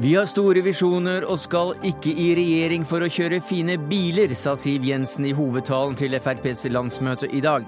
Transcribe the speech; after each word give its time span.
Vi 0.00 0.14
har 0.16 0.24
store 0.24 0.62
visjoner 0.64 1.26
og 1.28 1.36
skal 1.36 1.74
ikke 1.84 2.08
i 2.08 2.30
regjering 2.38 2.86
for 2.88 3.04
å 3.04 3.08
kjøre 3.12 3.42
fine 3.44 3.74
biler, 3.90 4.32
sa 4.32 4.54
Siv 4.56 4.86
Jensen 4.88 5.26
i 5.28 5.34
hovedtalen 5.36 5.92
til 5.98 6.16
FrPs 6.16 6.62
landsmøte 6.72 7.28
i 7.36 7.42
dag. 7.44 7.66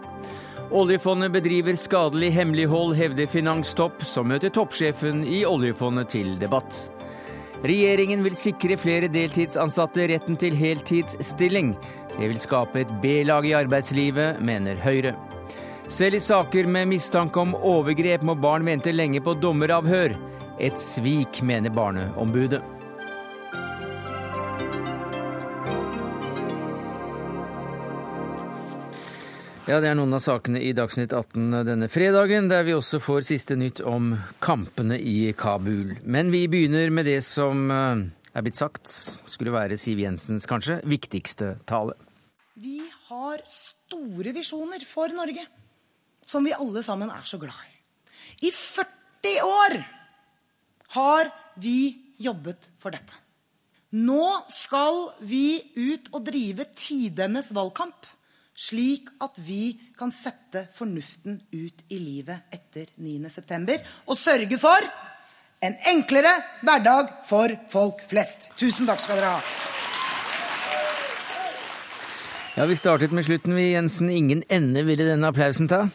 Oljefondet 0.72 1.34
bedriver 1.34 1.76
skadelig 1.76 2.30
hemmelighold, 2.32 2.94
hevder 2.96 3.28
finanstopp, 3.28 4.00
som 4.08 4.32
møter 4.32 4.48
toppsjefen 4.48 5.20
i 5.28 5.42
oljefondet 5.44 6.08
til 6.14 6.32
debatt. 6.40 6.86
Regjeringen 7.68 8.24
vil 8.24 8.40
sikre 8.40 8.80
flere 8.80 9.12
deltidsansatte 9.12 10.08
retten 10.14 10.40
til 10.40 10.56
heltidsstilling. 10.56 11.76
Det 12.16 12.32
vil 12.32 12.40
skape 12.40 12.86
et 12.86 12.98
B-lag 13.04 13.44
i 13.44 13.56
arbeidslivet, 13.60 14.40
mener 14.40 14.80
Høyre. 14.80 15.12
Selv 15.84 16.16
i 16.16 16.24
saker 16.32 16.64
med 16.64 16.94
mistanke 16.96 17.44
om 17.44 17.52
overgrep 17.60 18.24
må 18.24 18.40
barn 18.40 18.64
vente 18.64 18.96
lenge 18.96 19.20
på 19.20 19.36
dommeravhør. 19.36 20.16
Et 20.62 20.78
svik, 20.78 21.40
mener 21.42 21.70
Barneombudet. 21.74 22.62
Ja, 29.66 29.80
Det 29.80 29.88
er 29.90 29.96
noen 29.98 30.14
av 30.14 30.20
sakene 30.22 30.60
i 30.62 30.70
Dagsnytt 30.70 31.10
18 31.10 31.64
denne 31.66 31.88
fredagen, 31.90 32.46
der 32.46 32.62
vi 32.62 32.76
også 32.76 33.00
får 33.02 33.24
siste 33.26 33.56
nytt 33.58 33.80
om 33.82 34.12
kampene 34.38 35.00
i 35.00 35.32
Kabul. 35.34 35.96
Men 36.06 36.30
vi 36.30 36.44
begynner 36.46 36.94
med 36.94 37.10
det 37.10 37.24
som 37.26 37.64
eh, 37.70 38.04
er 38.30 38.44
blitt 38.46 38.60
sagt 38.60 38.86
skulle 38.86 39.54
være 39.54 39.78
Siv 39.80 39.98
Jensens 39.98 40.46
kanskje 40.46 40.76
viktigste 40.86 41.56
tale. 41.66 41.96
Vi 42.54 42.76
har 43.08 43.42
store 43.48 44.30
visjoner 44.38 44.86
for 44.86 45.10
Norge, 45.10 45.42
som 46.22 46.46
vi 46.46 46.54
alle 46.54 46.84
sammen 46.86 47.10
er 47.10 47.26
så 47.26 47.42
glad 47.42 47.66
i. 47.66 48.46
I 48.46 48.54
40 48.54 49.42
år 49.48 49.76
har 50.96 51.30
vi 51.60 51.94
jobbet 52.22 52.70
for 52.80 52.94
dette. 52.94 53.18
Nå 53.92 54.24
skal 54.48 55.02
vi 55.28 55.60
ut 55.76 56.08
og 56.14 56.24
drive 56.24 56.64
tidenes 56.72 57.50
valgkamp, 57.52 58.06
slik 58.56 59.10
at 59.24 59.36
vi 59.44 59.74
kan 59.98 60.12
sette 60.12 60.66
fornuften 60.76 61.40
ut 61.52 61.84
i 61.92 61.98
livet 62.00 62.52
etter 62.52 62.88
9.9. 63.00 63.78
og 64.08 64.16
sørge 64.16 64.58
for 64.60 64.88
en 65.62 65.76
enklere 65.92 66.32
hverdag 66.64 67.12
for 67.28 67.52
folk 67.70 68.00
flest. 68.08 68.50
Tusen 68.58 68.88
takk 68.88 69.02
skal 69.02 69.20
dere 69.20 69.36
ha. 69.36 69.42
Ja, 72.56 72.66
Vi 72.68 72.76
startet 72.76 73.12
med 73.12 73.24
slutten, 73.24 73.54
vi, 73.56 73.72
Jensen. 73.72 74.10
Ingen 74.10 74.42
ende 74.48 74.82
ville 74.84 75.06
denne 75.08 75.28
applausen 75.32 75.68
ta? 75.68 75.86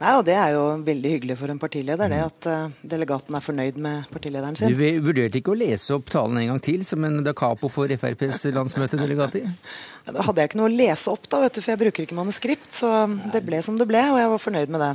Nei, 0.00 0.12
og 0.16 0.22
Det 0.24 0.32
er 0.32 0.54
jo 0.54 0.62
veldig 0.80 1.10
hyggelig 1.12 1.34
for 1.36 1.52
en 1.52 1.58
partileder, 1.60 2.08
det 2.08 2.20
at 2.24 2.46
uh, 2.48 2.76
delegaten 2.88 3.36
er 3.36 3.44
fornøyd 3.44 3.80
med 3.84 4.06
partilederen 4.08 4.56
sin. 4.56 4.72
Du 4.72 5.02
vurderte 5.04 5.36
ikke 5.42 5.52
å 5.52 5.58
lese 5.60 5.92
opp 5.92 6.08
talen 6.08 6.38
en 6.40 6.54
gang 6.54 6.62
til, 6.64 6.80
som 6.88 7.04
en 7.04 7.18
da 7.26 7.34
capo 7.36 7.68
for 7.72 7.92
FrPs 7.92 8.46
landsmøtedelegater? 8.56 9.44
Ja, 10.00 10.14
da 10.16 10.22
hadde 10.24 10.40
jeg 10.40 10.48
ikke 10.48 10.58
noe 10.62 10.70
å 10.70 10.72
lese 10.72 11.12
opp, 11.12 11.26
da, 11.28 11.42
vet 11.42 11.58
du, 11.58 11.60
for 11.60 11.74
jeg 11.74 11.78
bruker 11.82 12.06
ikke 12.06 12.16
manuskript. 12.16 12.70
Så 12.72 12.88
det 13.34 13.42
ble 13.44 13.58
som 13.60 13.76
det 13.76 13.84
ble, 13.86 14.00
og 14.08 14.16
jeg 14.16 14.30
var 14.32 14.40
fornøyd 14.40 14.72
med 14.72 14.80
det. 14.80 14.94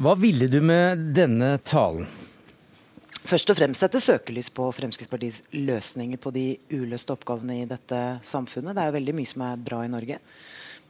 Hva 0.00 0.14
ville 0.16 0.48
du 0.48 0.56
med 0.64 1.02
denne 1.12 1.50
talen? 1.68 2.08
Først 3.28 3.52
og 3.52 3.58
fremst 3.60 3.84
sette 3.84 4.00
søkelys 4.02 4.48
på 4.56 4.64
Fremskrittspartiets 4.74 5.42
løsninger 5.52 6.18
på 6.18 6.32
de 6.34 6.46
uløste 6.72 7.12
oppgavene 7.14 7.60
i 7.60 7.68
dette 7.68 8.00
samfunnet. 8.24 8.72
Det 8.72 8.82
er 8.82 8.88
jo 8.88 8.96
veldig 8.96 9.14
mye 9.20 9.30
som 9.30 9.44
er 9.46 9.60
bra 9.68 9.84
i 9.84 9.92
Norge. 9.92 10.18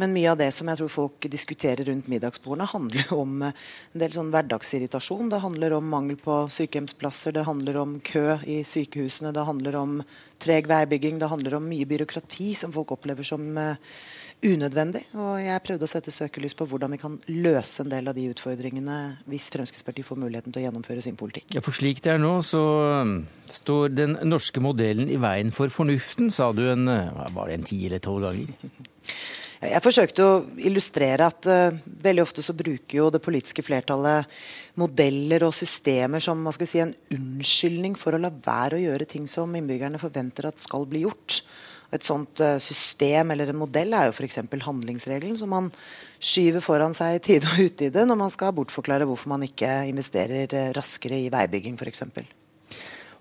Men 0.01 0.15
mye 0.15 0.31
av 0.33 0.41
det 0.41 0.49
som 0.55 0.69
jeg 0.71 0.81
tror 0.81 0.91
folk 0.93 1.29
diskuterer 1.31 1.87
rundt 1.89 2.09
middagsbordene, 2.11 2.69
handler 2.73 3.13
om 3.17 3.45
eh, 3.49 3.61
en 3.93 4.03
del 4.05 4.15
sånn 4.15 4.33
hverdagsirritasjon. 4.33 5.31
Det 5.33 5.43
handler 5.45 5.77
om 5.77 5.93
mangel 5.93 6.19
på 6.21 6.43
sykehjemsplasser, 6.53 7.37
det 7.37 7.47
handler 7.49 7.79
om 7.83 7.99
kø 8.05 8.39
i 8.49 8.63
sykehusene, 8.67 9.35
det 9.37 9.47
handler 9.49 9.79
om 9.79 10.01
treg 10.43 10.67
veibygging, 10.71 11.21
det 11.23 11.31
handler 11.31 11.59
om 11.59 11.71
mye 11.71 11.87
byråkrati 11.87 12.53
som 12.59 12.73
folk 12.75 12.97
opplever 12.97 13.27
som 13.27 13.45
uh, 13.55 13.77
unødvendig. 14.43 15.05
Og 15.15 15.37
jeg 15.39 15.63
prøvde 15.63 15.87
å 15.87 15.93
sette 15.93 16.15
søkelys 16.15 16.57
på 16.59 16.67
hvordan 16.67 16.97
vi 16.97 16.99
kan 16.99 17.19
løse 17.31 17.85
en 17.85 17.93
del 17.93 18.11
av 18.11 18.17
de 18.17 18.25
utfordringene 18.33 18.97
hvis 19.31 19.47
Fremskrittspartiet 19.55 20.09
får 20.09 20.19
muligheten 20.19 20.55
til 20.55 20.65
å 20.65 20.67
gjennomføre 20.67 21.05
sin 21.05 21.19
politikk. 21.21 21.53
Ja, 21.55 21.63
For 21.63 21.77
slik 21.77 22.03
det 22.03 22.17
er 22.17 22.23
nå, 22.23 22.33
så 22.47 22.65
um, 23.05 23.15
står 23.47 23.95
den 23.95 24.19
norske 24.27 24.65
modellen 24.65 25.13
i 25.13 25.21
veien 25.23 25.55
for 25.55 25.71
fornuften, 25.71 26.33
sa 26.35 26.51
du 26.57 26.65
en, 26.73 26.91
var 27.37 27.47
det 27.47 27.61
en 27.61 27.71
ti 27.71 27.85
eller 27.87 28.03
tolv 28.03 28.27
ganger? 28.27 28.51
Jeg 29.63 29.79
forsøkte 29.85 30.25
å 30.27 30.39
illustrere 30.67 31.27
at 31.31 31.47
uh, 31.47 31.77
veldig 32.03 32.25
ofte 32.25 32.43
så 32.43 32.55
bruker 32.57 32.97
jo 32.97 33.11
det 33.15 33.21
politiske 33.23 33.63
flertallet 33.63 34.27
modeller 34.81 35.45
og 35.47 35.55
systemer 35.55 36.23
som 36.25 36.41
man 36.43 36.55
skal 36.57 36.67
si, 36.67 36.81
en 36.83 36.95
unnskyldning 37.15 37.95
for 37.99 38.17
å 38.17 38.21
la 38.23 38.33
være 38.33 38.81
å 38.81 38.83
gjøre 38.83 39.07
ting 39.07 39.29
som 39.31 39.55
innbyggerne 39.55 40.03
forventer 40.03 40.51
at 40.51 40.59
skal 40.59 40.89
bli 40.91 41.05
gjort. 41.05 41.45
Et 41.95 42.03
sånt 42.03 42.43
uh, 42.43 42.57
system 42.59 43.31
eller 43.37 43.53
en 43.53 43.63
modell 43.63 43.95
er 43.95 44.11
jo 44.11 44.17
f.eks. 44.17 44.43
handlingsregelen, 44.67 45.39
som 45.39 45.55
man 45.55 45.71
skyver 46.19 46.65
foran 46.65 46.97
seg 46.97 47.21
i 47.21 47.25
tide 47.31 47.55
og 47.55 47.71
utide 47.71 48.07
når 48.09 48.23
man 48.27 48.35
skal 48.35 48.57
bortforklare 48.59 49.07
hvorfor 49.07 49.31
man 49.37 49.47
ikke 49.47 49.85
investerer 49.93 50.59
uh, 50.59 50.71
raskere 50.75 51.23
i 51.23 51.31
veibygging 51.31 51.79
f.eks. 51.79 52.09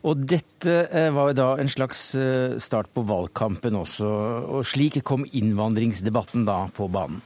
Og 0.07 0.23
dette 0.25 0.73
eh, 0.89 1.11
var 1.13 1.29
jo 1.29 1.37
da 1.37 1.47
en 1.61 1.69
slags 1.69 2.15
eh, 2.17 2.57
start 2.61 2.89
på 2.95 3.03
valgkampen 3.05 3.77
også. 3.77 4.09
Og 4.57 4.65
slik 4.65 4.97
kom 5.05 5.27
innvandringsdebatten 5.27 6.47
da 6.47 6.63
på 6.73 6.89
banen. 6.91 7.21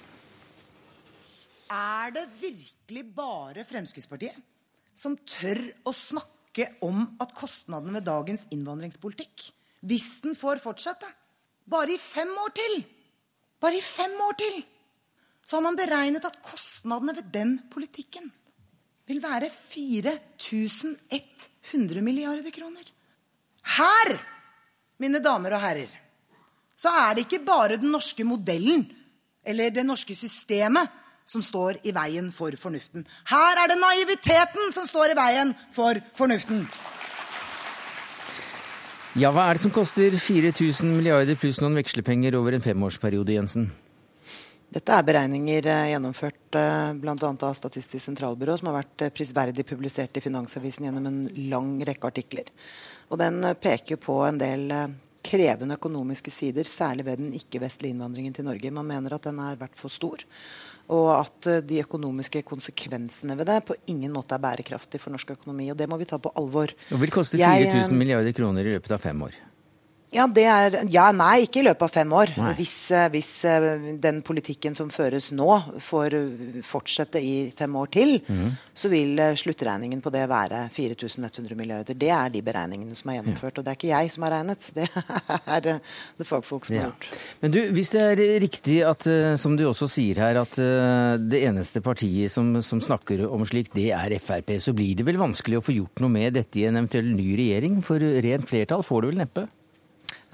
Er 1.72 2.12
det 2.14 2.28
virkelig 2.40 3.06
bare 3.16 3.64
Fremskrittspartiet 3.68 4.38
som 4.96 5.16
tør 5.28 5.60
å 5.88 5.92
snakke 5.96 6.70
om 6.86 7.02
at 7.20 7.34
kostnadene 7.36 7.98
ved 7.98 8.06
dagens 8.08 8.46
innvandringspolitikk, 8.54 9.50
hvis 9.84 10.22
den 10.24 10.38
får 10.40 10.62
fortsette, 10.64 11.10
bare 11.68 11.96
i 11.96 12.00
fem 12.00 12.32
år 12.46 12.54
til 12.56 12.84
Bare 13.64 13.80
i 13.80 13.82
fem 13.82 14.12
år 14.22 14.36
til! 14.38 14.58
Så 15.42 15.58
har 15.58 15.64
man 15.66 15.78
beregnet 15.80 16.26
at 16.28 16.38
kostnadene 16.44 17.16
ved 17.18 17.32
den 17.34 17.56
politikken 17.72 18.28
vil 19.08 19.24
være 19.24 19.50
4100 19.54 22.02
milliarder 22.02 22.52
kroner. 22.54 22.84
Her, 23.78 24.20
mine 25.02 25.24
damer 25.24 25.54
og 25.58 25.62
herrer, 25.62 25.88
så 26.76 26.90
er 26.90 27.14
det 27.16 27.22
ikke 27.26 27.46
bare 27.46 27.78
den 27.82 27.92
norske 27.94 28.24
modellen 28.28 28.92
eller 29.46 29.70
det 29.70 29.86
norske 29.86 30.16
systemet 30.18 30.88
som 31.26 31.42
står 31.42 31.74
i 31.84 31.92
veien 31.96 32.32
for 32.34 32.52
fornuften. 32.60 33.08
Her 33.30 33.64
er 33.64 33.68
det 33.72 33.80
naiviteten 33.82 34.72
som 34.74 34.86
står 34.86 35.10
i 35.14 35.18
veien 35.18 35.56
for 35.74 35.94
fornuften. 36.18 36.68
Ja, 39.16 39.32
hva 39.32 39.48
er 39.48 39.54
det 39.56 39.64
som 39.64 39.72
koster 39.72 40.12
4000 40.12 40.92
milliarder 40.92 41.36
pluss 41.40 41.62
noen 41.64 41.78
vekslepenger 41.80 42.36
over 42.36 42.52
en 42.54 42.66
femårsperiode, 42.66 43.34
Jensen? 43.38 43.72
Dette 44.76 44.92
er 44.92 45.06
beregninger 45.08 45.68
eh, 45.72 45.86
gjennomført 45.94 46.58
eh, 46.60 46.90
bl.a. 47.00 47.16
av 47.16 47.54
Statistisk 47.56 48.04
sentralbyrå, 48.10 48.58
som 48.60 48.70
har 48.70 48.82
vært 48.82 49.06
eh, 49.06 49.14
prisverdig 49.16 49.64
publisert 49.70 50.20
i 50.20 50.24
Finansavisen 50.24 50.90
gjennom 50.90 51.08
en 51.08 51.22
lang 51.48 51.78
rekke 51.88 52.12
artikler. 52.12 52.50
Og 53.08 53.22
Den 53.22 53.40
peker 53.62 54.02
på 54.02 54.20
en 54.28 54.42
del 54.42 54.68
krevende 55.26 55.80
økonomiske 55.80 56.34
sider, 56.34 56.68
særlig 56.68 57.08
ved 57.08 57.24
den 57.24 57.32
ikke-vestlige 57.38 57.96
innvandringen 57.96 58.36
til 58.36 58.50
Norge. 58.50 58.74
Man 58.76 58.90
mener 58.90 59.16
at 59.16 59.30
den 59.30 59.40
har 59.40 59.56
vært 59.62 59.80
for 59.80 59.94
stor, 59.94 60.28
og 60.92 61.10
at 61.16 61.50
de 61.66 61.82
økonomiske 61.82 62.44
konsekvensene 62.46 63.40
ved 63.40 63.48
det 63.50 63.62
på 63.70 63.80
ingen 63.94 64.12
måte 64.14 64.36
er 64.36 64.44
bærekraftig 64.44 65.00
for 65.02 65.16
norsk 65.16 65.38
økonomi. 65.38 65.72
og 65.72 65.80
Det 65.80 65.88
må 65.90 66.02
vi 66.02 66.10
ta 66.10 66.20
på 66.20 66.34
alvor. 66.36 66.76
Det 66.92 67.00
vil 67.00 67.16
koste 67.16 67.40
4000 67.40 67.96
milliarder 67.96 68.36
kroner 68.36 68.68
i 68.68 68.76
løpet 68.76 68.98
av 68.98 69.06
fem 69.08 69.24
år. 69.30 69.40
Ja, 70.16 70.26
det 70.32 70.46
er, 70.48 70.76
ja, 70.92 71.10
nei, 71.16 71.44
ikke 71.44 71.60
i 71.60 71.66
løpet 71.66 71.84
av 71.84 71.92
fem 71.92 72.14
år. 72.16 72.32
Hvis, 72.56 72.74
eh, 72.96 73.08
hvis, 73.12 73.30
eh, 73.50 73.66
den 74.02 74.22
politikken 74.26 74.76
som 74.78 74.90
føres 74.94 75.32
nå, 75.36 75.50
får 75.84 76.16
eh, 76.16 76.60
fortsette 76.64 77.20
i 77.20 77.52
fem 77.58 77.76
år 77.76 77.92
til, 77.92 78.14
mm. 78.24 78.54
så 78.74 78.92
vil 78.92 79.20
sluttregningen 79.36 80.04
på 80.04 80.14
det 80.16 80.24
være 80.32 80.66
4100 80.72 81.58
milliarder. 81.60 81.98
Det 82.00 82.12
er 82.16 82.32
de 82.32 82.44
beregningene 82.46 82.96
som 82.96 83.12
er 83.12 83.20
gjennomført. 83.20 83.60
Og 83.60 83.66
det 83.66 83.74
er 83.74 83.80
ikke 83.80 83.92
jeg 83.92 84.14
som 84.14 84.28
har 84.28 84.36
regnet, 84.38 84.70
det 84.78 84.88
er 85.58 85.66
det 85.66 86.30
fagfolk 86.30 86.70
som 86.70 86.78
ja. 86.78 86.86
har 86.86 86.94
gjort. 86.94 87.10
Men 87.44 87.56
du, 87.58 87.60
hvis 87.76 87.92
det 87.96 88.06
er 88.06 88.24
riktig 88.46 88.80
at, 88.88 89.10
som 89.42 89.60
du 89.60 89.66
også 89.68 89.90
sier 89.92 90.22
her, 90.24 90.40
at 90.40 90.56
det 90.56 91.44
eneste 91.44 91.84
partiet 91.84 92.32
som, 92.32 92.56
som 92.64 92.80
snakker 92.84 93.26
om 93.28 93.44
slikt, 93.48 93.76
det 93.76 93.92
er 93.96 94.16
Frp, 94.22 94.56
så 94.64 94.72
blir 94.76 94.96
det 94.96 95.06
vel 95.08 95.20
vanskelig 95.20 95.60
å 95.60 95.66
få 95.66 95.76
gjort 95.76 96.00
noe 96.04 96.14
med 96.14 96.38
dette 96.40 96.62
i 96.62 96.68
en 96.70 96.80
eventuell 96.80 97.12
ny 97.12 97.36
regjering? 97.36 97.82
For 97.86 98.00
rent 98.00 98.48
flertall 98.50 98.86
får 98.86 99.04
du 99.04 99.12
vel 99.12 99.24
neppe? 99.26 99.48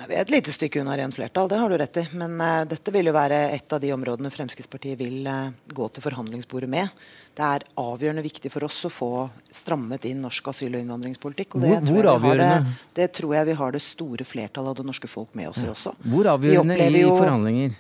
Vi 0.08 0.16
er 0.16 0.24
et 0.24 0.32
lite 0.34 0.54
stykke 0.54 0.82
unna 0.82 0.96
rent 0.98 1.16
flertall, 1.16 1.50
det 1.52 1.58
har 1.62 1.70
du 1.70 1.78
rett 1.78 1.98
i. 2.02 2.04
Men 2.18 2.38
uh, 2.42 2.62
dette 2.70 2.94
vil 2.94 3.10
jo 3.10 3.14
være 3.16 3.42
et 3.56 3.74
av 3.76 3.82
de 3.84 3.92
områdene 3.94 4.32
Fremskrittspartiet 4.34 4.98
vil 5.00 5.28
uh, 5.28 5.52
gå 5.68 5.88
til 5.94 6.06
forhandlingsbordet 6.06 6.70
med. 6.72 7.04
Det 7.38 7.46
er 7.46 7.66
avgjørende 7.80 8.24
viktig 8.26 8.52
for 8.54 8.68
oss 8.68 8.80
å 8.88 8.92
få 8.92 9.12
strammet 9.54 10.08
inn 10.10 10.24
norsk 10.26 10.52
asyl- 10.52 10.74
og 10.74 10.82
innvandringspolitikk. 10.82 11.56
Og 11.56 11.66
det, 11.66 11.76
hvor, 11.86 11.94
hvor 12.00 12.10
avgjørende? 12.16 12.74
Det, 12.82 12.90
det, 13.02 13.10
tror 13.20 13.36
jeg 13.38 13.50
vi 13.52 13.58
har 13.62 13.78
det 13.78 13.84
store 13.86 14.28
flertallet 14.28 14.74
av 14.74 14.82
det 14.82 14.88
norske 14.90 15.12
folk 15.12 15.38
med 15.40 15.52
oss 15.54 15.64
i 15.64 15.70
også. 15.72 15.96
Hvor 16.12 16.32
avgjørende 16.34 16.80
i 16.88 17.06
forhandlinger? 17.06 17.78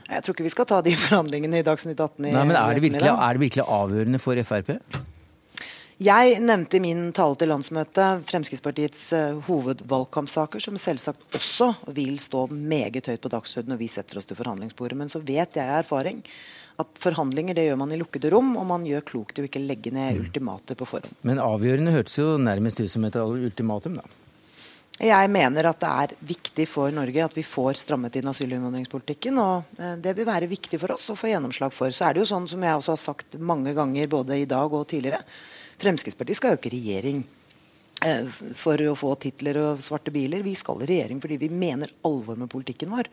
Jeg 0.00 0.24
tror 0.24 0.34
ikke 0.34 0.46
vi 0.46 0.52
skal 0.52 0.66
ta 0.68 0.80
de 0.84 0.92
forhandlingene 0.96 1.60
i 1.60 1.66
Dagsnytt 1.66 1.98
18 1.98 2.24
i 2.24 2.34
Nei, 2.34 2.44
men 2.48 2.56
er 2.56 2.76
det, 2.76 2.82
virkelig, 2.86 3.10
er 3.12 3.36
det 3.36 3.42
virkelig 3.44 3.64
avgjørende 3.66 4.20
for 4.22 4.44
Frp? 4.48 4.76
Jeg 6.00 6.38
nevnte 6.40 6.78
i 6.78 6.80
min 6.80 7.10
tale 7.12 7.36
til 7.36 7.50
landsmøtet 7.52 8.22
Fremskrittspartiets 8.24 9.02
uh, 9.12 9.40
hovedvalgkampsaker, 9.44 10.62
som 10.64 10.78
selvsagt 10.80 11.36
også 11.36 11.74
vil 11.92 12.14
stå 12.24 12.46
meget 12.48 13.10
høyt 13.10 13.20
på 13.20 13.32
dagsordenen 13.34 13.74
når 13.74 13.82
vi 13.82 13.88
setter 13.92 14.16
oss 14.16 14.30
til 14.30 14.38
forhandlingsbordet. 14.38 14.96
Men 14.96 15.12
så 15.12 15.20
vet 15.20 15.58
jeg 15.60 15.68
av 15.68 15.82
erfaring 15.82 16.22
at 16.80 17.02
forhandlinger 17.04 17.58
det 17.58 17.66
gjør 17.66 17.82
man 17.82 17.92
i 17.92 18.00
lukkede 18.00 18.30
rom, 18.32 18.54
og 18.56 18.64
man 18.70 18.88
gjør 18.88 19.04
klokt 19.12 19.36
i 19.36 19.44
å 19.44 19.50
ikke 19.50 19.60
legge 19.60 19.92
ned 19.92 20.16
mm. 20.16 20.24
ultimater 20.24 20.80
på 20.80 20.88
forhånd. 20.88 21.20
Men 21.28 21.42
avgjørende 21.44 21.92
hørtes 21.92 22.16
jo 22.16 22.32
nærmest 22.40 22.80
ut 22.80 22.94
som 22.96 23.04
et 23.04 23.20
ultimatum, 23.20 24.00
da? 24.00 24.16
Jeg 25.00 25.28
mener 25.32 25.64
at 25.68 25.84
det 25.84 25.92
er 26.02 26.18
viktig 26.32 26.64
for 26.68 26.92
Norge 26.96 27.28
at 27.28 27.36
vi 27.36 27.44
får 27.44 27.78
strammet 27.80 28.16
inn 28.16 28.32
asyl- 28.32 28.50
og 28.50 28.56
innvandringspolitikken. 28.58 29.38
Og 29.40 29.78
eh, 29.80 29.94
det 30.00 30.16
vil 30.16 30.28
være 30.28 30.48
viktig 30.48 30.80
for 30.80 30.96
oss 30.96 31.12
å 31.12 31.16
få 31.16 31.30
gjennomslag 31.30 31.72
for. 31.72 31.92
Så 31.92 32.08
er 32.08 32.16
det 32.16 32.24
jo 32.24 32.32
sånn 32.32 32.48
som 32.48 32.64
jeg 32.64 32.80
også 32.80 32.96
har 32.96 33.00
sagt 33.04 33.40
mange 33.40 33.72
ganger 33.76 34.12
både 34.12 34.40
i 34.40 34.48
dag 34.48 34.72
og 34.76 34.84
tidligere. 34.92 35.22
Fremskrittspartiet 35.80 36.38
skal 36.38 36.54
jo 36.54 36.60
ikke 36.60 36.74
regjering 36.74 37.22
eh, 38.04 38.40
for 38.58 38.80
å 38.84 38.96
få 38.98 39.14
titler 39.22 39.58
og 39.62 39.84
svarte 39.84 40.12
biler. 40.14 40.44
Vi 40.46 40.56
skal 40.58 40.82
i 40.84 40.90
regjering 40.90 41.22
fordi 41.22 41.40
vi 41.40 41.52
mener 41.52 41.92
alvor 42.08 42.38
med 42.40 42.52
politikken 42.52 42.92
vår. 42.92 43.08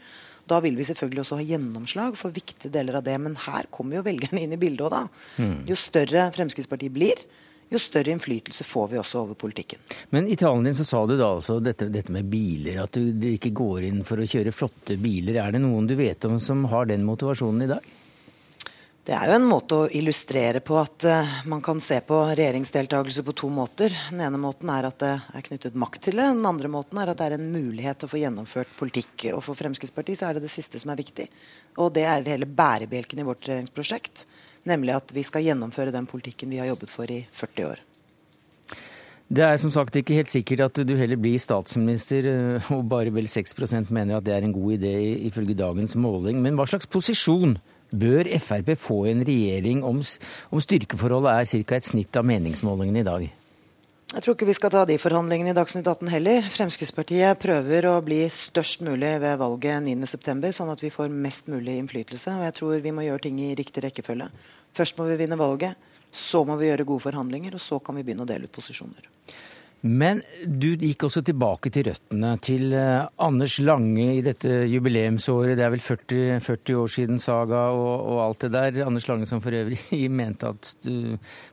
Da 0.48 0.62
vil 0.64 0.78
vi 0.80 0.86
selvfølgelig 0.88 1.24
også 1.24 1.40
ha 1.40 1.48
gjennomslag 1.48 2.16
for 2.20 2.36
viktige 2.36 2.72
deler 2.72 3.00
av 3.00 3.08
det. 3.08 3.18
Men 3.24 3.36
her 3.48 3.68
kommer 3.72 4.00
jo 4.00 4.06
velgerne 4.08 4.44
inn 4.44 4.56
i 4.56 4.62
bildet 4.62 4.88
òg, 4.88 4.96
da. 4.96 5.04
Mm. 5.44 5.60
Jo 5.68 5.80
større 5.80 6.30
Fremskrittspartiet 6.36 6.96
blir, 6.96 7.24
jo 7.68 7.80
større 7.84 8.14
innflytelse 8.16 8.64
får 8.64 8.88
vi 8.94 9.00
også 9.02 9.22
over 9.26 9.36
politikken. 9.36 9.80
Men 10.16 10.28
i 10.28 10.38
talen 10.40 10.64
din 10.64 10.76
så 10.76 10.86
sa 10.88 11.02
du 11.08 11.18
da 11.20 11.34
altså 11.36 11.60
dette, 11.60 11.90
dette 11.92 12.14
med 12.16 12.30
biler, 12.32 12.80
at 12.86 12.96
du, 12.96 13.12
du, 13.12 13.28
ikke 13.34 13.52
går 13.56 13.90
inn 13.90 14.04
for 14.08 14.24
å 14.24 14.28
kjøre 14.28 14.56
flotte 14.56 14.96
biler. 15.02 15.42
Er 15.44 15.56
det 15.56 15.64
noen 15.66 15.90
du 15.90 15.98
vet 16.00 16.28
om 16.30 16.40
som 16.40 16.64
har 16.72 16.88
den 16.88 17.04
motivasjonen 17.08 17.68
i 17.68 17.72
dag? 17.76 17.90
Det 19.08 19.16
er 19.16 19.30
jo 19.30 19.36
en 19.38 19.46
måte 19.48 19.76
å 19.80 19.84
illustrere 19.96 20.60
på 20.60 20.76
at 20.76 21.06
uh, 21.08 21.36
man 21.48 21.62
kan 21.64 21.78
se 21.80 22.02
på 22.04 22.18
regjeringsdeltakelse 22.28 23.24
på 23.24 23.36
to 23.40 23.48
måter. 23.48 23.94
Den 24.12 24.26
ene 24.26 24.40
måten 24.42 24.68
er 24.68 24.84
at 24.90 24.98
det 25.00 25.12
er 25.32 25.46
knyttet 25.46 25.78
makt 25.80 26.02
til 26.10 26.18
det. 26.20 26.26
Den 26.36 26.44
andre 26.50 26.68
måten 26.68 27.00
er 27.00 27.14
at 27.14 27.22
det 27.22 27.30
er 27.30 27.36
en 27.38 27.46
mulighet 27.54 28.02
til 28.02 28.10
å 28.10 28.12
få 28.12 28.20
gjennomført 28.20 28.74
politikk. 28.76 29.30
Og 29.32 29.40
For 29.46 29.56
Fremskrittspartiet 29.56 30.20
så 30.20 30.28
er 30.28 30.36
det 30.36 30.44
det 30.44 30.52
siste 30.52 30.82
som 30.84 30.92
er 30.92 31.00
viktig. 31.00 31.30
Og 31.80 31.94
det 31.96 32.04
er 32.04 32.28
hele 32.28 32.50
bærebjelken 32.52 33.22
i 33.24 33.28
vårt 33.30 33.48
regjeringsprosjekt. 33.48 34.26
Nemlig 34.68 34.98
at 34.98 35.16
vi 35.16 35.24
skal 35.24 35.48
gjennomføre 35.48 35.96
den 35.96 36.12
politikken 36.12 36.52
vi 36.52 36.60
har 36.60 36.68
jobbet 36.74 36.92
for 36.92 37.08
i 37.08 37.22
40 37.32 37.70
år. 37.70 37.86
Det 39.32 39.48
er 39.48 39.56
som 39.64 39.72
sagt 39.72 39.96
ikke 39.96 40.20
helt 40.20 40.32
sikkert 40.32 40.66
at 40.68 40.84
du 40.84 40.94
heller 41.00 41.20
blir 41.20 41.40
statsminister, 41.40 42.28
eh, 42.28 42.70
og 42.76 42.84
bare 42.92 43.16
vel 43.16 43.32
6% 43.32 43.88
mener 43.88 44.20
at 44.20 44.28
det 44.28 44.36
er 44.36 44.44
en 44.44 44.60
god 44.60 44.76
idé 44.82 44.94
ifølge 45.32 45.56
dagens 45.64 45.96
måling. 45.96 46.44
Men 46.44 46.60
hva 46.60 46.68
slags 46.68 46.92
posisjon 46.92 47.56
Bør 47.92 48.28
Frp 48.44 48.74
få 48.80 49.06
en 49.08 49.24
regjering 49.28 49.84
om, 49.88 50.02
om 50.52 50.64
styrkeforholdet 50.64 51.34
er 51.34 51.64
ca. 51.64 51.76
et 51.78 51.88
snitt 51.88 52.18
av 52.20 52.26
meningsmålingene 52.28 53.04
i 53.04 53.08
dag? 53.08 53.28
Jeg 54.08 54.24
tror 54.24 54.38
ikke 54.38 54.48
vi 54.48 54.56
skal 54.56 54.72
ta 54.72 54.82
de 54.88 54.96
forhandlingene 55.00 55.52
i 55.52 55.56
Dagsnytt 55.56 55.88
18 55.88 56.08
heller. 56.12 56.46
Fremskrittspartiet 56.48 57.40
prøver 57.44 57.90
å 57.90 57.98
bli 58.04 58.22
størst 58.32 58.86
mulig 58.88 59.18
ved 59.20 59.36
valget 59.42 59.84
9.9, 59.84 60.52
sånn 60.56 60.72
at 60.72 60.84
vi 60.84 60.92
får 60.94 61.12
mest 61.12 61.52
mulig 61.52 61.76
innflytelse. 61.82 62.38
Og 62.40 62.46
jeg 62.48 62.56
tror 62.56 62.86
vi 62.86 62.94
må 62.96 63.04
gjøre 63.04 63.26
ting 63.28 63.42
i 63.44 63.52
riktig 63.60 63.84
rekkefølge. 63.84 64.30
Først 64.76 65.00
må 65.00 65.10
vi 65.10 65.20
vinne 65.20 65.40
valget, 65.40 65.76
så 66.12 66.46
må 66.48 66.56
vi 66.56 66.70
gjøre 66.70 66.88
gode 66.88 67.04
forhandlinger, 67.04 67.60
og 67.60 67.64
så 67.64 67.82
kan 67.84 68.00
vi 68.00 68.06
begynne 68.08 68.24
å 68.24 68.30
dele 68.32 68.48
ut 68.48 68.56
posisjoner. 68.56 69.12
Men 69.86 70.24
du 70.42 70.72
gikk 70.74 71.06
også 71.06 71.22
tilbake 71.26 71.70
til 71.74 71.86
røttene, 71.86 72.32
til 72.42 72.74
eh, 72.74 73.06
Anders 73.22 73.60
Lange 73.62 74.08
i 74.16 74.24
dette 74.26 74.64
jubileumsåret. 74.72 75.54
Det 75.60 75.66
er 75.68 75.74
vel 75.76 75.84
40, 75.84 76.40
40 76.42 76.80
år 76.82 76.92
siden 76.92 77.22
Saga 77.22 77.68
og, 77.76 77.94
og, 78.10 78.22
alt 78.26 78.46
det 78.48 78.52
der. 78.56 78.82
Anders 78.88 79.08
Lange 79.08 79.30
som 79.30 79.44
for 79.44 79.54
øvrig 79.54 79.80
mente 80.20 80.50
at 80.50 80.90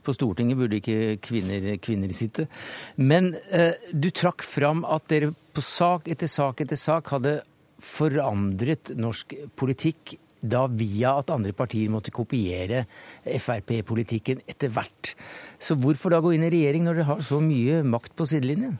på 0.04 0.16
Stortinget 0.16 0.58
burde 0.58 0.80
ikke 0.80 1.18
kvinner, 1.24 1.74
kvinner 1.84 2.16
sitte. 2.16 2.48
Men 2.96 3.34
eh, 3.52 3.76
du 3.92 4.08
trakk 4.08 4.46
fram 4.46 4.86
at 4.88 5.10
dere 5.12 5.34
på 5.54 5.62
sak 5.62 6.08
etter 6.10 6.30
sak 6.30 6.64
etter 6.64 6.80
sak 6.80 7.12
hadde 7.12 7.38
forandret 7.84 8.94
norsk 8.96 9.34
politikk 9.58 10.16
da 10.44 10.66
via 10.68 11.16
at 11.20 11.32
andre 11.34 11.54
partier 11.56 11.92
måtte 11.92 12.12
kopiere 12.14 12.84
Frp-politikken 13.24 14.44
etter 14.46 14.72
hvert. 14.74 15.14
Så 15.58 15.76
hvorfor 15.80 16.12
da 16.12 16.20
gå 16.24 16.34
inn 16.36 16.44
i 16.44 16.52
regjering 16.52 16.84
når 16.84 17.00
dere 17.00 17.12
har 17.14 17.22
så 17.24 17.40
mye 17.42 17.80
makt 17.88 18.12
på 18.18 18.28
sidelinjen? 18.28 18.76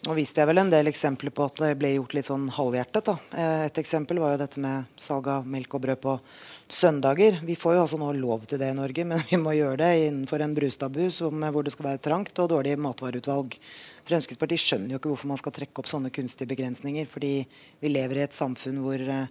Nå 0.00 0.14
viste 0.16 0.40
jeg 0.40 0.48
vel 0.48 0.62
en 0.62 0.70
del 0.72 0.88
eksempler 0.88 1.28
på 1.36 1.44
at 1.44 1.58
det 1.60 1.74
ble 1.76 1.90
gjort 1.92 2.14
litt 2.16 2.28
sånn 2.30 2.46
halvhjertet. 2.56 3.04
da. 3.04 3.14
Eh, 3.36 3.64
et 3.66 3.80
eksempel 3.82 4.22
var 4.22 4.32
jo 4.32 4.38
dette 4.40 4.62
med 4.62 4.88
salg 4.96 5.26
av 5.28 5.44
melk 5.44 5.74
og 5.76 5.82
brød 5.84 6.00
på 6.00 6.14
søndager. 6.72 7.36
Vi 7.44 7.56
får 7.58 7.74
jo 7.76 7.82
altså 7.82 7.98
nå 8.00 8.08
lov 8.16 8.46
til 8.48 8.62
det 8.62 8.70
i 8.72 8.78
Norge, 8.78 9.04
men 9.04 9.20
vi 9.28 9.36
må 9.36 9.52
gjøre 9.58 9.82
det 9.82 9.90
innenfor 10.06 10.40
en 10.40 10.56
brustabu 10.56 11.02
hvor 11.10 11.66
det 11.66 11.74
skal 11.74 11.90
være 11.90 12.04
trangt 12.06 12.40
og 12.40 12.48
dårlig 12.54 12.78
matvareutvalg. 12.80 13.58
Fremskrittspartiet 14.08 14.64
skjønner 14.64 14.94
jo 14.94 15.02
ikke 15.02 15.12
hvorfor 15.12 15.34
man 15.34 15.42
skal 15.42 15.52
trekke 15.58 15.82
opp 15.82 15.92
sånne 15.92 16.14
kunstige 16.16 16.48
begrensninger, 16.48 17.04
fordi 17.04 17.34
vi 17.84 17.92
lever 17.92 18.22
i 18.22 18.24
et 18.24 18.36
samfunn 18.36 18.80
hvor 18.80 19.04
eh, 19.04 19.28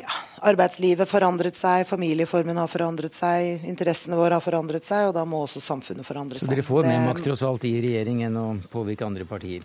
ja, 0.00 0.12
arbeidslivet 0.44 1.08
forandret 1.08 1.56
seg, 1.56 1.86
familieformen 1.88 2.58
har 2.60 2.68
forandret 2.68 3.16
seg, 3.16 3.64
interessene 3.68 4.18
våre 4.18 4.36
har 4.36 4.44
forandret 4.44 4.84
seg, 4.84 5.08
og 5.08 5.16
da 5.16 5.24
må 5.28 5.40
også 5.46 5.62
samfunnet 5.64 6.06
forandre 6.06 6.40
seg. 6.40 6.50
Så 6.50 6.54
dere 6.54 6.66
får 6.66 6.88
mer 6.88 7.06
makt 7.08 7.24
tross 7.26 7.44
alt 7.46 7.64
i 7.68 7.72
regjering 7.80 8.22
enn 8.28 8.36
å 8.40 8.46
påvirke 8.72 9.06
andre 9.08 9.26
partier? 9.28 9.64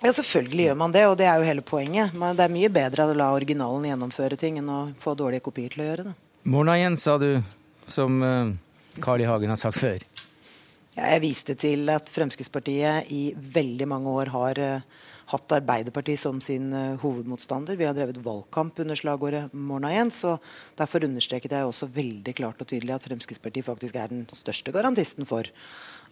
Ja, 0.00 0.14
selvfølgelig 0.16 0.70
gjør 0.70 0.78
man 0.80 0.94
det, 0.96 1.04
og 1.10 1.18
det 1.20 1.26
er 1.28 1.36
jo 1.38 1.46
hele 1.46 1.62
poenget. 1.66 2.14
Men 2.16 2.36
det 2.36 2.46
er 2.46 2.54
mye 2.54 2.70
bedre 2.72 3.04
å 3.04 3.16
la 3.16 3.28
originalen 3.36 3.90
gjennomføre 3.90 4.38
ting 4.40 4.56
enn 4.62 4.70
å 4.72 4.80
få 4.98 5.12
dårlige 5.18 5.44
kopier 5.44 5.72
til 5.72 5.84
å 5.84 5.88
gjøre 5.90 6.06
det. 6.08 6.14
Morna 6.48 6.78
igjen, 6.80 6.96
sa 6.96 7.18
du, 7.20 7.34
som 7.84 8.16
uh, 8.24 8.48
Carl 9.04 9.20
I. 9.20 9.28
Hagen 9.28 9.52
har 9.52 9.60
sagt 9.60 9.76
før. 9.76 10.00
Ja, 10.96 11.04
jeg 11.12 11.22
viste 11.26 11.54
til 11.60 11.84
at 11.92 12.08
Fremskrittspartiet 12.10 13.12
i 13.12 13.28
veldig 13.36 13.90
mange 13.92 14.14
år 14.22 14.32
har 14.32 14.62
uh, 14.64 15.04
hatt 15.30 15.54
Arbeiderpartiet 15.54 16.20
som 16.20 16.40
sin 16.42 16.72
uh, 16.74 16.96
hovedmotstander. 17.02 17.78
Vi 17.78 17.86
har 17.86 17.94
drevet 17.96 18.18
valgkamp 18.24 18.80
under 18.82 18.98
slagordet 18.98 19.52
'Morna 19.52 19.92
Jens'. 19.94 20.24
og 20.26 20.42
Derfor 20.78 21.06
understreket 21.06 21.54
jeg 21.54 21.66
også 21.66 21.90
veldig 21.94 22.34
klart 22.34 22.60
og 22.60 22.66
tydelig 22.66 22.94
at 22.94 23.06
Fremskrittspartiet 23.06 23.66
faktisk 23.66 23.96
er 23.96 24.10
den 24.10 24.26
største 24.34 24.72
garantisten 24.74 25.26
for 25.26 25.46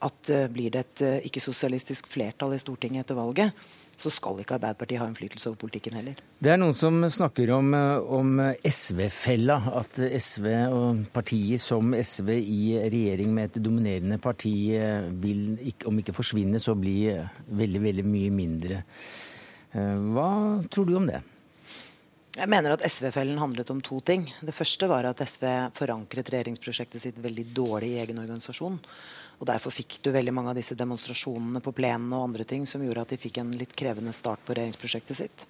at 0.02 0.30
uh, 0.30 0.46
blir 0.46 0.70
det 0.70 0.84
et 0.86 1.02
uh, 1.02 1.26
ikke-sosialistisk 1.26 2.06
flertall 2.06 2.54
i 2.54 2.62
Stortinget 2.62 3.06
etter 3.06 3.18
valget, 3.18 3.52
så 4.00 4.12
skal 4.14 4.42
ikke 4.42 4.56
Arbeiderpartiet 4.56 5.02
ha 5.02 5.08
innflytelse 5.10 5.50
over 5.50 5.60
politikken 5.64 5.98
heller. 5.98 6.18
Det 6.38 6.52
er 6.52 6.60
noen 6.60 6.76
som 6.76 7.00
snakker 7.02 7.50
om, 7.56 7.72
om 7.74 8.42
SV-fella. 8.62 9.58
At 9.80 9.98
SV 9.98 10.46
og 10.74 11.02
partiet 11.14 11.62
som 11.62 11.94
SV 11.94 12.34
i 12.38 12.60
regjering 12.84 13.32
med 13.34 13.50
et 13.50 13.62
dominerende 13.64 14.20
parti 14.22 14.54
vil, 15.22 15.42
om 15.90 15.98
ikke 16.02 16.16
forsvinne, 16.16 16.62
så 16.62 16.76
bli 16.78 17.00
veldig, 17.10 17.82
veldig 17.88 18.06
mye 18.06 18.30
mindre. 18.34 18.84
Eh, 19.72 19.96
hva 20.14 20.30
tror 20.70 20.88
du 20.88 20.94
om 20.98 21.08
det? 21.08 21.20
Jeg 22.38 22.50
mener 22.52 22.76
at 22.76 22.84
SV-fellen 22.86 23.40
handlet 23.40 23.70
om 23.72 23.80
to 23.82 23.98
ting. 24.06 24.28
Det 24.38 24.54
første 24.54 24.86
var 24.90 25.08
at 25.08 25.20
SV 25.24 25.44
forankret 25.74 26.28
regjeringsprosjektet 26.30 27.02
sitt 27.02 27.18
veldig 27.18 27.48
dårlig 27.56 27.96
i 27.96 28.02
egen 28.04 28.20
organisasjon. 28.22 28.78
Og 29.38 29.46
Derfor 29.46 29.74
fikk 29.74 30.00
du 30.02 30.10
veldig 30.14 30.34
mange 30.34 30.50
av 30.52 30.58
disse 30.58 30.74
demonstrasjonene 30.78 31.62
på 31.62 31.72
plenen 31.76 32.10
og 32.16 32.24
andre 32.26 32.46
ting 32.48 32.64
som 32.66 32.82
gjorde 32.82 33.04
at 33.04 33.12
de 33.14 33.20
fikk 33.22 33.38
en 33.42 33.52
litt 33.58 33.74
krevende 33.78 34.14
start 34.16 34.42
på 34.44 34.56
regjeringsprosjektet 34.56 35.20
sitt. 35.20 35.44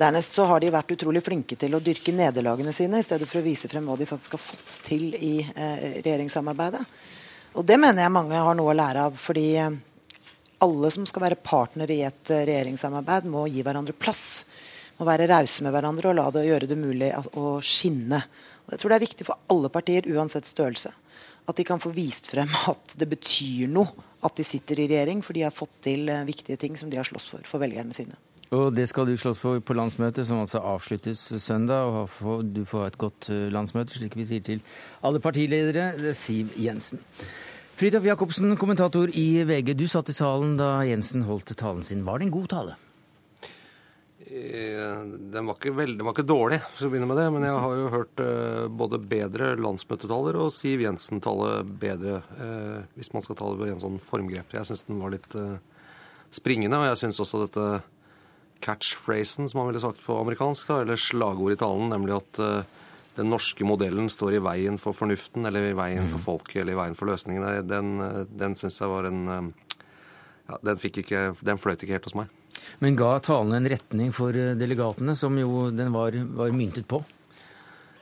Dernest 0.00 0.32
så 0.32 0.46
har 0.48 0.62
de 0.62 0.70
vært 0.72 0.94
utrolig 0.94 1.20
flinke 1.20 1.58
til 1.60 1.76
å 1.76 1.82
dyrke 1.84 2.14
nederlagene 2.16 2.72
sine 2.72 3.02
i 3.02 3.04
stedet 3.04 3.28
for 3.28 3.42
å 3.42 3.44
vise 3.44 3.68
frem 3.68 3.84
hva 3.84 3.98
de 4.00 4.08
faktisk 4.08 4.38
har 4.38 4.40
fått 4.40 4.78
til 4.86 5.10
i 5.12 5.34
eh, 5.42 6.00
regjeringssamarbeidet. 6.00 6.80
Og 7.60 7.66
det 7.66 7.76
mener 7.82 8.06
jeg 8.06 8.14
mange 8.14 8.40
har 8.40 8.56
noe 8.56 8.72
å 8.72 8.78
lære 8.78 9.08
av. 9.10 9.18
fordi 9.20 9.46
eh, 9.60 9.76
alle 10.64 10.90
som 10.94 11.06
skal 11.08 11.26
være 11.26 11.40
partnere 11.44 11.96
i 11.96 12.04
et 12.06 12.32
eh, 12.32 12.44
regjeringssamarbeid, 12.48 13.28
må 13.28 13.46
gi 13.50 13.64
hverandre 13.66 13.96
plass. 13.96 14.44
Må 14.96 15.08
være 15.08 15.28
rause 15.28 15.64
med 15.64 15.74
hverandre 15.74 16.10
og 16.10 16.16
la 16.16 16.26
det 16.32 16.46
gjøre 16.46 16.70
det 16.70 16.80
mulig 16.80 17.12
å 17.40 17.58
skinne. 17.64 18.22
Og 18.64 18.74
jeg 18.74 18.82
tror 18.82 18.92
det 18.92 18.98
er 18.98 19.06
viktig 19.06 19.28
for 19.28 19.52
alle 19.52 19.72
partier, 19.72 20.08
uansett 20.12 20.48
størrelse, 20.48 20.92
at 21.50 21.58
de 21.58 21.66
kan 21.66 21.82
få 21.82 21.92
vist 21.94 22.30
frem 22.32 22.50
at 22.70 22.96
det 22.98 23.08
betyr 23.10 23.68
noe 23.70 24.08
at 24.24 24.36
de 24.36 24.44
sitter 24.44 24.82
i 24.82 24.88
regjering, 24.90 25.22
for 25.24 25.36
de 25.36 25.46
har 25.46 25.54
fått 25.54 25.80
til 25.86 26.10
eh, 26.12 26.26
viktige 26.28 26.60
ting 26.60 26.76
som 26.76 26.90
de 26.92 26.98
har 27.00 27.08
slåss 27.08 27.30
for 27.32 27.46
for 27.48 27.62
velgerne 27.62 27.96
sine. 27.96 28.18
Og 28.50 28.74
det 28.74 28.88
skal 28.90 29.06
du 29.06 29.14
slåss 29.14 29.38
for 29.38 29.60
på 29.62 29.76
landsmøtet, 29.78 30.26
som 30.26 30.40
altså 30.42 30.58
avsluttes 30.66 31.22
søndag. 31.38 31.86
og 31.86 32.44
Du 32.44 32.64
får 32.64 32.86
et 32.86 32.98
godt 32.98 33.30
eh, 33.30 33.46
landsmøte, 33.52 33.94
slik 33.94 34.16
vi 34.18 34.26
sier 34.26 34.42
til 34.42 34.60
alle 35.02 35.22
partiledere. 35.22 36.14
Siv 36.14 36.50
Jensen. 36.58 37.00
Fridtjof 37.80 38.04
Jacobsen, 38.04 38.56
kommentator 38.60 39.08
i 39.16 39.42
VG. 39.48 39.72
Du 39.78 39.86
satt 39.88 40.10
i 40.10 40.16
salen 40.16 40.58
da 40.58 40.82
Jensen 40.84 41.22
holdt 41.24 41.54
talen 41.56 41.86
sin. 41.86 42.04
Var 42.04 42.18
det 42.18 42.28
en 42.28 42.34
god 42.34 42.48
tale? 42.52 42.76
Eh, 44.30 45.02
den 45.32 45.46
var 45.46 45.56
ikke, 45.58 45.72
veldig, 45.74 45.98
den 45.98 46.06
var 46.06 46.14
ikke 46.14 46.28
dårlig, 46.28 46.60
for 46.70 46.86
å 46.86 46.90
begynne 46.92 47.08
med 47.10 47.18
det. 47.18 47.26
Men 47.34 47.46
jeg 47.48 47.62
har 47.64 47.78
jo 47.80 47.88
hørt 47.90 48.22
uh, 48.22 48.66
både 48.70 49.00
bedre 49.10 49.52
landsmøtetaler 49.58 50.38
og 50.38 50.52
Siv 50.54 50.84
Jensen 50.84 51.22
tale 51.24 51.64
bedre, 51.66 52.20
uh, 52.38 52.84
hvis 52.94 53.10
man 53.14 53.24
skal 53.26 53.40
ta 53.40 53.50
det 53.50 53.58
på 53.58 53.70
en 53.72 53.82
sånn 53.82 53.98
formgrep. 54.06 54.54
Jeg 54.54 54.68
syns 54.68 54.86
den 54.86 55.02
var 55.02 55.14
litt 55.16 55.34
springende, 56.30 56.78
og 56.78 56.92
jeg 56.92 57.00
syns 57.02 57.18
også 57.24 57.42
dette 57.42 57.66
catchphrasen, 58.62 59.48
som 59.50 59.62
man 59.62 59.72
ville 59.72 59.82
sagt 59.82 60.04
på 60.04 60.20
amerikansk, 60.20 60.68
da, 60.68 60.82
eller 60.84 61.00
slagord 61.00 61.56
i 61.56 61.58
talen, 61.58 61.90
nemlig 61.90 62.20
at 62.20 62.40
den 63.16 63.32
norske 63.32 63.66
modellen 63.66 64.06
står 64.12 64.36
i 64.36 64.42
veien 64.44 64.78
for 64.78 64.94
fornuften, 64.94 65.48
eller 65.48 65.72
i 65.72 65.74
veien 65.74 66.06
for 66.12 66.22
folket, 66.22 66.60
eller 66.62 66.76
i 66.76 66.78
veien 66.84 66.98
for 66.98 67.10
løsningene, 67.10 67.64
den, 67.66 67.96
den 68.30 68.54
syns 68.60 68.78
jeg 68.78 68.92
var 68.92 69.08
en 69.08 69.24
ja, 69.32 70.60
den, 70.60 70.84
ikke, 70.92 71.32
den 71.40 71.58
fløyt 71.58 71.82
ikke 71.82 71.96
helt 71.96 72.06
hos 72.06 72.18
meg. 72.20 72.30
Men 72.80 72.96
ga 72.96 73.14
talen 73.20 73.52
en 73.58 73.68
retning 73.68 74.12
for 74.16 74.32
delegatene, 74.32 75.14
som 75.16 75.36
jo 75.36 75.68
den 75.74 75.92
var, 75.92 76.16
var 76.36 76.52
myntet 76.56 76.88
på? 76.88 77.02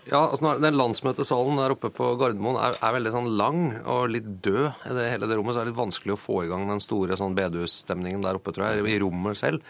Ja, 0.08 0.22
altså 0.30 0.54
Den 0.62 0.78
landsmøtesalen 0.78 1.58
der 1.60 1.74
oppe 1.74 1.90
på 1.92 2.14
Gardermoen 2.20 2.56
er, 2.62 2.78
er, 2.78 2.94
veldig 2.96 3.12
sånn 3.12 3.28
lang 3.36 3.60
og 3.82 4.06
litt 4.14 4.28
død. 4.44 4.70
i 4.88 4.96
det 4.96 5.10
hele 5.12 5.28
det 5.28 5.36
rommet, 5.36 5.54
Så 5.54 5.60
er 5.60 5.66
det 5.66 5.74
litt 5.74 5.82
vanskelig 5.82 6.14
å 6.14 6.20
få 6.20 6.44
i 6.44 6.48
gang 6.48 6.64
den 6.70 6.80
store 6.80 7.18
sånn 7.18 7.36
bedehusstemningen 7.36 8.24
der 8.24 8.38
oppe, 8.38 8.54
tror 8.56 8.70
jeg, 8.70 8.86
i 8.88 9.00
rommet 9.02 9.36
selv. 9.36 9.60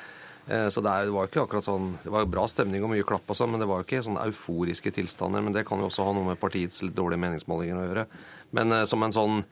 Eh, 0.46 0.68
så 0.70 0.80
det, 0.84 0.92
er, 0.92 1.08
det 1.08 1.14
var 1.16 1.26
ikke 1.28 1.42
akkurat 1.42 1.66
sånn, 1.66 1.90
det 2.04 2.12
var 2.14 2.22
jo 2.22 2.30
bra 2.36 2.46
stemning 2.48 2.84
og 2.86 2.92
mye 2.92 3.06
klapp, 3.08 3.26
og 3.26 3.36
sånn, 3.36 3.50
men 3.52 3.60
det 3.60 3.68
var 3.68 3.82
jo 3.82 3.88
ikke 3.88 4.04
sånn 4.06 4.20
euforiske 4.22 4.94
tilstander. 4.94 5.42
Men 5.44 5.56
det 5.56 5.66
kan 5.68 5.82
jo 5.82 5.90
også 5.90 6.06
ha 6.06 6.14
noe 6.16 6.30
med 6.30 6.40
partiets 6.40 6.84
litt 6.84 6.96
dårlige 6.96 7.24
meningsmålinger 7.24 7.80
å 7.80 7.88
gjøre. 7.88 8.06
Men 8.56 8.78
eh, 8.78 8.86
som 8.88 9.02
en 9.02 9.16
sånn 9.16 9.42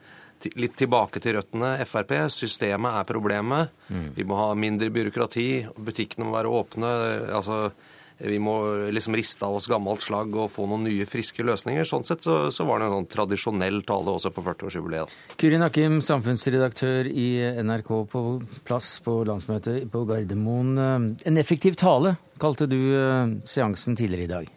litt 0.57 0.77
tilbake 0.79 1.23
til 1.23 1.39
røttene. 1.39 1.75
Frp, 1.89 2.15
systemet 2.33 3.01
er 3.01 3.09
problemet. 3.09 3.75
Mm. 3.89 4.09
Vi 4.17 4.27
må 4.29 4.39
ha 4.41 4.49
mindre 4.59 4.91
byråkrati. 4.95 5.49
Butikkene 5.77 6.29
må 6.29 6.37
være 6.37 6.53
åpne. 6.63 6.97
altså 7.35 7.71
vi 8.19 8.39
må 8.41 8.55
liksom 8.97 9.17
riste 9.17 9.45
av 9.45 9.59
oss 9.59 9.67
gammelt 9.69 10.01
slag 10.01 10.33
og 10.41 10.49
få 10.49 10.65
noen 10.71 10.87
nye, 10.89 11.05
friske 11.09 11.45
løsninger. 11.45 11.85
Sånn 11.85 12.07
sett 12.07 12.25
så, 12.25 12.47
så 12.55 12.65
var 12.65 12.81
det 12.81 12.89
en 12.89 12.95
sånn 12.95 13.09
tradisjonell 13.13 13.83
tale 13.85 14.15
også 14.17 14.33
på 14.33 14.45
40-årsjubileet. 14.47 15.13
Kuri 15.37 15.61
Akim, 15.61 16.01
samfunnsredaktør 16.05 17.11
i 17.13 17.29
NRK 17.61 17.93
på 18.13 18.25
plass 18.65 18.95
på 19.05 19.19
landsmøtet 19.29 19.91
på 19.93 20.07
Gardermoen. 20.09 21.15
En 21.29 21.41
effektiv 21.43 21.77
tale 21.77 22.17
kalte 22.41 22.69
du 22.71 22.81
eh, 22.97 23.37
seansen 23.49 23.97
tidligere 23.99 24.25
i 24.25 24.33
dag. 24.33 24.53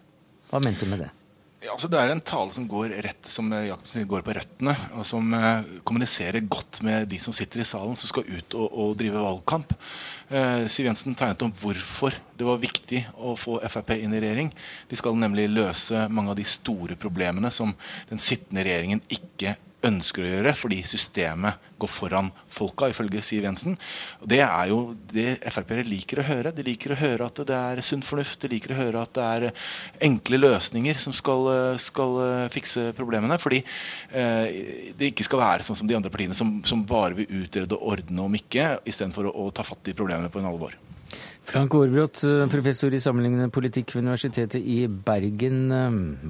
Hva 0.50 0.64
mente 0.64 0.88
du 0.88 0.94
med 0.96 1.04
det? 1.04 1.14
Ja, 1.60 1.74
altså 1.74 1.90
Det 1.92 2.00
er 2.00 2.14
en 2.14 2.22
tale 2.24 2.54
som 2.56 2.68
går 2.72 2.94
rett, 3.04 3.28
som 3.28 3.50
eh, 3.52 3.66
Jacobsen 3.68 4.06
går 4.08 4.22
på 4.24 4.32
røttene, 4.38 4.72
og 4.96 5.04
som 5.08 5.34
eh, 5.36 5.66
kommuniserer 5.84 6.46
godt 6.48 6.80
med 6.88 7.10
de 7.12 7.20
som 7.20 7.36
sitter 7.36 7.60
i 7.60 7.68
salen, 7.68 7.98
som 8.00 8.08
skal 8.08 8.30
ut 8.30 8.56
og, 8.56 8.68
og 8.72 8.94
drive 9.00 9.20
valgkamp. 9.20 9.74
Eh, 10.32 10.70
Siv 10.72 10.88
Jensen 10.88 11.18
tegnet 11.20 11.44
om 11.44 11.52
hvorfor 11.60 12.16
det 12.40 12.48
var 12.48 12.62
viktig 12.64 13.02
å 13.20 13.36
få 13.36 13.58
Frp 13.68 13.92
inn 13.98 14.16
i 14.16 14.22
regjering. 14.24 14.54
De 14.88 15.00
skal 15.02 15.20
nemlig 15.20 15.50
løse 15.52 16.06
mange 16.08 16.32
av 16.32 16.40
de 16.40 16.48
store 16.48 16.96
problemene 16.96 17.52
som 17.52 17.76
den 18.08 18.24
sittende 18.24 18.64
regjeringen 18.64 19.04
ikke 19.12 19.58
ønsker 19.86 20.26
å 20.26 20.30
gjøre, 20.30 20.54
fordi 20.58 20.80
systemet 20.88 21.70
går 21.80 21.92
foran 21.92 22.30
folka, 22.52 22.90
ifølge 22.92 23.22
Siv 23.24 23.46
Jensen. 23.46 23.78
Det 24.28 24.42
er 24.44 24.72
jo 24.72 24.80
det 25.14 25.38
Frp-ere 25.54 25.86
liker 25.88 26.20
å 26.20 26.26
høre. 26.28 26.52
De 26.56 26.66
liker 26.68 26.94
å 26.94 27.00
høre 27.00 27.30
at 27.30 27.40
det 27.48 27.56
er 27.56 27.82
sunn 27.86 28.04
fornuft. 28.04 28.42
De 28.44 28.52
liker 28.52 28.76
å 28.76 28.80
høre 28.82 29.04
at 29.06 29.14
det 29.16 29.28
er 29.28 29.64
enkle 30.10 30.42
løsninger 30.42 31.00
som 31.00 31.16
skal, 31.16 31.48
skal 31.80 32.20
fikse 32.52 32.90
problemene. 32.98 33.40
Fordi 33.40 33.62
eh, 33.64 34.92
det 35.00 35.14
ikke 35.14 35.28
skal 35.28 35.44
være 35.46 35.68
sånn 35.68 35.80
som 35.80 35.90
de 35.90 35.96
andre 35.96 36.12
partiene, 36.12 36.38
som, 36.38 36.58
som 36.68 36.84
bare 36.88 37.16
vil 37.22 37.46
utrede 37.46 37.78
og 37.78 37.96
ordne 37.96 38.28
om 38.28 38.38
ikke, 38.40 38.76
istedenfor 38.90 39.32
å, 39.32 39.36
å 39.48 39.50
ta 39.56 39.64
fatt 39.64 39.92
i 39.92 39.96
problemene 39.96 40.32
på 40.34 40.44
en 40.44 40.52
alvor. 40.52 40.76
Frank 41.50 41.74
Aarbrot, 41.74 42.20
professor 42.52 42.94
i 42.94 43.02
sammenlignende 43.02 43.50
politikk 43.50 43.96
ved 43.96 44.04
Universitetet 44.04 44.62
i 44.62 44.84
Bergen. 44.86 45.72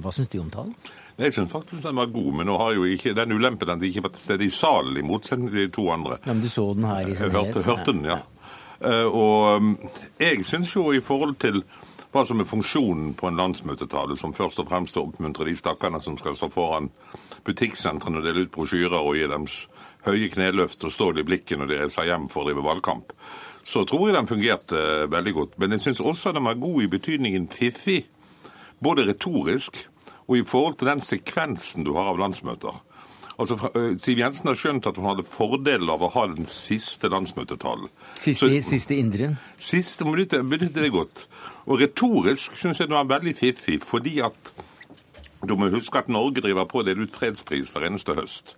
Hva 0.00 0.14
syns 0.16 0.30
du 0.32 0.38
om 0.40 0.48
talen? 0.52 0.72
Jeg 1.20 1.34
syns 1.36 1.52
faktisk 1.52 1.84
den 1.84 1.98
var 2.00 2.08
god, 2.14 2.32
men 2.38 2.48
nå 2.48 2.56
har 2.56 2.72
jo 2.78 2.86
ikke 2.88 3.12
den 3.16 3.34
ulempen 3.36 3.68
at 3.68 3.76
den 3.76 3.90
ikke 3.90 4.06
vært 4.06 4.16
til 4.16 4.24
stede 4.24 4.46
i 4.46 4.52
salen, 4.54 4.96
i 4.96 5.04
motsetning 5.04 5.50
til 5.52 5.66
de 5.66 5.72
to 5.74 5.90
andre. 5.92 6.16
Ja, 6.24 6.32
Men 6.32 6.40
du 6.40 6.48
så 6.48 6.64
den 6.74 6.86
her 6.88 7.00
i 7.04 7.14
sin 7.14 7.30
helhet? 7.30 7.54
Hørte, 7.54 7.66
hørte 7.66 7.92
den, 7.92 8.04
ja. 8.08 8.16
ja. 8.18 8.40
Uh, 8.80 9.08
og 9.12 9.56
um, 9.60 9.74
jeg 10.20 10.44
syns 10.48 10.72
jo 10.72 10.86
i 10.96 11.02
forhold 11.04 11.34
til 11.42 11.60
hva 12.10 12.24
som 12.26 12.40
er 12.40 12.48
funksjonen 12.48 13.12
på 13.14 13.28
en 13.28 13.36
landsmøtetale, 13.36 14.16
som 14.16 14.32
først 14.34 14.62
og 14.62 14.70
fremst 14.70 14.96
oppmuntrer 14.96 15.04
å 15.04 15.10
oppmuntre 15.10 15.50
de 15.50 15.58
stakkarene 15.58 16.00
som 16.02 16.16
skal 16.18 16.34
stå 16.38 16.48
foran 16.50 16.88
butikksentrene 17.46 18.18
og 18.18 18.26
dele 18.26 18.46
ut 18.46 18.54
brosjyrer 18.54 18.96
og 18.98 19.18
gi 19.18 19.28
dem 19.30 19.46
høye 20.08 20.30
kneløft 20.32 20.88
og 20.88 20.94
stål 20.94 21.20
i 21.20 21.26
blikket 21.28 21.60
når 21.60 21.70
de 21.70 21.78
reiser 21.82 22.08
hjem 22.08 22.26
for 22.32 22.42
å 22.42 22.48
drive 22.48 22.64
valgkamp, 22.64 23.12
så 23.62 23.84
tror 23.84 24.08
jeg 24.08 24.16
den 24.16 24.30
fungerte 24.30 24.82
veldig 25.12 25.36
godt. 25.36 25.58
Men 25.60 25.76
jeg 25.76 25.84
syns 25.84 26.00
også 26.00 26.32
den 26.32 26.48
var 26.48 26.58
god 26.58 26.82
i 26.82 26.90
betydningen 26.90 27.50
fiffig. 27.52 28.00
Både 28.80 29.04
retorisk 29.04 29.76
og 30.30 30.38
i 30.38 30.46
forhold 30.46 30.78
til 30.78 30.86
den 30.86 31.02
sekvensen 31.02 31.84
du 31.84 31.96
har 31.96 32.12
av 32.12 32.20
landsmøter. 32.20 32.76
Altså, 33.40 33.56
Siv 33.98 34.18
Jensen 34.20 34.50
har 34.50 34.58
skjønt 34.58 34.86
at 34.86 34.98
hun 35.00 35.08
hadde 35.08 35.24
fordel 35.26 35.90
av 35.90 36.04
å 36.04 36.10
ha 36.12 36.26
den 36.28 36.46
siste 36.46 37.08
landsmøtetalen. 37.10 37.88
Siste, 38.14 38.46
Så, 38.46 38.50
siste 38.68 38.98
indre? 39.00 39.32
Siste 39.56 40.04
minuttet 40.04 40.74
det 40.74 40.84
det 40.84 40.92
godt. 40.92 41.24
Og 41.66 41.80
retorisk 41.80 42.54
syns 42.60 42.78
jeg 42.78 42.90
det 42.90 42.98
var 42.98 43.08
veldig 43.08 43.34
fiffig, 43.34 43.80
fordi 43.82 44.20
at 44.20 44.52
du 45.48 45.56
må 45.56 45.70
huske 45.72 45.98
at 45.98 46.12
Norge 46.12 46.44
driver 46.44 46.68
på 46.68 46.82
å 46.82 46.86
dele 46.86 47.08
ut 47.08 47.16
fredspris 47.16 47.72
hver 47.72 47.88
eneste 47.88 48.14
høst. 48.14 48.54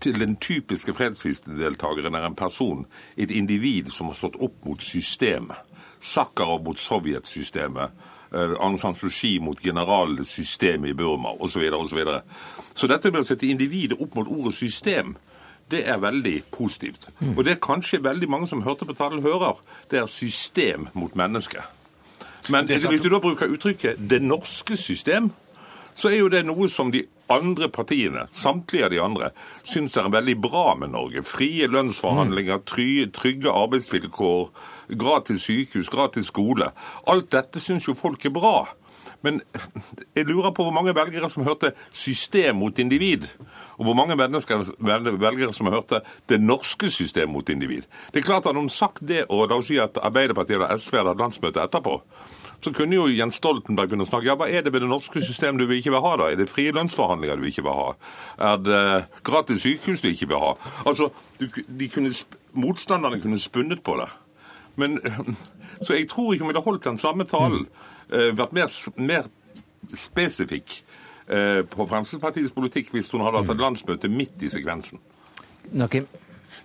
Til 0.00 0.20
den 0.22 0.36
typiske 0.36 0.94
fredsprisdeltakeren 0.94 2.14
er 2.14 2.26
en 2.26 2.38
person, 2.38 2.86
et 3.16 3.30
individ 3.30 3.90
som 3.90 4.06
har 4.06 4.18
stått 4.18 4.38
opp 4.40 4.64
mot 4.64 4.82
systemet. 4.82 5.58
Sakharov 6.00 6.62
mot 6.62 6.78
sovjetsystemet. 6.78 7.90
Eh, 8.36 8.56
Aung 8.60 8.78
San 8.78 8.94
Suu 8.94 9.10
Kyi 9.10 9.38
mot 9.40 9.60
generalsystemet 9.62 10.90
i 10.90 10.94
Burma 10.94 11.32
osv. 11.38 11.62
Så, 11.70 11.88
så, 11.88 11.96
videre. 11.96 12.20
så 12.74 12.86
dette 12.90 13.10
med 13.10 13.24
å 13.24 13.28
sette 13.28 13.48
individet 13.48 13.96
opp 14.00 14.18
mot 14.18 14.28
ordet 14.28 14.54
system, 14.58 15.14
det 15.70 15.82
er 15.88 15.98
veldig 15.98 16.42
positivt. 16.54 17.08
Mm. 17.18 17.32
Og 17.36 17.44
det 17.44 17.56
er 17.56 17.64
kanskje 17.64 18.02
veldig 18.04 18.28
mange 18.30 18.48
som 18.50 18.62
hørte 18.62 18.86
på 18.86 18.94
tallet 18.94 19.24
hører. 19.24 19.56
Det 19.90 19.98
er 20.02 20.06
system 20.10 20.90
mot 20.94 21.16
menneske. 21.16 21.64
Men 22.52 22.68
hvis 22.68 22.86
du 23.02 23.08
da 23.10 23.18
bruker 23.18 23.50
uttrykket 23.50 23.96
'det 23.98 24.22
norske 24.22 24.76
system', 24.76 25.32
så 25.94 26.08
er 26.08 26.18
jo 26.18 26.28
det 26.28 26.44
noe 26.46 26.68
som 26.68 26.92
de 26.92 27.06
andre 27.30 27.68
partiene, 27.68 28.26
samtlige 28.28 28.84
av 28.84 28.90
de 28.90 29.00
andre, 29.00 29.30
syns 29.64 29.96
er 29.96 30.08
veldig 30.12 30.40
bra 30.40 30.74
med 30.74 30.92
Norge. 30.92 31.22
Frie 31.22 31.66
lønnsforhandlinger, 31.66 32.58
trygge 33.12 33.50
arbeidsvilkår, 33.50 34.50
gratis 34.88 35.46
sykehus, 35.46 35.90
gratis 35.92 36.30
skole. 36.32 36.70
Alt 37.06 37.30
dette 37.32 37.60
syns 37.60 37.88
jo 37.88 37.94
folk 37.94 38.24
er 38.24 38.34
bra. 38.34 38.56
Men 39.24 39.40
jeg 40.14 40.26
lurer 40.28 40.52
på 40.54 40.64
hvor 40.66 40.74
mange 40.74 40.94
velgere 40.94 41.30
som 41.30 41.44
hørte 41.46 41.72
'system 41.92 42.56
mot 42.56 42.78
individ', 42.78 43.26
og 43.78 43.84
hvor 43.84 43.94
mange 43.94 44.18
velgere 44.18 45.52
som 45.52 45.66
hørte 45.66 46.00
'det 46.28 46.40
norske 46.40 46.90
system 46.90 47.28
mot 47.28 47.48
individ'. 47.48 47.86
Det 48.12 48.20
er 48.20 48.26
klart 48.26 48.46
at 48.46 48.54
Hadde 48.56 48.70
sagt 48.70 49.08
det, 49.08 49.24
og 49.28 49.48
da 49.48 49.54
hun 49.54 49.64
sier 49.64 49.82
at 49.82 49.98
Arbeiderpartiet 50.02 50.54
eller 50.54 50.76
SV 50.76 50.96
hadde 50.96 51.18
landsmøte 51.18 51.60
etterpå, 51.60 52.00
så 52.60 52.72
kunne 52.72 52.94
jo 52.94 53.06
Jens 53.06 53.34
Stoltenberg 53.34 53.88
begynne 53.88 54.06
å 54.06 54.08
snakke. 54.08 54.26
Ja, 54.26 54.34
hva 54.34 54.48
er 54.48 54.62
det 54.62 54.72
ved 54.72 54.80
det 54.80 54.88
norske 54.88 55.22
systemet 55.22 55.60
du 55.60 55.66
vil 55.66 55.78
ikke 55.78 55.90
vil 55.90 56.00
ha, 56.00 56.16
da? 56.16 56.30
Er 56.30 56.36
det 56.36 56.48
frie 56.48 56.72
lønnsforhandlinger 56.72 57.36
du 57.36 57.44
ikke 57.44 57.62
vil 57.62 57.72
ha? 57.72 57.92
Er 58.38 58.56
det 58.56 59.06
gratis 59.24 59.62
sykehus 59.62 60.00
du 60.00 60.08
ikke 60.08 60.28
vil 60.28 60.38
ha? 60.38 60.54
Altså, 60.86 61.10
de 61.38 61.88
kunne, 61.88 62.14
Motstanderne 62.52 63.20
kunne 63.20 63.38
spunnet 63.38 63.82
på 63.82 63.96
det. 64.00 64.08
Men, 64.76 64.98
så 65.84 65.96
jeg 65.96 66.08
tror 66.08 66.34
ikke 66.34 66.44
om 66.44 66.50
vi 66.50 66.54
hadde 66.54 66.64
holdt 66.64 66.84
den 66.84 67.00
samme 67.00 67.26
talen, 67.28 67.66
uh, 68.12 68.30
vært 68.38 68.54
mer, 68.56 68.72
mer 68.96 69.30
spesifikk 69.94 70.80
uh, 71.30 71.62
på 71.70 71.88
Fremskrittspartiets 71.88 72.54
politikk 72.56 72.92
hvis 72.94 73.10
hun 73.14 73.24
hadde 73.26 73.42
hatt 73.42 73.56
et 73.56 73.64
landsmøte 73.66 74.10
midt 74.12 74.46
i 74.46 74.52
sekvensen. 74.52 75.02
Nakim. 75.72 76.06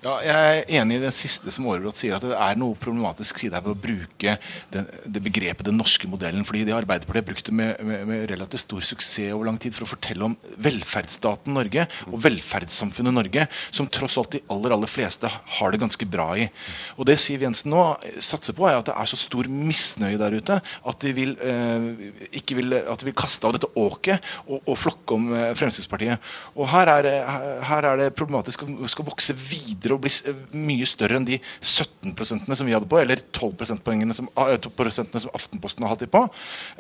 Ja, 0.02 0.16
jeg 0.26 0.34
er 0.34 0.80
enig 0.82 0.96
i 0.98 1.02
det 1.04 1.12
siste 1.14 1.52
som 1.54 1.68
Aarebrot 1.70 1.94
sier, 1.94 2.16
at 2.16 2.24
det 2.26 2.34
er 2.34 2.56
noe 2.58 2.74
problematisk 2.82 3.38
side 3.38 3.54
her 3.54 3.62
ved 3.62 3.76
å 3.76 3.82
bruke 3.84 4.32
det, 4.74 4.82
det 5.06 5.22
begrepet 5.22 5.68
'den 5.68 5.78
norske 5.78 6.08
modellen'. 6.10 6.42
fordi 6.42 6.64
det 6.66 6.74
Arbeiderpartiet 6.74 7.28
brukte 7.28 7.54
med, 7.54 7.78
med, 7.86 8.08
med, 8.10 8.24
relativt 8.32 8.66
stor 8.66 8.82
suksess 8.82 9.30
over 9.32 9.46
lang 9.46 9.60
tid 9.62 9.76
for 9.76 9.86
å 9.86 9.92
fortelle 9.92 10.26
om 10.26 10.34
velferdsstaten 10.58 11.54
Norge 11.54 11.86
og 12.08 12.18
velferdssamfunnet 12.18 13.14
Norge, 13.14 13.46
som 13.70 13.86
tross 13.86 14.18
alt 14.18 14.32
de 14.32 14.42
aller 14.50 14.74
aller 14.74 14.90
fleste 14.90 15.30
har 15.30 15.72
det 15.72 15.82
ganske 15.84 16.10
bra 16.10 16.34
i. 16.34 16.50
Og 16.98 17.06
Det 17.06 17.20
Siv 17.20 17.46
Jensen 17.46 17.70
nå 17.70 17.86
satser 18.18 18.58
på, 18.58 18.66
er 18.66 18.82
at 18.82 18.90
det 18.90 18.98
er 18.98 19.06
så 19.06 19.22
stor 19.22 19.46
misnøye 19.46 20.18
der 20.18 20.34
ute 20.34 20.58
at 20.66 21.00
de 21.00 21.14
vil, 21.14 21.38
eh, 21.38 22.10
ikke 22.42 22.58
vil, 22.58 22.74
at 22.74 22.98
de 22.98 23.06
vil 23.06 23.14
kaste 23.22 23.46
av 23.46 23.54
dette 23.54 23.70
åket 23.78 24.18
og, 24.48 24.66
og 24.66 24.82
flokke 24.82 25.14
om 25.14 25.30
eh, 25.30 25.54
Fremskrittspartiet. 25.54 26.18
Og 26.58 26.66
her 26.74 26.90
er, 26.90 27.62
her 27.70 27.86
er 27.86 27.98
det 27.98 28.16
problematisk 28.18 28.66
å 28.66 28.90
skal 28.90 29.06
vokse 29.06 29.38
videre 29.38 29.91
å 29.96 30.02
bli 30.02 30.12
mye 30.58 30.88
større 30.90 31.20
enn 31.20 31.28
de 31.28 31.40
17% 31.60 32.50
som 32.58 32.68
vi 32.68 32.76
hadde 32.76 32.90
på, 32.90 33.00
eller 33.02 33.22
12 33.32 33.56
prosentpoengene 33.60 34.16
som, 34.18 34.30
prosentene 34.78 35.22
som 35.24 35.34
Aftenposten 35.38 35.86
har 35.86 35.94
hatt 35.94 36.04
de 36.04 36.10
på. 36.12 36.24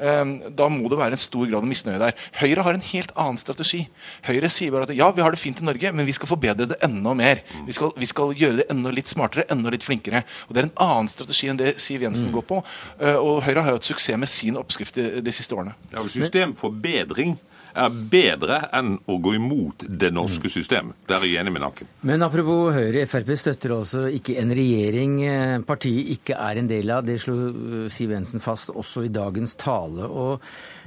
Ehm, 0.01 0.37
da 0.57 0.67
må 0.71 0.89
det 0.91 0.99
være 0.99 1.17
en 1.17 1.21
stor 1.21 1.47
grad 1.47 1.61
av 1.61 1.69
misnøye 1.69 2.01
der. 2.01 2.17
Høyre 2.41 2.65
har 2.67 2.77
en 2.77 2.87
helt 2.91 3.13
annen 3.19 3.39
strategi. 3.41 3.83
Høyre 4.27 4.51
sier 4.53 4.73
bare 4.73 4.89
at 4.89 4.95
ja, 4.97 5.09
vi 5.15 5.23
har 5.25 5.33
det 5.33 5.41
fint 5.41 5.61
i 5.61 5.67
Norge, 5.67 5.93
men 5.95 6.07
vi 6.07 6.15
skal 6.17 6.31
forbedre 6.31 6.69
det 6.71 6.79
enda 6.85 7.15
mer. 7.17 7.43
Vi 7.67 7.75
skal, 7.77 7.93
vi 7.97 8.09
skal 8.09 8.35
gjøre 8.37 8.61
det 8.61 8.67
enda 8.73 8.93
litt 8.93 9.09
smartere, 9.09 9.47
enda 9.53 9.73
litt 9.73 9.85
flinkere. 9.87 10.23
Og 10.47 10.55
Det 10.55 10.63
er 10.63 10.69
en 10.69 10.75
annen 10.87 11.11
strategi 11.11 11.51
enn 11.51 11.59
det 11.61 11.75
Siv 11.81 12.05
Jensen 12.05 12.31
mm. 12.31 12.35
går 12.39 12.47
på. 12.49 12.61
Eh, 12.99 13.17
og 13.17 13.43
Høyre 13.45 13.65
har 13.65 13.77
hatt 13.77 13.87
suksess 13.87 14.19
med 14.19 14.31
sin 14.31 14.59
oppskrift 14.59 14.97
de, 14.97 15.21
de 15.23 15.35
siste 15.35 15.55
årene. 15.57 15.75
Ja, 15.93 16.03
Systemforbedring 16.11 17.37
er 17.73 17.95
bedre 18.11 18.59
enn 18.75 18.95
å 19.09 19.17
gå 19.21 19.35
imot 19.37 19.85
det 19.87 20.11
norske 20.15 20.49
system. 20.51 20.93
Der 21.09 21.21
er 21.21 21.29
jeg 21.29 21.41
enig 21.43 21.55
med 21.55 21.65
Nakken. 21.65 21.89
Men 22.07 22.25
apropos 22.25 22.73
Høyre, 22.75 23.05
Frp 23.09 23.33
støtter 23.39 23.75
altså 23.77 24.05
ikke 24.11 24.37
en 24.41 24.53
regjering 24.57 25.17
eh, 25.25 25.57
partiet 25.67 26.13
ikke 26.17 26.37
er 26.37 26.61
en 26.61 26.69
del 26.71 26.91
av. 26.93 27.05
Det 27.07 27.19
slo 27.21 27.37
eh, 27.49 27.87
Siv 27.93 28.13
Jensen 28.15 28.43
fast 28.43 28.73
også 28.73 29.05
i 29.07 29.13
dagens 29.13 29.57
tale. 29.61 30.07
og 30.07 30.41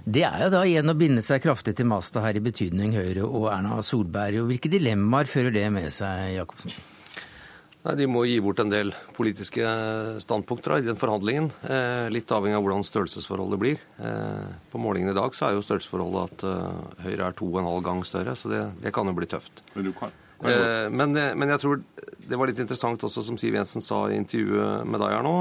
det 0.05 0.26
er 0.29 0.43
jo 0.45 0.50
da 0.53 0.64
igjen 0.69 0.93
å 0.93 0.97
binde 1.00 1.23
seg 1.25 1.41
kraftig 1.41 1.79
til 1.79 1.88
masta 1.88 2.21
her 2.21 2.37
i 2.37 2.43
betydning 2.45 2.93
Høyre 2.93 3.25
og 3.25 3.49
Erna 3.49 3.79
Solberg. 3.81 4.43
og 4.43 4.50
Hvilke 4.50 4.69
dilemmaer 4.73 5.31
fører 5.31 5.55
det 5.55 5.64
med 5.73 5.88
seg, 5.95 6.35
Jacobsen? 6.37 6.76
Nei, 7.85 7.95
De 8.00 8.07
må 8.09 8.25
gi 8.25 8.38
bort 8.41 8.62
en 8.62 8.73
del 8.73 8.95
politiske 9.17 9.64
standpunkter 10.25 10.73
da, 10.73 10.81
i 10.81 10.87
den 10.87 11.00
forhandlingen. 11.00 11.50
Eh, 11.69 12.07
litt 12.12 12.33
avhengig 12.33 12.57
av 12.57 12.64
hvordan 12.64 12.87
størrelsesforholdet 12.88 13.61
blir. 13.61 13.83
Eh, 14.00 14.55
på 14.73 14.81
målingen 14.81 15.12
i 15.12 15.17
dag 15.17 15.37
så 15.37 15.50
er 15.50 15.59
jo 15.59 15.64
størrelsesforholdet 15.67 16.31
at 16.33 16.45
eh, 16.49 17.03
Høyre 17.05 17.29
er 17.29 17.37
to 17.37 17.50
og 17.50 17.59
en 17.61 17.69
halv 17.69 17.85
gang 17.85 18.00
større, 18.09 18.33
så 18.41 18.53
det, 18.53 18.62
det 18.87 18.95
kan 18.97 19.11
jo 19.11 19.17
bli 19.19 19.29
tøft. 19.29 19.61
Men, 19.75 19.93
kan, 19.99 20.14
kan 20.41 20.97
men, 20.97 21.17
eh, 21.21 21.35
men, 21.37 21.53
jeg 21.53 21.61
tror 21.61 21.85
det 22.25 22.41
var 22.41 22.49
litt 22.49 22.62
interessant 22.64 23.05
også, 23.05 23.26
som 23.26 23.37
Siv 23.41 23.59
Jensen 23.59 23.85
sa 23.85 24.07
i 24.09 24.17
intervjuet 24.17 24.88
med 24.88 25.05
deg 25.05 25.19
her 25.19 25.26
nå, 25.26 25.37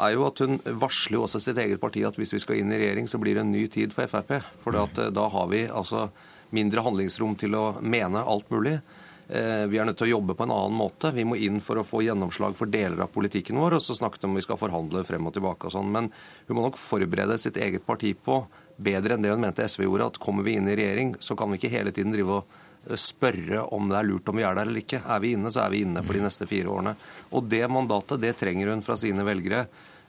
er 0.00 0.16
jo 0.16 0.26
at 0.26 0.40
hun 0.42 0.58
varsler 0.80 1.18
jo 1.18 1.26
også 1.26 1.40
sitt 1.42 1.58
eget 1.60 1.80
parti 1.82 2.02
at 2.08 2.16
hvis 2.18 2.32
vi 2.34 2.40
skal 2.42 2.60
inn 2.60 2.72
i 2.72 2.80
regjering, 2.80 3.08
så 3.10 3.20
blir 3.20 3.36
det 3.36 3.44
en 3.44 3.52
ny 3.52 3.66
tid 3.70 3.94
for 3.94 4.10
Frp. 4.10 4.40
For 4.64 4.74
eh, 4.74 5.06
da 5.14 5.28
har 5.36 5.46
vi 5.52 5.66
altså 5.68 6.08
mindre 6.56 6.82
handlingsrom 6.82 7.36
til 7.38 7.54
å 7.54 7.64
mene 7.78 8.24
alt 8.26 8.50
mulig. 8.50 8.80
Eh, 9.32 9.66
vi 9.70 9.78
er 9.78 9.86
nødt 9.86 9.98
til 10.00 10.08
å 10.08 10.16
jobbe 10.16 10.34
på 10.34 10.42
en 10.42 10.50
annen 10.50 10.74
måte. 10.74 11.12
Vi 11.14 11.22
må 11.28 11.36
inn 11.38 11.60
for 11.62 11.78
å 11.78 11.86
få 11.86 12.00
gjennomslag 12.02 12.56
for 12.58 12.70
deler 12.70 13.04
av 13.04 13.12
politikken 13.14 13.60
vår. 13.62 13.76
Og 13.78 13.84
så 13.84 13.94
snakket 13.94 14.26
om 14.26 14.34
vi 14.34 14.42
skal 14.42 14.58
forhandle 14.58 15.04
frem 15.06 15.28
og 15.28 15.36
tilbake 15.36 15.68
og 15.68 15.74
sånn. 15.76 15.92
Men 15.94 16.08
hun 16.48 16.58
må 16.58 16.64
nok 16.64 16.80
forberede 16.80 17.36
sitt 17.38 17.60
eget 17.60 17.86
parti 17.86 18.10
på, 18.18 18.40
bedre 18.80 19.14
enn 19.14 19.22
det 19.22 19.30
hun 19.30 19.44
mente 19.44 19.62
SV 19.62 19.84
gjorde, 19.86 20.08
at 20.10 20.18
kommer 20.24 20.46
vi 20.46 20.56
inn 20.58 20.66
i 20.66 20.74
regjering, 20.74 21.14
så 21.22 21.36
kan 21.38 21.52
vi 21.52 21.60
ikke 21.60 21.70
hele 21.70 21.92
tiden 21.94 22.16
drive 22.16 22.40
og 22.40 22.56
eh, 22.88 22.98
spørre 22.98 23.62
om 23.76 23.92
det 23.92 24.00
er 24.00 24.08
lurt 24.08 24.32
om 24.32 24.40
vi 24.40 24.46
er 24.48 24.58
der 24.58 24.66
eller 24.66 24.82
ikke. 24.82 25.04
Er 25.06 25.22
vi 25.22 25.36
inne, 25.36 25.54
så 25.54 25.62
er 25.62 25.76
vi 25.76 25.84
inne 25.86 26.02
for 26.02 26.18
de 26.18 26.24
neste 26.26 26.50
fire 26.50 26.74
årene. 26.74 26.96
Og 27.30 27.46
det 27.46 27.62
mandatet, 27.70 28.24
det 28.24 28.34
trenger 28.40 28.74
hun 28.74 28.82
fra 28.82 28.98
sine 28.98 29.26
velgere. 29.28 29.68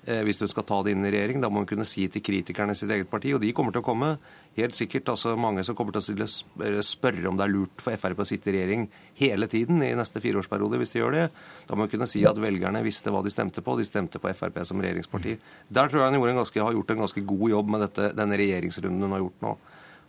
Eh, 0.09 0.23
hvis 0.25 0.39
du 0.41 0.47
skal 0.49 0.65
ta 0.65 0.79
det 0.81 0.95
inn 0.95 1.03
i 1.05 1.11
regjering. 1.13 1.43
Da 1.43 1.49
må 1.51 1.61
hun 1.61 1.67
kunne 1.69 1.85
si 1.85 2.07
til 2.09 2.23
kritikerne 2.25 2.73
i 2.73 2.79
sitt 2.79 2.89
eget 2.89 3.09
parti, 3.09 3.35
og 3.35 3.41
de 3.43 3.51
kommer 3.53 3.73
til 3.75 3.83
å 3.83 3.85
komme. 3.85 4.15
Helt 4.57 4.73
sikkert 4.73 5.11
altså 5.13 5.35
mange 5.37 5.61
som 5.63 5.75
kommer 5.77 5.93
til 5.93 6.23
å 6.25 6.81
spørre 6.81 7.29
om 7.29 7.37
det 7.37 7.45
er 7.45 7.53
lurt 7.53 7.83
for 7.85 7.93
Frp 8.01 8.23
å 8.23 8.25
sitte 8.25 8.49
i 8.49 8.55
regjering 8.55 8.87
hele 9.19 9.45
tiden 9.51 9.83
i 9.85 9.91
neste 9.95 10.23
fireårsperiode 10.23 10.79
hvis 10.81 10.95
de 10.95 11.03
gjør 11.03 11.13
det. 11.19 11.27
Da 11.69 11.77
må 11.77 11.85
du 11.85 11.93
kunne 11.93 12.09
si 12.09 12.23
at 12.25 12.41
velgerne 12.41 12.81
visste 12.81 13.13
hva 13.13 13.21
de 13.21 13.33
stemte 13.33 13.61
på, 13.61 13.75
de 13.77 13.85
stemte 13.85 14.19
på 14.21 14.33
Frp 14.39 14.57
som 14.65 14.81
regjeringsparti. 14.81 15.37
Der 15.69 15.93
tror 15.93 16.01
jeg 16.01 16.17
han 16.17 16.41
ganske, 16.41 16.65
har 16.65 16.73
gjort 16.79 16.95
en 16.95 17.05
ganske 17.05 17.23
god 17.35 17.45
jobb 17.53 17.71
med 17.75 17.85
dette, 17.85 18.09
denne 18.17 18.41
regjeringsrunden 18.41 19.05
hun 19.05 19.15
har 19.15 19.21
gjort 19.21 19.45
nå. 19.45 19.53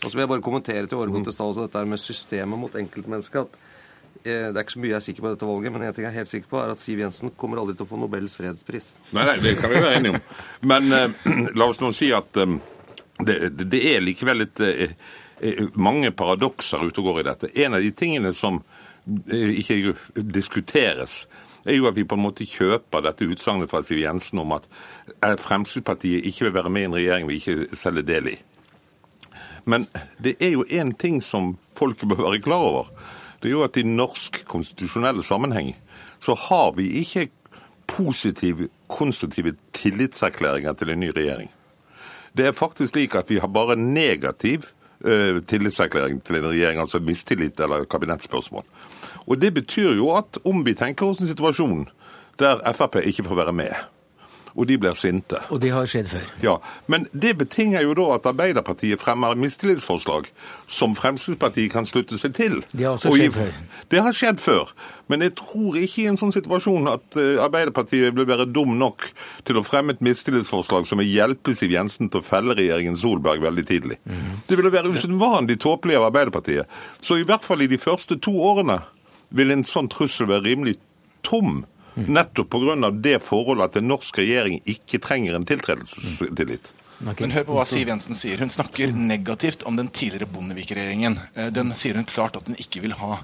Og 0.02 0.08
så 0.08 0.16
vil 0.16 0.24
jeg 0.24 0.32
bare 0.32 0.48
kommentere 0.48 0.88
til 0.88 1.04
Årgård 1.04 1.28
til 1.28 1.36
stad 1.36 1.60
dette 1.60 1.84
med 1.86 2.00
systemet 2.00 2.58
mot 2.58 2.80
enkeltmennesket. 2.80 3.44
at 3.44 3.71
det 4.22 4.54
er 4.54 4.62
ikke 4.62 4.76
så 4.76 4.82
mye 4.82 4.92
jeg 4.92 4.98
er 4.98 5.04
sikker 5.06 5.24
på 5.24 5.32
dette 5.32 5.48
valget, 5.48 5.72
men 5.74 5.82
en 5.82 5.94
ting 5.94 6.06
jeg 6.06 6.12
er 6.12 6.20
helt 6.20 6.30
sikker 6.30 6.50
på, 6.50 6.60
er 6.62 6.72
at 6.74 6.80
Siv 6.82 7.00
Jensen 7.02 7.32
kommer 7.38 7.60
aldri 7.62 7.74
til 7.78 7.86
å 7.86 7.90
få 7.90 7.98
Nobels 7.98 8.36
fredspris. 8.38 8.88
Nei, 9.16 9.24
nei, 9.26 9.36
det 9.42 9.56
kan 9.58 9.72
vi 9.72 9.80
være 9.82 9.98
enige 9.98 10.14
om. 10.14 10.28
Men 10.70 10.96
eh, 10.96 11.30
la 11.58 11.68
oss 11.68 11.80
nå 11.82 11.90
si 11.96 12.12
at 12.14 12.38
eh, 12.38 12.54
det, 13.26 13.38
det, 13.64 13.80
er 13.92 14.04
likevel 14.04 14.44
litt 14.44 14.62
eh, 14.62 14.94
mange 15.74 16.12
paradokser 16.14 16.84
ute 16.86 17.02
og 17.02 17.08
går 17.10 17.22
i 17.22 17.26
dette. 17.30 17.50
En 17.64 17.78
av 17.78 17.82
de 17.82 17.90
tingene 17.98 18.30
som 18.36 18.60
uh, 18.62 19.50
ikke 19.58 19.96
diskuteres, 20.14 21.24
er 21.66 21.78
jo 21.78 21.88
at 21.90 21.96
vi 21.98 22.06
på 22.06 22.14
en 22.18 22.22
måte 22.22 22.46
kjøper 22.46 23.02
dette 23.06 23.26
utsagnet 23.26 23.70
fra 23.70 23.82
Siv 23.86 24.00
Jensen 24.02 24.38
om 24.42 24.54
at 24.54 24.68
Fremskrittspartiet 25.42 26.26
ikke 26.30 26.48
vil 26.48 26.56
være 26.56 26.70
med 26.74 26.84
i 26.84 26.88
en 26.88 26.96
regjering 26.98 27.30
vi 27.30 27.38
ikke 27.38 27.78
selger 27.78 28.06
del 28.06 28.32
i. 28.34 28.36
Men 29.66 29.86
det 30.22 30.36
er 30.42 30.56
jo 30.56 30.66
én 30.66 30.90
ting 30.98 31.20
som 31.22 31.56
folk 31.78 32.02
bør 32.06 32.24
være 32.28 32.42
klar 32.42 32.66
over 32.66 33.10
det 33.42 33.50
er 33.50 33.56
jo 33.56 33.64
at 33.66 33.76
i 33.76 33.82
norsk 33.86 34.44
konstitusjonelle 34.46 35.22
sammenheng 35.26 35.74
så 36.22 36.36
har 36.38 36.76
vi 36.76 36.86
ikke 37.02 37.28
positive, 37.90 38.68
konstruktive 38.88 39.56
tillitserklæringer 39.74 40.72
til 40.72 40.90
en 40.90 41.00
ny 41.00 41.10
regjering. 41.16 41.50
Det 42.36 42.46
er 42.46 42.56
faktisk 42.56 42.94
slik 42.94 43.14
at 43.14 43.30
vi 43.30 43.40
har 43.42 43.50
bare 43.50 43.76
negativ 43.76 44.64
uh, 45.04 45.42
tillitserklæring 45.48 46.22
til 46.24 46.36
en 46.36 46.46
regjering, 46.48 46.80
altså 46.80 46.98
mistillit 46.98 47.60
eller 47.60 47.84
kabinettspørsmål. 47.84 48.64
Og 49.26 49.40
Det 49.40 49.54
betyr 49.54 49.92
jo 49.92 50.14
at 50.16 50.38
om 50.44 50.64
vi 50.66 50.74
tenker 50.74 51.06
oss 51.06 51.20
en 51.20 51.28
situasjon 51.28 51.88
der 52.38 52.72
Frp 52.72 52.96
ikke 53.04 53.24
får 53.24 53.34
være 53.34 53.52
med, 53.52 53.74
og 54.54 54.68
de 54.68 54.78
blir 54.78 54.96
sinte. 54.98 55.40
Og 55.50 55.60
det 55.62 55.72
har 55.72 55.86
skjedd 55.88 56.10
før. 56.12 56.26
Ja, 56.42 56.56
Men 56.86 57.06
det 57.12 57.36
betinger 57.38 57.82
jo 57.82 57.94
da 57.96 58.08
at 58.16 58.26
Arbeiderpartiet 58.28 59.00
fremmer 59.00 59.36
mistillitsforslag 59.38 60.28
som 60.66 60.96
Fremskrittspartiet 60.98 61.72
kan 61.72 61.86
slutte 61.88 62.18
seg 62.20 62.34
til. 62.36 62.58
Det 62.72 62.86
har 62.86 62.96
også 62.98 63.14
skjedd 63.16 63.36
før. 63.36 63.60
Det 63.90 64.02
har 64.02 64.16
skjedd 64.16 64.42
før. 64.42 64.72
Men 65.12 65.24
jeg 65.24 65.34
tror 65.40 65.76
ikke 65.80 66.04
i 66.04 66.08
en 66.10 66.18
sånn 66.20 66.34
situasjon 66.34 66.88
at 66.92 67.18
eh, 67.20 67.40
Arbeiderpartiet 67.42 68.14
vil 68.16 68.28
være 68.28 68.48
dum 68.48 68.76
nok 68.80 69.08
til 69.48 69.58
å 69.60 69.64
fremme 69.66 69.96
et 69.96 70.04
mistillitsforslag 70.04 70.88
som 70.88 71.02
vil 71.02 71.10
hjelpe 71.10 71.56
Siv 71.56 71.74
Jensen 71.74 72.10
til 72.12 72.22
å 72.22 72.26
felle 72.26 72.56
regjeringen 72.58 72.96
Solberg 73.00 73.44
veldig 73.44 73.66
tidlig. 73.68 73.98
Mm. 74.04 74.40
Det 74.48 74.58
ville 74.58 74.72
være 74.72 74.92
usedvanlig 74.94 75.58
tåpelig 75.64 75.98
av 75.98 76.08
Arbeiderpartiet. 76.10 76.80
Så 77.00 77.20
i 77.20 77.26
hvert 77.28 77.44
fall 77.44 77.64
i 77.64 77.70
de 77.70 77.80
første 77.80 78.18
to 78.22 78.34
årene 78.40 78.80
vil 79.32 79.52
en 79.52 79.64
sånn 79.66 79.90
trussel 79.92 80.28
være 80.30 80.46
rimelig 80.50 80.78
tom. 81.26 81.62
Nettopp 81.94 82.50
pga. 82.50 82.90
det 82.90 83.18
forholdet 83.22 83.70
at 83.70 83.80
en 83.80 83.90
norsk 83.90 84.18
regjering 84.18 84.60
ikke 84.64 85.00
trenger 85.02 85.36
en 85.36 85.48
tiltredelsestillit. 85.48 86.72
Men 87.02 87.32
hør 87.34 87.46
på 87.48 87.54
hva 87.56 87.64
Siv 87.66 87.88
Jensen 87.90 88.14
sier. 88.14 88.38
Hun 88.38 88.50
snakker 88.52 88.92
negativt 88.94 89.64
om 89.66 89.74
den 89.78 89.88
tidligere 89.90 90.28
Bondevik-regjeringen. 90.30 91.16
Eh, 91.34 91.48
den 91.54 91.72
sier 91.78 91.96
hun 91.98 92.06
klart 92.06 92.36
at 92.38 92.46
hun 92.46 92.58
ikke 92.62 92.82
vil 92.84 92.94
ha. 93.00 93.16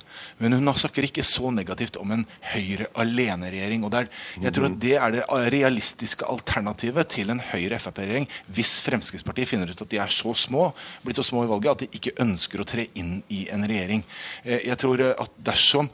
Men 0.43 0.57
hun 0.57 0.71
snakker 0.75 1.07
ikke 1.07 1.23
så 1.27 1.53
negativt 1.55 1.99
om 2.01 2.11
en 2.17 2.25
Høyre 2.51 2.89
alene-regjering. 2.99 3.85
Og 3.87 3.93
der, 3.95 4.09
jeg 4.43 4.55
tror 4.57 4.67
at 4.71 4.79
det 4.83 4.95
er 4.99 5.15
det 5.15 5.25
realistiske 5.55 6.27
alternativet 6.27 7.11
til 7.15 7.31
en 7.31 7.43
Høyre-Frp-regjering 7.53 8.27
hvis 8.57 8.79
Fremskrittspartiet 8.87 9.51
finner 9.51 9.71
ut 9.71 9.85
at 9.85 9.93
de 9.93 10.01
er 10.03 10.11
så 10.13 10.35
små, 10.35 10.73
blitt 11.05 11.21
så 11.21 11.27
små 11.27 11.45
i 11.47 11.51
valget 11.51 11.77
at 11.77 11.85
de 11.85 12.01
ikke 12.01 12.17
ønsker 12.25 12.63
å 12.63 12.67
tre 12.69 12.89
inn 12.99 13.21
i 13.35 13.45
en 13.55 13.67
regjering. 13.69 14.03
Eh, 14.43 14.67
jeg 14.67 14.79
tror 14.83 15.05
eh, 15.05 15.15
at 15.15 15.39
dersom 15.53 15.91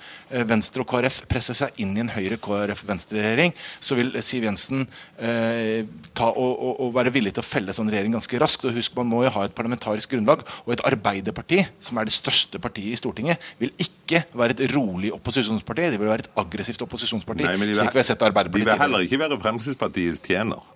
Venstre 0.49 0.83
og 0.83 0.89
KrF 0.91 1.21
presser 1.31 1.57
seg 1.59 1.77
inn 1.85 1.93
i 1.95 2.03
en 2.03 2.11
Høyre-KrF-Venstre-regjering, 2.11 3.53
så 3.79 3.99
vil 3.99 4.17
Siv 4.25 4.49
Jensen 4.49 4.87
eh, 5.21 5.85
ta 6.17 6.33
og, 6.33 6.53
og, 6.55 6.81
og 6.87 6.97
være 6.97 7.13
villig 7.15 7.37
til 7.37 7.45
å 7.45 7.47
felle 7.47 7.74
sånn 7.77 7.91
regjering 7.93 8.15
ganske 8.17 8.41
raskt. 8.43 8.67
og 8.69 8.77
husk 8.79 8.95
Man 8.99 9.11
må 9.11 9.25
jo 9.27 9.33
ha 9.35 9.47
et 9.47 9.57
parlamentarisk 9.57 10.15
grunnlag. 10.15 10.45
Og 10.65 10.75
et 10.77 10.85
Arbeiderparti, 10.87 11.63
som 11.81 11.99
er 11.99 12.09
det 12.09 12.17
største 12.17 12.61
partiet 12.63 12.95
i 12.95 13.01
Stortinget, 13.01 13.43
vil 13.61 13.75
ikke 13.79 14.25
være 14.35 14.57
et 14.57 14.75
rolig 14.75 15.13
opposisjonsparti. 15.15 15.91
Det 15.95 16.01
vil 16.01 16.13
være 16.13 16.27
et 16.27 16.31
aggressivt 16.45 16.87
opposisjonsparti. 16.87 17.47
Nei, 17.47 17.57
men 17.59 17.69
de 17.69 17.75
vil, 17.75 17.83
slik 17.83 17.99
vi 17.99 18.03
har 18.03 18.11
sett 18.13 18.25
Arbeiderpartiet 18.25 18.71
de 18.71 18.73
vil 18.73 18.87
heller 18.87 19.09
ikke 19.09 19.23
være 19.25 19.43
Fremskrittspartiets 19.45 20.25
tjener. 20.25 20.74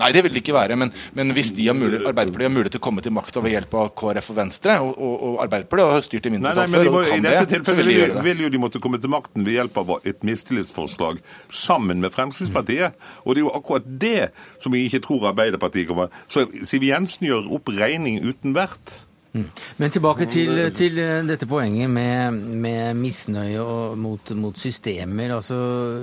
Nei, 0.00 0.10
det 0.14 0.22
vil 0.26 0.34
det 0.34 0.42
ikke 0.42 0.56
være. 0.56 0.76
Men, 0.78 0.92
men 1.16 1.32
hvis 1.36 1.52
de 1.56 1.68
har 1.68 1.76
mulighet, 1.76 2.06
Arbeiderpartiet 2.10 2.50
har 2.50 2.54
mulighet 2.54 2.76
til 2.76 2.82
å 2.82 2.86
komme 2.86 3.04
til 3.04 3.14
makta 3.16 3.42
ved 3.44 3.56
hjelp 3.56 3.76
av 3.80 3.90
KrF 4.00 4.30
og 4.32 4.38
Venstre, 4.40 4.76
og, 4.84 4.92
og, 4.96 5.16
og 5.28 5.40
Arbeiderpartiet 5.46 5.94
har 5.96 6.06
styrt 6.06 6.28
i 6.28 6.34
mindretall 6.34 6.76
før 6.76 6.90
og 6.92 7.10
kan 7.10 7.26
det, 7.26 7.62
så 7.66 7.76
vil 7.78 7.90
de 7.90 7.96
gjøre 7.96 8.18
det. 8.18 8.26
vil 8.28 8.44
jo 8.46 8.52
de 8.52 8.62
måtte 8.66 8.82
komme 8.82 9.00
til 9.02 9.12
makten 9.12 9.46
ved 9.46 9.58
hjelp 9.58 9.82
av 9.82 9.96
et 10.02 10.26
mistillitsforslag 10.26 11.22
sammen 11.48 12.04
med 12.04 12.14
Fremskrittspartiet. 12.14 12.96
Mm. 12.96 13.18
Og 13.24 13.34
det 13.34 13.42
er 13.42 13.46
jo 13.46 13.56
akkurat 13.56 13.90
det 14.06 14.30
som 14.62 14.76
jeg 14.76 14.90
ikke 14.90 15.04
tror 15.06 15.30
Arbeiderpartiet 15.32 15.88
kommer 15.88 16.12
Så 16.28 16.46
Siv 16.66 16.84
Jensen 16.86 17.26
gjør 17.28 17.50
opp 17.56 17.70
regning 17.72 18.20
uten 18.24 18.54
vert. 18.56 19.00
Mm. 19.36 19.50
Men 19.76 19.92
tilbake 19.92 20.26
til, 20.32 20.60
til, 20.72 20.96
dette 21.28 21.46
poenget 21.48 21.90
med, 21.92 22.32
med 22.56 22.96
misnøye 22.96 23.64
mot, 24.00 24.32
mot, 24.38 24.56
systemer. 24.58 25.34
Altså, 25.36 25.58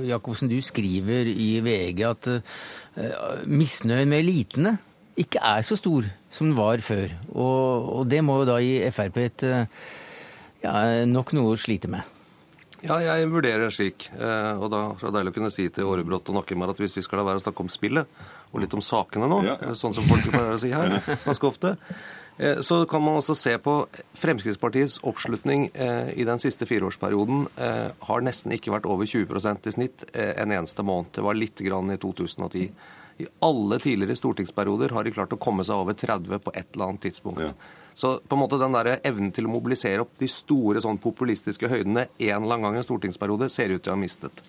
Jacobsen, 0.06 0.52
du 0.52 0.60
skriver 0.62 1.30
i 1.32 1.50
VG 1.66 2.04
at 2.06 2.30
uh, 2.30 2.60
misnøyen 3.50 4.10
med 4.12 4.22
elitene 4.22 4.78
ikke 5.20 5.42
er 5.46 5.66
så 5.66 5.78
stor 5.78 6.08
som 6.34 6.50
den 6.50 6.58
var 6.58 6.82
før. 6.86 7.14
Og, 7.34 7.92
og 8.00 8.10
det 8.10 8.24
må 8.26 8.40
jo 8.42 8.50
da 8.50 8.58
gi 8.64 8.80
Frp 8.94 9.20
et 9.22 9.46
uh, 9.46 9.86
ja, 10.64 10.74
nok 11.10 11.36
noe 11.38 11.54
å 11.54 11.60
slite 11.60 11.92
med. 11.92 12.10
Ja, 12.84 12.98
jeg 13.00 13.30
vurderer 13.32 13.68
det 13.68 13.76
slik. 13.78 14.10
Uh, 14.18 14.58
og 14.58 14.72
da 14.74 14.82
er 14.92 15.06
det 15.06 15.14
deilig 15.18 15.34
å 15.34 15.38
kunne 15.38 15.54
si 15.54 15.68
til 15.74 15.88
Aarebrot 15.88 16.34
og 16.34 16.40
Nakkemar 16.40 16.74
at 16.74 16.82
hvis 16.82 16.98
vi 16.98 17.06
skal 17.06 17.22
la 17.22 17.28
være 17.30 17.42
å 17.42 17.46
snakke 17.46 17.64
om 17.64 17.72
spillet 17.72 18.26
og 18.52 18.64
litt 18.64 18.74
om 18.76 18.84
sakene 18.84 19.30
nå, 19.30 19.40
ja, 19.48 19.56
ja. 19.62 19.78
sånn 19.78 19.96
som 19.96 20.10
folk 20.10 20.28
pleier 20.30 20.58
å 20.58 20.60
si 20.62 20.74
her 20.74 20.98
ganske 21.28 21.50
ofte, 21.50 21.78
Eh, 21.78 22.23
så 22.66 22.80
kan 22.90 23.04
man 23.04 23.20
også 23.20 23.36
se 23.38 23.52
på 23.62 23.76
Fremskrittspartiets 24.18 24.98
oppslutning 25.06 25.68
eh, 25.74 26.10
i 26.18 26.26
den 26.26 26.42
siste 26.42 26.66
fireårsperioden 26.66 27.46
eh, 27.62 27.92
har 28.08 28.26
nesten 28.26 28.56
ikke 28.56 28.74
vært 28.74 28.90
over 28.90 29.06
20% 29.06 29.70
i 29.70 29.74
snitt 29.76 30.08
en 30.14 30.56
eneste 30.56 30.86
måned. 30.86 31.12
Det 31.14 31.26
var 31.26 31.38
litt 31.38 31.62
grann 31.62 31.94
i 31.94 32.00
2010. 32.02 32.72
I 33.22 33.30
alle 33.46 33.78
tidligere 33.80 34.18
stortingsperioder 34.18 34.96
har 34.96 35.06
de 35.06 35.14
klart 35.14 35.34
å 35.36 35.42
komme 35.42 35.66
seg 35.68 35.78
over 35.78 35.94
30 35.98 36.42
på 36.42 36.54
et 36.58 36.74
eller 36.74 36.90
annet 36.90 37.06
tidspunkt. 37.06 37.46
Ja. 37.46 37.54
Så 37.94 38.16
på 38.28 38.36
en 38.36 38.42
måte 38.42 38.58
den 38.58 38.74
der 38.74 38.96
evnen 39.06 39.30
til 39.34 39.46
å 39.46 39.54
mobilisere 39.54 40.02
opp 40.02 40.16
de 40.18 40.30
store 40.32 40.82
sånn 40.82 40.98
populistiske 41.02 41.70
høydene 41.70 42.08
en 42.10 42.40
eller 42.40 42.56
annen 42.56 42.66
gang 42.66 42.78
i 42.78 42.82
en 42.82 42.88
stortingsperiode 42.88 43.52
ser 43.54 43.76
ut 43.76 43.84
til 43.84 43.94
å 43.94 43.98
ha 43.98 44.02
mistet. 44.02 44.42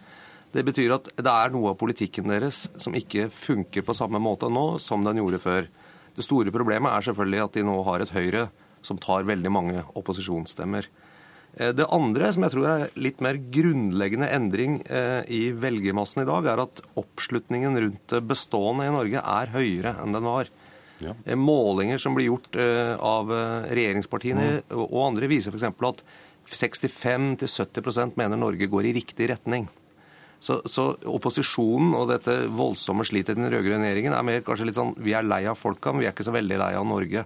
Det 0.54 0.62
betyr 0.64 0.94
at 0.96 1.10
det 1.18 1.30
er 1.30 1.52
noe 1.52 1.72
av 1.72 1.78
politikken 1.80 2.30
deres 2.30 2.64
som 2.80 2.94
ikke 2.96 3.26
funker 3.34 3.84
på 3.84 3.96
samme 3.96 4.20
måte 4.22 4.48
nå 4.48 4.78
som 4.80 5.04
den 5.04 5.20
gjorde 5.20 5.42
før. 5.42 5.68
Det 6.14 6.24
store 6.26 6.52
problemet 6.54 6.92
er 6.92 7.08
selvfølgelig 7.08 7.42
at 7.44 7.56
de 7.56 7.64
nå 7.66 7.78
har 7.86 8.04
et 8.04 8.14
Høyre 8.14 8.48
som 8.84 9.00
tar 9.00 9.26
veldig 9.26 9.50
mange 9.52 9.82
opposisjonsstemmer. 9.96 10.88
Eh, 11.56 11.72
det 11.76 11.86
andre, 11.94 12.32
som 12.34 12.44
jeg 12.46 12.54
tror 12.54 12.68
er 12.70 12.84
litt 12.98 13.22
mer 13.24 13.38
grunnleggende 13.38 14.28
endring 14.34 14.80
eh, 14.88 15.22
i 15.30 15.42
velgermassen 15.56 16.24
i 16.24 16.28
dag, 16.28 16.50
er 16.50 16.64
at 16.64 16.82
oppslutningen 17.00 17.78
rundt 17.78 18.04
det 18.10 18.22
bestående 18.28 18.88
i 18.88 18.94
Norge 18.94 19.22
er 19.22 19.54
høyere 19.54 19.96
enn 20.02 20.16
den 20.16 20.28
var. 20.28 20.50
Ja. 21.02 21.14
Eh, 21.24 21.38
målinger 21.38 22.02
som 22.02 22.16
blir 22.16 22.30
gjort 22.30 22.54
av 22.54 23.32
regjeringspartiene 23.70 24.50
mm. 24.60 24.76
og 24.84 25.00
andre, 25.08 25.30
viser 25.30 25.54
f.eks. 25.54 25.66
at 25.70 26.04
65-70% 26.44 28.18
mener 28.20 28.38
Norge 28.40 28.68
går 28.70 28.90
i 28.90 28.94
riktig 28.98 29.30
retning. 29.32 29.68
Så, 30.44 30.58
så, 30.68 30.90
opposisjonen 31.08 31.94
og 31.96 32.10
dette 32.10 32.34
voldsomme 32.52 33.06
slitet 33.08 33.32
i 33.32 33.40
den 33.40 33.48
rød-grønne 33.48 33.88
regjeringen 33.88 34.12
er 34.12 34.26
mer 34.26 34.42
kanskje 34.44 34.66
litt 34.68 34.76
sånn 34.76 34.92
Vi 35.00 35.14
er 35.16 35.24
lei 35.24 35.44
av 35.48 35.56
folka, 35.56 35.92
men 35.92 36.04
vi 36.04 36.08
er 36.10 36.12
ikke 36.12 36.26
så 36.26 36.34
veldig 36.34 36.58
lei 36.60 36.72
av 36.76 36.84
Norge. 36.88 37.24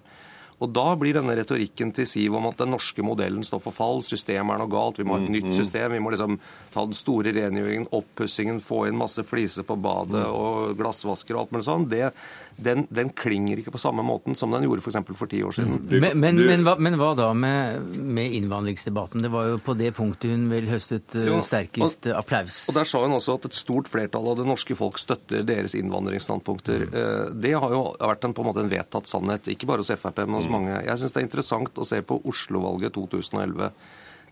Og 0.59 0.73
da 0.75 0.87
blir 0.99 1.15
denne 1.15 1.37
retorikken 1.39 1.93
til 1.95 2.09
Siv 2.09 2.35
om 2.35 2.49
at 2.51 2.59
den 2.59 2.73
norske 2.75 3.05
modellen 3.07 3.45
står 3.47 3.63
for 3.63 3.75
fall, 3.75 4.03
systemet 4.07 4.57
er 4.57 4.63
noe 4.63 4.73
galt, 4.73 4.99
vi 4.99 5.07
må 5.07 5.15
ha 5.15 5.23
et 5.23 5.31
nytt 5.31 5.47
mm, 5.47 5.53
mm. 5.53 5.59
system, 5.61 5.95
vi 5.95 6.03
må 6.03 6.13
liksom 6.15 6.39
ta 6.75 6.83
den 6.83 6.99
store 6.99 7.35
rengjøringen, 7.37 7.87
oppussingen, 7.95 8.59
få 8.65 8.89
inn 8.89 8.99
masse 8.99 9.23
fliser 9.27 9.67
på 9.69 9.79
badet 9.79 10.25
mm. 10.25 10.35
og 10.35 10.77
glassvasker 10.81 11.37
og 11.37 11.45
alt 11.45 11.55
mulig 11.55 11.69
sånn, 11.69 11.87
det, 11.93 12.11
den, 12.59 12.87
den, 12.91 13.13
klinger 13.15 13.61
ikke 13.61 13.71
på 13.75 13.81
samme 13.81 14.03
måten 14.03 14.35
som 14.39 14.51
den 14.55 14.67
gjorde 14.67 14.83
f.eks. 14.83 14.99
For, 15.07 15.19
for 15.21 15.31
ti 15.31 15.45
år 15.47 15.55
siden. 15.55 15.79
Men, 15.93 16.19
men, 16.19 16.41
men, 16.43 16.65
hva, 16.67 16.75
men 16.83 16.99
hva, 16.99 17.13
da 17.19 17.29
med, 17.37 17.95
med, 17.95 18.35
innvandringsdebatten? 18.41 19.23
Det 19.23 19.31
var 19.31 19.53
jo 19.53 19.61
på 19.63 19.77
det 19.79 19.93
punktet 19.95 20.35
hun 20.35 20.49
vel 20.51 20.67
høstet 20.71 21.15
uh, 21.15 21.23
jo, 21.29 21.39
sterkest 21.47 22.11
og, 22.11 22.17
applaus. 22.19 22.65
Og 22.73 22.79
Der 22.81 22.89
sa 22.89 23.05
hun 23.05 23.15
også 23.15 23.39
at 23.39 23.47
et 23.47 23.59
stort 23.59 23.91
flertall 23.91 24.27
av 24.33 24.41
det 24.41 24.49
norske 24.49 24.75
folk 24.79 24.99
støtter 24.99 25.47
deres 25.47 25.77
innvandringsstandpunkter. 25.79 26.89
Mm. 26.89 26.99
Uh, 26.99 27.39
det 27.47 27.55
har 27.55 27.77
jo 27.77 27.85
vært 27.95 28.27
en, 28.27 28.35
på 28.35 28.43
en 28.43 28.51
måte 28.51 28.67
en 28.67 28.73
vedtatt 28.73 29.11
sannhet, 29.11 29.53
ikke 29.55 29.71
bare 29.71 29.87
hos 29.87 29.95
Frp, 29.95 30.25
men 30.27 30.41
hos 30.41 30.48
Mange. 30.53 30.75
Jeg 30.87 31.01
syns 31.01 31.15
det 31.15 31.23
er 31.23 31.29
interessant 31.29 31.79
å 31.81 31.87
se 31.87 32.01
på 32.07 32.21
Oslo-valget 32.29 32.95
2011. 32.97 33.71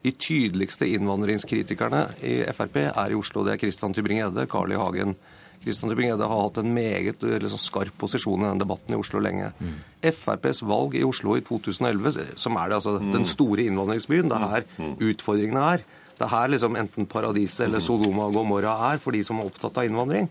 De 0.07 0.13
tydeligste 0.13 0.87
innvandringskritikerne 0.93 2.05
i 2.27 2.37
Frp 2.55 2.77
er 2.93 3.15
i 3.15 3.19
Oslo. 3.19 3.43
Det 3.47 3.57
er 3.57 3.63
Christian 3.63 3.97
Tybring-Gjedde, 3.97 4.47
Carl 4.51 4.75
I. 4.75 4.79
Hagen. 4.79 5.17
Christian 5.65 5.91
Tybring-Gjedde 5.91 6.29
har 6.31 6.43
hatt 6.45 6.61
en 6.63 6.75
meget 6.77 7.25
liksom, 7.27 7.59
skarp 7.59 7.97
posisjon 7.99 8.45
i 8.45 8.51
den 8.53 8.63
debatten 8.63 8.95
i 8.95 9.01
Oslo 9.01 9.23
lenge. 9.25 9.51
Mm. 9.59 9.77
FrPs 10.13 10.63
valg 10.63 10.95
i 10.95 11.03
Oslo 11.07 11.35
i 11.35 11.43
2011, 11.43 12.37
som 12.39 12.59
er 12.61 12.71
det, 12.71 12.79
altså, 12.79 12.99
mm. 13.03 13.13
den 13.17 13.27
store 13.27 13.67
innvandringsbyen, 13.67 14.31
det 14.31 14.39
er 14.39 14.53
her 14.53 14.69
utfordringene 15.11 15.65
er. 15.75 15.87
Det 16.17 16.25
er 16.25 16.33
her 16.33 16.53
liksom, 16.55 16.79
enten 16.79 17.09
paradiset 17.11 17.67
eller 17.67 17.83
Sodoma 17.85 18.29
og 18.29 18.39
Gomorra 18.39 18.77
er 18.93 19.03
for 19.03 19.17
de 19.17 19.25
som 19.27 19.41
er 19.41 19.51
opptatt 19.51 19.83
av 19.83 19.89
innvandring. 19.89 20.31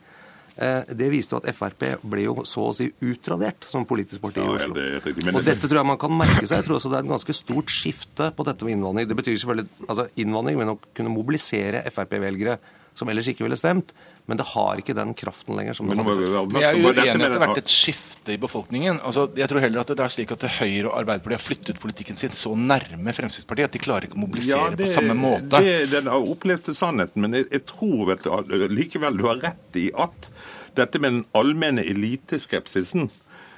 Eh, 0.56 0.94
det 0.96 1.10
viste 1.12 1.36
jo 1.36 1.42
at 1.42 1.50
Frp 1.52 1.84
ble 2.08 2.24
jo 2.30 2.46
så 2.48 2.70
å 2.70 2.76
si 2.76 2.88
utradert 3.04 3.68
som 3.68 3.84
politisk 3.88 4.24
parti 4.24 4.40
i 4.40 4.48
Oslo. 4.48 4.72
Og 4.72 5.44
dette 5.44 5.68
tror 5.68 5.82
jeg 5.82 5.90
man 5.90 6.00
kan 6.00 6.16
merke 6.16 6.46
seg. 6.46 6.62
Jeg 6.62 6.68
tror 6.70 6.80
også 6.80 6.94
det 6.94 7.02
er 7.02 7.08
et 7.08 7.12
ganske 7.12 7.36
stort 7.36 7.74
skifte 7.74 8.32
på 8.38 8.48
dette 8.48 8.68
med 8.68 8.78
innvandring. 8.78 9.10
Det 9.10 9.20
betyr 9.20 9.36
selvfølgelig 9.42 9.90
altså 9.90 10.08
Innvandring 10.24 10.60
vil 10.62 10.72
nok 10.72 10.90
kunne 10.96 11.12
mobilisere 11.12 11.84
Frp-velgere 11.92 12.60
som 12.96 13.10
ellers 13.12 13.28
ikke 13.28 13.44
ville 13.44 13.58
stemt. 13.60 13.92
Men 14.26 14.40
det 14.40 14.46
har 14.56 14.80
ikke 14.82 14.96
den 14.98 15.12
kraften 15.18 15.58
lenger. 15.58 15.76
som 15.78 15.90
det 15.90 15.98
hadde 16.00 16.14
før. 16.16 16.62
Jeg 16.62 16.70
er 16.70 16.80
uenig 16.80 17.04
i 17.04 17.10
at 17.12 17.20
det 17.20 17.28
har 17.28 17.44
vært 17.44 17.60
et 17.62 17.74
skifte 17.74 18.34
i 18.34 18.40
befolkningen. 18.42 19.02
Altså, 19.06 19.28
jeg 19.38 19.52
tror 19.52 19.62
heller 19.62 19.84
at 19.84 19.92
det 19.92 20.06
er 20.06 20.14
slik 20.16 20.32
at 20.34 20.48
Høyre 20.56 20.88
og 20.90 20.96
Arbeiderpartiet 21.02 21.38
har 21.38 21.44
flyttet 21.44 21.82
politikken 21.84 22.18
sin 22.18 22.34
så 22.34 22.56
nærme 22.58 23.14
Fremskrittspartiet 23.14 23.70
at 23.70 23.76
de 23.76 23.84
klarer 23.84 24.08
ikke 24.08 24.18
å 24.18 24.24
mobilisere 24.24 24.72
ja, 24.72 24.80
det, 24.80 24.88
på 24.88 24.96
samme 24.96 25.18
måte. 25.20 25.60
Det 25.60 25.76
er 25.76 25.92
den 25.92 26.10
oppleste 26.16 26.74
sannheten, 26.78 27.22
men 27.22 27.38
jeg, 27.38 27.50
jeg 27.52 27.66
tror 27.70 28.08
vel 28.10 28.24
du, 28.24 28.68
likevel 28.72 29.20
du 29.20 29.28
har 29.28 29.44
rett 29.44 29.82
i 29.84 29.90
at 29.94 30.32
dette 30.78 31.00
med 31.00 31.12
den 31.12 31.26
allmenne 31.34 31.86
eliteskepsisen 31.86 33.10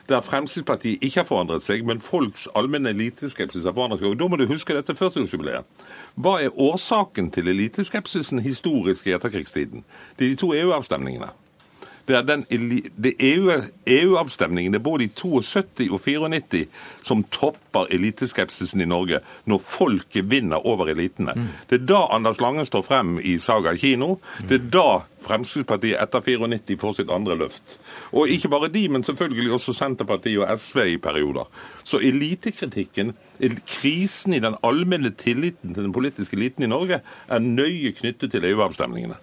der 0.10 0.22
Fremskrittspartiet 0.22 1.04
ikke 1.04 1.20
har 1.20 1.28
forandret 1.28 1.66
seg, 1.66 1.82
men 1.88 2.00
folks 2.00 2.46
allmenne 2.56 2.94
eliteskepsis 2.96 3.66
har 3.68 3.76
forandret 3.76 4.00
seg. 4.00 4.14
Og 4.14 4.20
Da 4.20 4.28
må 4.32 4.40
du 4.40 4.46
huske 4.48 4.76
dette 4.76 4.96
40-årsjubileet. 4.96 5.68
Hva 6.16 6.38
er 6.44 6.56
årsaken 6.56 7.32
til 7.36 7.52
eliteskepsisen 7.52 8.40
historisk 8.40 9.08
i 9.08 9.16
etterkrigstiden? 9.18 9.84
Det 10.16 10.26
er 10.26 10.30
de 10.30 10.40
to 10.40 10.54
EU-avstemningene. 10.56 11.34
Det 12.08 12.16
er 12.16 12.24
den 12.24 12.46
EU-avstemningene 13.88 14.80
e 14.80 14.84
både 14.84 15.08
i 15.08 15.12
72 15.12 15.90
og 15.92 16.02
94 16.06 16.66
som 17.04 17.24
topper 17.32 17.90
eliteskepsisen 17.92 18.82
i 18.82 18.88
Norge, 18.88 19.20
når 19.46 19.60
folket 19.64 20.30
vinner 20.32 20.64
over 20.68 20.88
elitene. 20.94 21.36
Mm. 21.36 21.48
Det 21.70 21.82
er 21.82 21.86
da 21.92 22.02
Anders 22.16 22.42
Lange 22.44 22.66
står 22.66 22.84
frem 22.88 23.20
i 23.20 23.38
Saga 23.40 23.76
kino. 23.76 24.18
Det 24.48 24.62
er 24.62 24.72
da 24.72 24.90
Fremskrittspartiet 25.28 26.00
etter 26.00 26.22
94 26.24 26.78
får 26.80 26.98
sitt 27.00 27.12
andre 27.12 27.36
løft. 27.36 27.78
Og 28.16 28.30
ikke 28.32 28.52
bare 28.54 28.70
de, 28.72 28.86
men 28.92 29.04
selvfølgelig 29.04 29.58
også 29.58 29.76
Senterpartiet 29.76 30.40
og 30.40 30.60
SV 30.60 30.84
i 30.94 30.98
perioder. 31.02 31.50
Så 31.84 32.00
elitekritikken, 32.00 33.14
krisen 33.68 34.34
i 34.38 34.42
den 34.44 34.56
allmenne 34.66 35.12
tilliten 35.18 35.74
til 35.74 35.84
den 35.84 35.94
politiske 35.94 36.38
eliten 36.38 36.64
i 36.64 36.72
Norge, 36.72 37.02
er 37.28 37.44
nøye 37.44 37.92
knyttet 37.98 38.32
til 38.32 38.46
EU-avstemningene. 38.52 39.18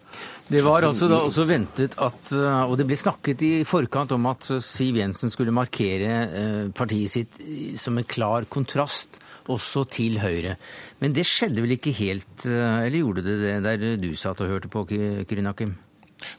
Det 0.45 0.61
var 0.61 0.85
altså 0.85 1.07
da 1.09 1.23
også 1.25 1.47
ventet 1.49 1.95
at 2.05 2.33
eh, 2.37 2.65
Og 2.69 2.77
det 2.77 2.85
ble 2.89 2.99
snakket 3.01 3.43
i 3.47 3.53
forkant 3.65 4.13
om 4.13 4.27
at 4.29 4.51
Siv 4.61 4.99
Jensen 5.01 5.33
skulle 5.33 5.55
markere 5.57 6.11
eh, 6.27 6.67
partiet 6.77 7.13
sitt 7.15 7.39
som 7.81 7.97
en 7.97 8.05
klar 8.05 8.45
kontrast 8.45 9.23
også 9.49 9.85
til 9.93 10.19
Høyre. 10.21 10.57
Men 11.01 11.17
det 11.17 11.27
skjedde 11.29 11.65
vel 11.65 11.77
ikke 11.77 11.93
helt, 11.97 12.47
eh, 12.49 12.85
eller 12.85 13.01
gjorde 13.01 13.25
det 13.25 13.39
det 13.43 13.57
der 13.65 13.97
du 14.01 14.11
satt 14.17 14.41
og 14.45 14.53
hørte 14.53 14.73
på, 14.73 14.85
Kyrin 14.89 15.51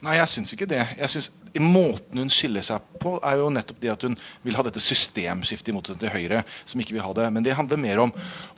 Nei, 0.01 0.15
jeg 0.17 0.29
syns 0.31 0.53
ikke 0.55 0.69
det. 0.69 0.81
Jeg 0.97 1.11
synes 1.11 1.31
Måten 1.61 2.19
hun 2.21 2.31
skiller 2.31 2.65
seg 2.65 2.83
på, 3.01 3.15
er 3.23 3.39
jo 3.39 3.51
nettopp 3.53 3.79
det 3.83 3.91
at 3.93 4.05
hun 4.07 4.15
vil 4.45 4.57
ha 4.57 4.65
dette 4.65 4.81
systemskiftet 4.83 5.71
i 5.71 5.75
motsetning 5.75 6.01
til 6.03 6.13
Høyre, 6.13 6.41
som 6.67 6.81
ikke 6.81 6.95
vil 6.97 7.03
ha 7.05 7.11
det. 7.17 7.27
Men 7.35 7.45
det 7.45 7.55
handler 7.57 7.81
mer 7.81 8.01
om, 8.05 8.13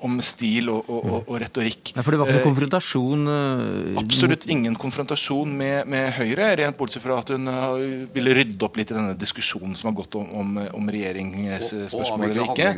om 0.06 0.18
stil 0.26 0.72
og, 0.74 0.88
og, 0.88 1.02
og, 1.06 1.20
og, 1.24 1.36
retorikk. 1.44 1.94
Ja, 1.96 2.06
for 2.06 2.16
det 2.16 2.22
var 2.22 2.32
ikke 2.32 2.38
noen 2.38 2.44
eh, 2.44 2.48
konfrontasjon? 2.48 3.28
Uh, 3.28 4.02
absolutt 4.02 4.48
ingen 4.54 4.78
konfrontasjon 4.80 5.54
med, 5.60 5.90
med, 5.92 6.10
Høyre, 6.18 6.50
rent 6.62 6.80
bortsett 6.80 7.04
fra 7.04 7.20
at 7.22 7.34
hun 7.34 7.50
uh, 7.52 7.76
ville 8.14 8.36
rydde 8.38 8.68
opp 8.68 8.80
litt 8.80 8.94
i 8.94 8.98
denne 8.98 9.18
diskusjonen 9.20 9.76
som 9.78 9.92
har 9.92 9.98
gått 10.00 10.18
om, 10.20 10.30
om, 10.42 10.58
om 10.78 10.92
regjeringsspørsmål 10.94 12.28
eller 12.30 12.44
ikke. 12.48 12.72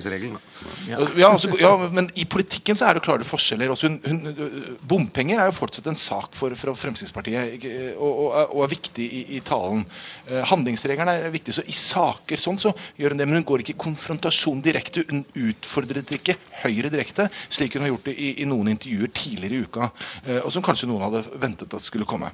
Ja. 0.90 1.00
Ja, 1.20 1.32
altså, 1.32 1.52
ja, 1.60 1.72
men 1.94 2.10
i 2.20 2.26
politikken 2.30 2.78
så 2.78 2.90
er 2.90 2.98
det 2.98 3.06
klare 3.06 3.28
forskjeller. 3.28 3.72
Også 3.74 3.90
hun, 3.90 4.00
hun, 4.06 4.78
bompenger 4.90 5.40
er 5.40 5.50
jo 5.50 5.58
fortsatt 5.60 5.90
en 5.92 6.00
sak 6.00 6.36
for, 6.38 6.56
for 6.60 6.78
Fremskrittspartiet 6.78 7.66
og, 7.98 8.22
og, 8.50 8.64
er 8.66 8.72
viktig 8.72 9.06
i, 9.06 9.24
i 9.38 9.42
talen. 9.46 9.86
Eh, 10.28 10.44
handlingsregelen 10.52 11.12
er 11.12 11.34
viktig. 11.34 11.56
så 11.58 11.66
I 11.66 11.76
saker 11.76 12.42
sånn 12.42 12.60
så 12.62 12.74
gjør 13.00 13.16
hun 13.16 13.22
det, 13.22 13.28
men 13.30 13.40
hun 13.40 13.48
går 13.52 13.64
ikke 13.64 13.76
i 13.76 13.82
konfrontasjon 13.86 14.62
direkte. 14.66 15.06
Hun 15.10 15.26
utfordret 15.50 16.16
ikke 16.20 16.38
Høyre 16.60 16.92
direkte, 16.92 17.30
slik 17.48 17.78
hun 17.78 17.86
har 17.86 17.94
gjort 17.94 18.10
det 18.10 18.18
i, 18.20 18.34
i 18.44 18.48
noen 18.50 18.74
intervjuer 18.74 19.12
tidligere 19.16 19.56
i 19.56 19.68
uka. 19.68 19.92
Eh, 20.26 20.42
og 20.42 20.52
som 20.54 20.66
kanskje 20.66 20.90
noen 20.92 21.06
hadde 21.08 21.24
ventet 21.40 21.76
at 21.76 21.86
skulle 21.86 22.08
komme. 22.10 22.32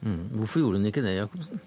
Mm. 0.00 0.22
Hvorfor 0.40 0.62
gjorde 0.62 0.80
hun 0.80 0.90
ikke 0.92 1.04
det, 1.04 1.18
Jacobsen? 1.18 1.60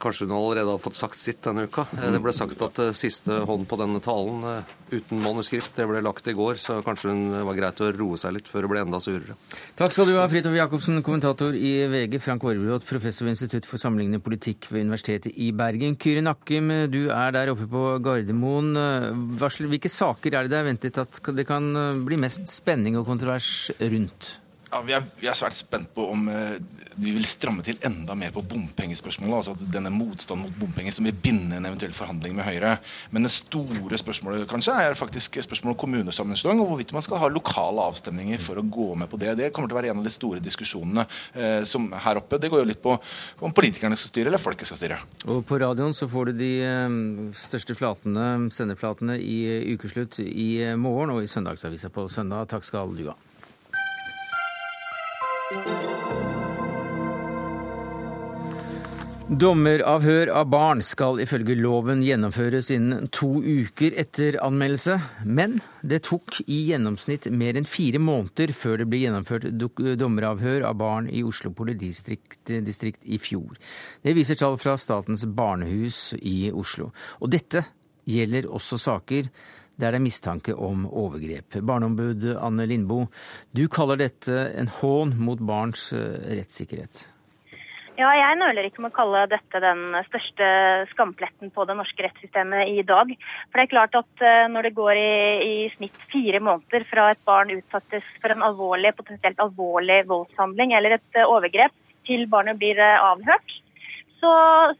Kanskje 0.00 0.26
hun 0.28 0.36
allerede 0.36 0.72
har 0.74 0.80
fått 0.82 0.98
sagt 0.98 1.20
sitt 1.20 1.42
denne 1.44 1.66
uka. 1.68 1.84
Eh, 1.98 2.10
det 2.14 2.20
ble 2.22 2.32
sagt 2.36 2.60
at 2.64 2.80
eh, 2.82 2.92
siste 2.96 3.42
hånd 3.48 3.66
på 3.68 3.78
denne 3.80 4.00
talen 4.04 4.44
eh, 4.48 4.72
uten 4.92 5.22
manuskript 5.24 5.76
det 5.76 5.86
ble 5.88 6.02
lagt 6.04 6.28
i 6.28 6.34
går, 6.36 6.60
så 6.60 6.80
kanskje 6.84 7.12
hun 7.12 7.22
var 7.48 7.58
greit 7.58 7.80
å 7.80 7.90
roe 7.96 8.18
seg 8.20 8.36
litt 8.36 8.50
før 8.50 8.66
det 8.66 8.72
ble 8.72 8.82
enda 8.84 9.00
surere. 9.02 9.36
Takk 9.78 9.94
skal 9.94 10.10
du 10.10 10.16
ha, 10.18 10.26
Fridtjof 10.30 10.56
Jacobsen, 10.56 11.00
kommentator 11.04 11.56
i 11.56 11.72
VG, 11.92 12.18
Frank 12.22 12.44
Aarbrot, 12.44 12.84
professor 12.88 13.26
ved 13.26 13.36
Institutt 13.36 13.68
for 13.68 13.80
sammenlignende 13.82 14.22
politikk 14.24 14.68
ved 14.70 14.86
Universitetet 14.86 15.32
i 15.32 15.48
Bergen. 15.56 15.96
Kyri 16.00 16.24
Nakkim, 16.24 16.68
du 16.92 17.00
er 17.14 17.32
der 17.34 17.54
oppe 17.54 17.68
på 17.70 17.86
Gardermoen. 18.04 18.76
Hvilke 19.40 19.92
saker 19.92 20.36
er 20.36 20.46
det 20.46 20.52
det 20.52 20.60
er 20.60 20.68
ventet 20.68 21.00
at 21.00 21.22
det 21.32 21.48
kan 21.48 21.72
bli 22.04 22.20
mest 22.20 22.44
spenning 22.52 23.00
og 23.00 23.08
kontrovers 23.08 23.70
rundt? 23.80 24.36
Ja, 24.72 24.78
vi 24.80 24.94
er, 24.96 25.02
vi 25.20 25.28
er, 25.28 25.36
svært 25.36 25.56
spent 25.58 25.90
på 25.92 26.06
om 26.14 26.28
eh, 26.32 26.54
vi 26.96 27.10
vil 27.12 27.26
stramme 27.28 27.60
til 27.64 27.76
enda 27.84 28.14
mer 28.16 28.30
på 28.32 28.40
bompengespørsmålet. 28.48 29.34
altså 29.36 29.52
at 29.52 29.64
Denne 29.74 29.90
motstanden 29.92 30.46
mot 30.46 30.54
bompenger 30.56 30.94
som 30.96 31.04
vil 31.04 31.16
binde 31.24 31.58
en 31.58 31.66
eventuell 31.68 31.92
forhandling 31.92 32.38
med 32.38 32.46
Høyre. 32.46 32.78
Men 33.12 33.26
det 33.26 33.34
store 33.34 33.98
spørsmålet 34.00 34.46
kanskje 34.48 34.78
er 34.80 34.96
faktisk 34.96 35.36
spørsmålet 35.44 35.76
om 35.76 35.80
kommunesammenslåing 35.82 36.62
og 36.62 36.70
hvorvidt 36.70 36.94
man 36.96 37.04
skal 37.04 37.20
ha 37.20 37.28
lokale 37.28 37.84
avstemninger 37.92 38.40
for 38.40 38.60
å 38.60 38.64
gå 38.64 38.86
med 39.02 39.10
på 39.12 39.20
det. 39.20 39.34
Det 39.42 39.50
kommer 39.52 39.68
til 39.68 39.76
å 39.76 39.80
være 39.82 39.92
en 39.92 40.00
av 40.00 40.08
de 40.08 40.12
store 40.14 40.40
diskusjonene 40.40 41.04
eh, 41.04 41.60
som 41.68 41.90
her 41.92 42.22
oppe. 42.22 42.40
Det 42.40 42.48
går 42.52 42.64
jo 42.64 42.70
litt 42.70 42.80
på 42.84 42.94
om 43.44 43.52
politikerne 43.52 43.98
skal 44.00 44.14
styre 44.14 44.32
eller 44.32 44.40
folket 44.40 44.70
skal 44.70 44.80
styre. 44.80 45.02
Og 45.26 45.42
På 45.48 45.58
radioen 45.60 45.92
så 45.96 46.08
får 46.08 46.30
du 46.30 46.40
de 46.40 46.52
um, 46.64 46.96
største 47.36 47.76
flatene, 47.76 48.48
sendeflatene 48.56 49.18
i 49.20 49.76
ukeslutt 49.76 50.16
i 50.24 50.48
morgen 50.80 51.12
og 51.18 51.20
i 51.20 51.28
Søndagsavisa 51.28 51.92
på 51.92 52.06
søndag. 52.08 52.48
Takk 52.54 52.64
skal 52.64 52.96
du 52.96 53.04
ha. 53.10 53.18
Dommeravhør 59.32 60.28
av 60.36 60.50
barn 60.52 60.82
skal 60.84 61.16
ifølge 61.22 61.54
loven 61.56 62.02
gjennomføres 62.04 62.68
innen 62.74 63.06
to 63.16 63.38
uker 63.40 63.94
etter 63.96 64.36
anmeldelse, 64.44 64.98
men 65.24 65.54
det 65.80 66.02
tok 66.04 66.42
i 66.44 66.58
gjennomsnitt 66.68 67.30
mer 67.32 67.56
enn 67.56 67.68
fire 67.68 67.98
måneder 68.02 68.52
før 68.52 68.82
det 68.82 68.88
ble 68.92 69.00
gjennomført 69.06 69.48
dommeravhør 69.98 70.66
av 70.68 70.76
barn 70.82 71.08
i 71.08 71.24
Oslo 71.24 71.54
politidistrikt 71.56 73.08
i 73.08 73.20
fjor. 73.22 73.56
Det 74.04 74.12
viser 74.18 74.36
tall 74.36 74.58
fra 74.60 74.76
Statens 74.76 75.24
barnehus 75.24 76.12
i 76.20 76.52
Oslo. 76.52 76.90
Og 77.24 77.32
dette 77.32 77.64
gjelder 78.04 78.50
også 78.52 78.76
saker 78.84 79.32
der 79.80 79.94
det 79.94 80.00
er 80.00 80.04
mistanke 80.04 80.54
om 80.54 80.84
overgrep. 80.86 81.60
Barneombud 81.62 82.28
Anne 82.36 82.68
Lindboe, 82.68 83.08
du 83.52 83.66
kaller 83.72 84.00
dette 84.00 84.46
en 84.58 84.70
hån 84.80 85.16
mot 85.20 85.40
barns 85.40 85.90
rettssikkerhet. 85.92 87.06
Ja, 88.00 88.08
jeg 88.16 88.38
nøler 88.40 88.64
ikke 88.64 88.80
med 88.80 88.90
å 88.94 88.96
kalle 88.96 89.26
dette 89.28 89.60
den 89.60 89.82
største 90.06 90.46
skampletten 90.94 91.50
på 91.52 91.66
det 91.68 91.74
norske 91.76 92.06
rettssystemet 92.06 92.70
i 92.72 92.80
dag. 92.88 93.10
For 93.50 93.60
det 93.60 93.66
er 93.66 93.72
klart 93.74 93.98
at 94.00 94.24
eh, 94.24 94.48
når 94.48 94.68
det 94.68 94.72
går 94.78 94.96
i, 94.96 95.12
i 95.44 95.56
snitt 95.74 95.98
fire 96.12 96.40
måneder 96.40 96.86
fra 96.88 97.10
et 97.12 97.20
barn 97.28 97.52
utsattes 97.52 98.06
for 98.22 98.32
en 98.32 98.46
alvorlig, 98.48 98.94
potensielt 98.96 99.42
alvorlig 99.44 100.00
voldshandling 100.08 100.72
eller 100.78 100.96
et 100.96 101.20
eh, 101.20 101.28
overgrep, 101.28 101.76
til 102.08 102.24
barnet 102.32 102.58
blir 102.62 102.80
eh, 102.80 103.04
avhørt, 103.12 103.58
så, 104.22 104.32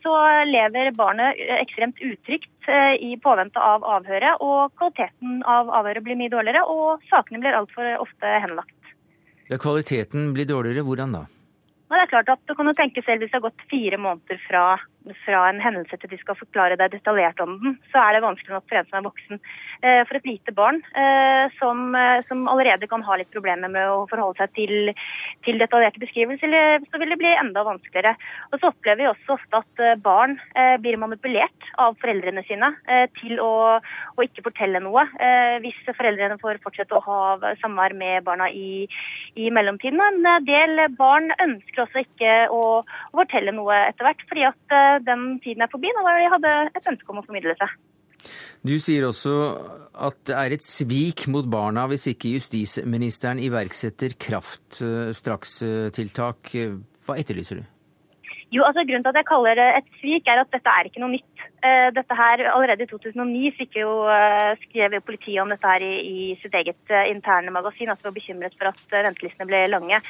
så 0.02 0.14
lever 0.46 0.92
barnet 0.94 1.40
ekstremt 1.58 1.98
utrygt 1.98 2.70
i 3.02 3.16
påvente 3.22 3.58
av 3.58 3.82
avhøret. 3.96 4.38
Og 4.44 4.70
kvaliteten 4.78 5.42
av 5.50 5.72
avhøret 5.80 6.06
blir 6.06 6.18
mye 6.20 6.32
dårligere, 6.32 6.62
og 6.70 7.02
sakene 7.10 7.42
blir 7.42 7.58
altfor 7.58 7.88
ofte 8.04 8.36
henlagt. 8.46 8.76
Ja, 9.50 9.58
kvaliteten 9.58 10.30
blir 10.36 10.46
dårligere. 10.48 10.86
Hvordan 10.86 11.16
da? 11.18 11.24
Det 11.92 12.00
er 12.00 12.08
klart 12.08 12.30
at 12.32 12.40
Du 12.48 12.54
kan 12.56 12.70
jo 12.70 12.76
tenke 12.78 13.02
selv 13.04 13.20
hvis 13.20 13.32
det 13.32 13.36
har 13.40 13.48
gått 13.50 13.66
fire 13.68 13.98
måneder 14.00 14.38
fra, 14.46 14.64
fra, 15.24 15.42
en 15.48 15.60
hendelse 15.62 15.96
til 15.98 16.10
de 16.12 16.18
skal 16.20 16.38
forklare 16.38 16.76
deg 16.80 16.94
detaljert 16.94 17.40
om 17.42 17.56
den, 17.62 17.76
så 17.92 18.00
er 18.02 18.16
det 18.16 18.24
vanskelig 18.24 18.54
nok 18.54 18.66
for 18.68 18.78
en 18.78 18.88
som 18.88 18.98
er 18.98 19.06
voksen. 19.06 19.40
Eh, 19.82 20.02
for 20.06 20.18
et 20.18 20.28
lite 20.28 20.54
barn 20.54 20.78
eh, 20.94 21.50
som, 21.58 21.94
eh, 21.98 22.20
som, 22.28 22.44
allerede 22.52 22.88
kan 22.90 23.02
ha 23.06 23.16
litt 23.18 23.32
problemer 23.34 23.70
med 23.72 23.88
å 23.90 24.04
forholde 24.10 24.38
seg 24.42 24.52
til, 24.58 24.92
til 25.46 25.58
detaljerte 25.58 26.02
beskrivelser, 26.02 26.54
så 26.86 27.00
vil 27.00 27.14
det 27.14 27.18
bli 27.20 27.32
enda 27.34 27.64
vanskeligere. 27.66 28.14
Og 28.52 28.60
så 28.60 28.70
opplever 28.70 29.02
vi 29.02 29.10
også 29.10 29.36
ofte 29.36 29.62
at 29.62 30.02
barn 30.04 30.36
blir 30.82 30.98
manipulert 31.00 31.68
av 31.80 31.96
foreldrene 32.02 32.42
sine 32.46 32.68
til 33.18 33.40
å, 33.42 33.78
å 33.80 34.24
ikke 34.24 34.44
fortelle 34.44 34.80
noe. 34.82 35.04
Hvis 35.64 35.78
foreldrene 35.86 36.38
får 36.42 36.60
fortsette 36.64 36.98
å 36.98 37.02
ha 37.06 37.52
samvær 37.62 37.94
med 37.98 38.26
barna 38.26 38.48
i, 38.50 38.86
i 39.38 39.48
mellomtiden. 39.54 40.02
En 40.02 40.46
del 40.46 40.84
barn 40.98 41.30
ønsker 41.42 41.86
også 41.86 42.04
ikke 42.04 42.34
å, 42.52 42.62
å 42.82 43.22
fortelle 43.22 43.54
noe 43.56 43.78
etter 43.88 44.08
hvert, 44.08 44.26
fordi 44.28 44.46
at 44.50 44.76
den 45.06 45.20
tiden 45.44 45.62
er 45.64 45.72
forbi 45.72 45.88
da 45.96 46.00
de 46.08 46.32
hadde 46.34 46.52
et 46.76 46.90
ønske 46.94 47.08
om 47.12 47.20
å 47.22 47.26
formidle 47.26 47.54
seg. 47.60 47.70
Du 48.62 48.76
sier 48.78 49.02
også 49.08 49.32
at 50.06 50.18
det 50.28 50.36
er 50.38 50.50
et 50.54 50.62
svik 50.62 51.24
mot 51.32 51.46
barna 51.50 51.82
hvis 51.90 52.06
ikke 52.12 52.34
justisministeren 52.36 53.42
iverksetter 53.42 54.10
kraftstrakstiltak. 54.22 56.38
Hva 57.02 57.14
etterlyser 57.18 57.58
du? 57.58 57.64
Jo, 58.52 58.66
altså 58.68 58.82
Grunnen 58.84 59.04
til 59.04 59.14
at 59.14 59.18
jeg 59.22 59.28
kaller 59.30 59.56
det 59.56 59.66
et 59.78 59.86
svik, 59.96 60.26
er 60.28 60.42
at 60.42 60.50
dette 60.52 60.72
er 60.76 60.88
ikke 60.88 61.00
noe 61.00 61.14
nytt. 61.14 61.44
Eh, 61.64 61.88
dette 61.96 62.16
her, 62.18 62.42
Allerede 62.50 62.84
i 62.84 62.90
2009 62.90 63.52
fikk 63.56 63.78
jo, 63.80 63.92
eh, 64.12 64.52
skrev 64.66 64.98
politiet 65.06 65.40
om 65.40 65.48
dette 65.48 65.70
her 65.70 65.84
i, 65.86 65.92
i 66.04 66.26
sitt 66.42 66.52
eget 66.60 66.92
eh, 66.92 67.08
interne 67.14 67.54
magasin, 67.54 67.88
at 67.88 68.02
de 68.02 68.10
var 68.10 68.16
bekymret 68.18 68.56
for 68.58 68.68
at 68.68 68.96
ventelistene 69.08 69.48
ble 69.48 69.64
lange. 69.72 70.02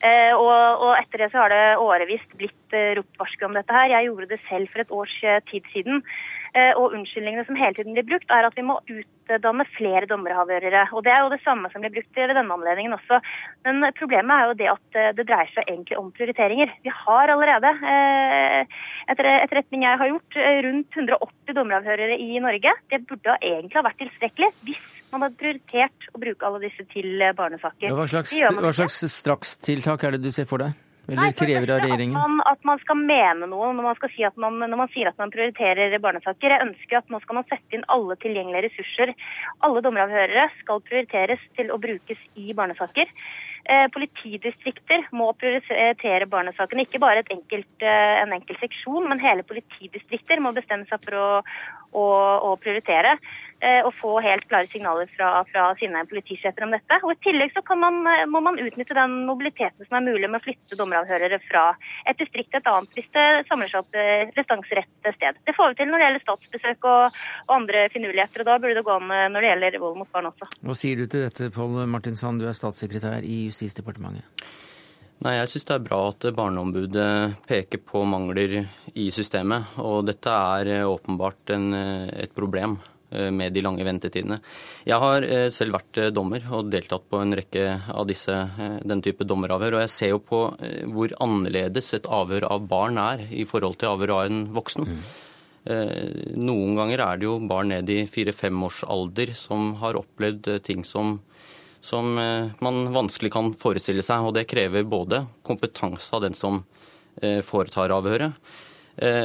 Og, 0.00 0.48
og, 0.48 0.94
etter 0.96 1.20
det 1.20 1.26
så 1.28 1.42
har 1.42 1.52
det 1.52 1.64
årevis 1.76 2.22
blitt 2.40 2.76
ropt 2.96 3.18
varsku 3.20 3.42
om 3.44 3.52
dette 3.52 3.74
her. 3.74 3.90
Jeg 3.92 4.06
gjorde 4.06 4.30
det 4.30 4.38
selv 4.46 4.70
for 4.72 4.80
et 4.80 4.94
års 4.96 5.16
tid 5.50 5.66
siden. 5.74 6.00
Eh, 6.50 6.72
og 6.74 6.96
unnskyldningene 6.96 7.44
som 7.46 7.58
hele 7.58 7.76
tiden 7.76 7.94
blir 7.94 8.06
brukt, 8.08 8.30
er 8.34 8.48
at 8.48 8.56
vi 8.58 8.64
må 8.66 8.80
utdanne 8.90 9.66
flere 9.76 10.08
dommeravhørere. 10.10 10.88
Og 10.96 11.04
det 11.06 11.12
er 11.14 11.22
jo 11.22 11.30
det 11.30 11.38
samme 11.44 11.70
som 11.70 11.84
blir 11.84 11.92
brukt 11.94 12.18
ved 12.18 12.32
denne 12.34 12.56
anledningen 12.56 12.96
også. 12.96 13.20
Men 13.66 13.86
problemet 13.98 14.34
er 14.34 14.50
jo 14.50 14.56
det 14.58 14.70
at 14.72 14.98
eh, 14.98 15.12
det 15.18 15.28
dreier 15.30 15.52
seg 15.54 15.70
egentlig 15.70 16.00
om 16.00 16.10
prioriteringer. 16.16 16.74
Vi 16.82 16.94
har 17.04 17.34
allerede, 17.36 17.72
eh, 17.94 18.82
etter 19.14 19.30
etterretning 19.36 19.86
jeg 19.86 20.02
har 20.02 20.12
gjort, 20.12 20.40
rundt 20.66 20.98
180 20.98 21.58
dommeravhørere 21.60 22.18
i 22.18 22.42
Norge. 22.42 22.74
Det 22.90 23.02
burde 23.06 23.38
egentlig 23.38 23.78
ha 23.78 23.86
vært 23.86 24.02
tilstrekkelig 24.02 24.52
hvis 24.66 24.84
man 25.14 25.26
hadde 25.26 25.38
prioritert 25.38 26.12
å 26.14 26.22
bruke 26.22 26.46
alle 26.46 26.64
disse 26.66 26.86
til 26.90 27.26
barnesaker. 27.38 27.94
Hva 27.94 28.10
slags, 28.10 28.34
hva 28.34 28.74
slags 28.74 29.02
strakstiltak 29.20 30.06
er 30.06 30.16
det 30.16 30.24
du 30.26 30.32
ser 30.34 30.50
for 30.50 30.62
deg? 30.62 30.74
Eller 31.10 31.34
krever 31.36 31.74
av 31.74 31.82
regjeringen? 31.84 32.16
At 32.16 32.30
man, 32.30 32.40
at 32.46 32.64
man, 32.68 32.80
skal 32.84 32.98
mene 33.00 33.48
noe 33.50 33.72
når 33.74 33.88
man, 33.90 33.98
skal 33.98 34.12
si 34.14 34.24
at 34.26 34.40
man, 34.40 34.58
når 34.62 34.80
man 34.84 34.90
sier 34.94 35.10
at 35.10 35.20
man 35.20 35.32
prioriterer 35.34 35.98
barnesaker. 36.02 36.54
Jeg 36.54 36.66
ønsker 36.68 37.00
at 37.00 37.12
nå 37.12 37.20
skal 37.24 37.40
man 37.40 37.48
sette 37.50 37.78
inn 37.78 37.86
alle 37.92 38.16
tilgjengelige 38.22 38.68
ressurser. 38.68 39.14
Alle 39.66 39.84
dommeravhørere 39.84 40.48
skal 40.62 40.82
prioriteres 40.86 41.46
til 41.58 41.72
å 41.74 41.80
brukes 41.82 42.26
i 42.40 42.54
barnesaker. 42.56 43.10
Eh, 43.70 43.86
politidistrikter 43.92 45.04
må 45.12 45.28
prioritere 45.38 46.28
barnesakene. 46.30 46.86
Ikke 46.86 47.02
bare 47.02 47.22
enkelt, 47.28 47.74
eh, 47.84 48.22
en 48.22 48.32
enkelt 48.32 48.62
seksjon, 48.62 49.08
men 49.08 49.20
hele 49.20 49.44
politidistrikter 49.44 50.40
må 50.40 50.54
bestemme 50.56 50.88
seg 50.88 51.04
for 51.04 51.18
å, 51.20 51.28
å, 51.92 52.06
å 52.50 52.56
prioritere. 52.62 53.18
Eh, 53.60 53.82
og 53.84 53.92
få 53.92 54.14
helt 54.24 54.46
klare 54.48 54.68
signaler 54.72 55.08
fra, 55.12 55.42
fra 55.50 55.66
sine 55.76 56.00
politisjefer 56.08 56.64
om 56.64 56.70
dette. 56.72 56.96
Og 57.04 57.12
I 57.12 57.18
tillegg 57.26 57.52
så 57.52 57.60
man, 57.76 57.98
eh, 58.08 58.22
må 58.24 58.40
man 58.40 58.56
utnytte 58.56 58.96
den 58.96 59.18
mobiliteten 59.28 59.84
som 59.84 59.98
er 59.98 60.06
mulig 60.06 60.30
med 60.30 60.40
å 60.40 60.44
flytte 60.46 60.78
dommeravhørere 60.80 61.38
fra 61.44 61.64
et 62.08 62.16
distrikt 62.16 62.54
til 62.54 62.62
et 62.62 62.70
annet 62.70 62.96
hvis 62.96 63.10
det 63.12 63.26
samler 63.50 63.68
seg 63.68 63.82
opp 63.82 63.98
restanserett 64.38 65.10
sted. 65.12 65.40
Det 65.44 65.52
får 65.56 65.74
vi 65.74 65.76
til 65.76 65.90
når 65.90 66.00
det 66.00 66.06
gjelder 66.06 66.24
statsbesøk 66.24 66.88
og, 66.88 67.18
og 67.50 67.52
andre 67.58 67.82
finurligheter, 67.92 68.40
og 68.40 68.48
da 68.48 68.56
burde 68.62 68.78
det 68.78 68.84
gå 68.86 68.94
an 68.94 69.12
når 69.34 69.44
det 69.44 69.50
gjelder 69.50 69.76
vold 69.82 69.98
mot 70.00 70.12
barn 70.14 70.30
også. 70.30 70.48
Hva 70.64 70.76
sier 70.80 71.02
du 71.02 71.04
til 71.04 71.26
dette, 71.26 71.50
Pål 71.52 71.82
Martinsson, 71.90 72.40
du 72.40 72.46
er 72.48 72.56
statssekretær 72.56 73.26
i 73.26 73.42
Justisdepartementet? 73.50 74.48
Nei, 75.20 75.34
Jeg 75.36 75.50
syns 75.52 75.68
det 75.68 75.74
er 75.74 75.84
bra 75.84 75.98
at 76.08 76.28
Barneombudet 76.32 77.10
peker 77.44 77.84
på 77.84 78.06
mangler 78.08 78.62
i 78.96 79.10
systemet. 79.12 79.76
Og 79.84 80.06
dette 80.08 80.32
er 80.32 80.88
åpenbart 80.88 81.52
en, 81.58 81.68
et 81.76 82.32
problem. 82.32 82.78
Eh, 83.10 83.30
med 83.30 83.52
de 83.52 83.62
lange 83.64 83.82
ventetidene. 83.82 84.36
Jeg 84.86 85.02
har 85.02 85.24
eh, 85.26 85.48
selv 85.50 85.74
vært 85.74 85.98
eh, 85.98 86.12
dommer 86.14 86.44
og 86.54 86.68
deltatt 86.70 87.08
på 87.10 87.18
en 87.18 87.34
rekke 87.34 87.64
av 87.90 88.06
disse, 88.06 88.36
den 88.86 89.02
type 89.02 89.26
dommeravhør. 89.26 89.78
Og 89.78 89.82
jeg 89.82 89.92
ser 89.94 90.12
jo 90.12 90.20
på 90.22 90.44
hvor 90.94 91.16
annerledes 91.24 91.90
et 91.98 92.06
avhør 92.06 92.46
av 92.52 92.68
barn 92.70 93.00
er 93.02 93.24
i 93.34 93.48
forhold 93.50 93.80
til 93.80 93.90
avhør 93.90 94.14
av 94.14 94.30
en 94.30 94.44
voksen. 94.54 94.86
Mm. 94.86 95.02
Noen 96.40 96.78
ganger 96.78 97.02
er 97.04 97.18
det 97.20 97.26
jo 97.26 97.34
barn 97.50 97.68
ned 97.68 97.90
i 97.92 98.06
fire-femårsalder 98.08 99.34
som 99.36 99.74
har 99.82 99.98
opplevd 99.98 100.48
ting 100.64 100.86
som, 100.88 101.18
som 101.84 102.14
man 102.16 102.78
vanskelig 102.94 103.32
kan 103.34 103.52
forestille 103.52 104.04
seg. 104.06 104.24
Og 104.24 104.32
det 104.38 104.46
krever 104.48 104.88
både 104.88 105.26
kompetanse 105.44 106.16
av 106.16 106.24
den 106.24 106.38
som 106.38 106.62
foretar 107.44 107.92
avhøret, 107.92 108.38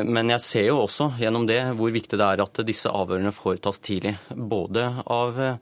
men 0.08 0.32
jeg 0.32 0.44
ser 0.46 0.70
jo 0.70 0.78
også 0.86 1.10
gjennom 1.20 1.48
det 1.50 1.60
hvor 1.76 1.92
viktig 1.92 2.20
det 2.20 2.28
er 2.28 2.44
at 2.46 2.62
disse 2.68 2.92
avhørene 2.92 3.34
foretas 3.36 3.82
tidlig. 3.84 4.16
Både 4.32 4.88
av 5.12 5.42
eh, 5.42 5.58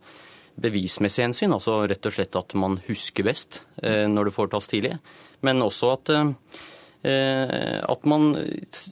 bevismessig 0.62 1.26
hensyn, 1.26 1.56
altså 1.56 1.82
rett 1.90 2.06
og 2.06 2.14
slett 2.14 2.38
at 2.38 2.54
man 2.60 2.78
husker 2.86 3.26
best 3.26 3.64
eh, 3.82 4.06
når 4.10 4.30
det 4.30 4.36
foretas 4.36 4.70
tidlig, 4.70 4.98
men 5.42 5.66
også 5.66 5.96
at 5.96 6.14
Eh, 6.14 6.30
at 7.04 8.06
man 8.08 8.30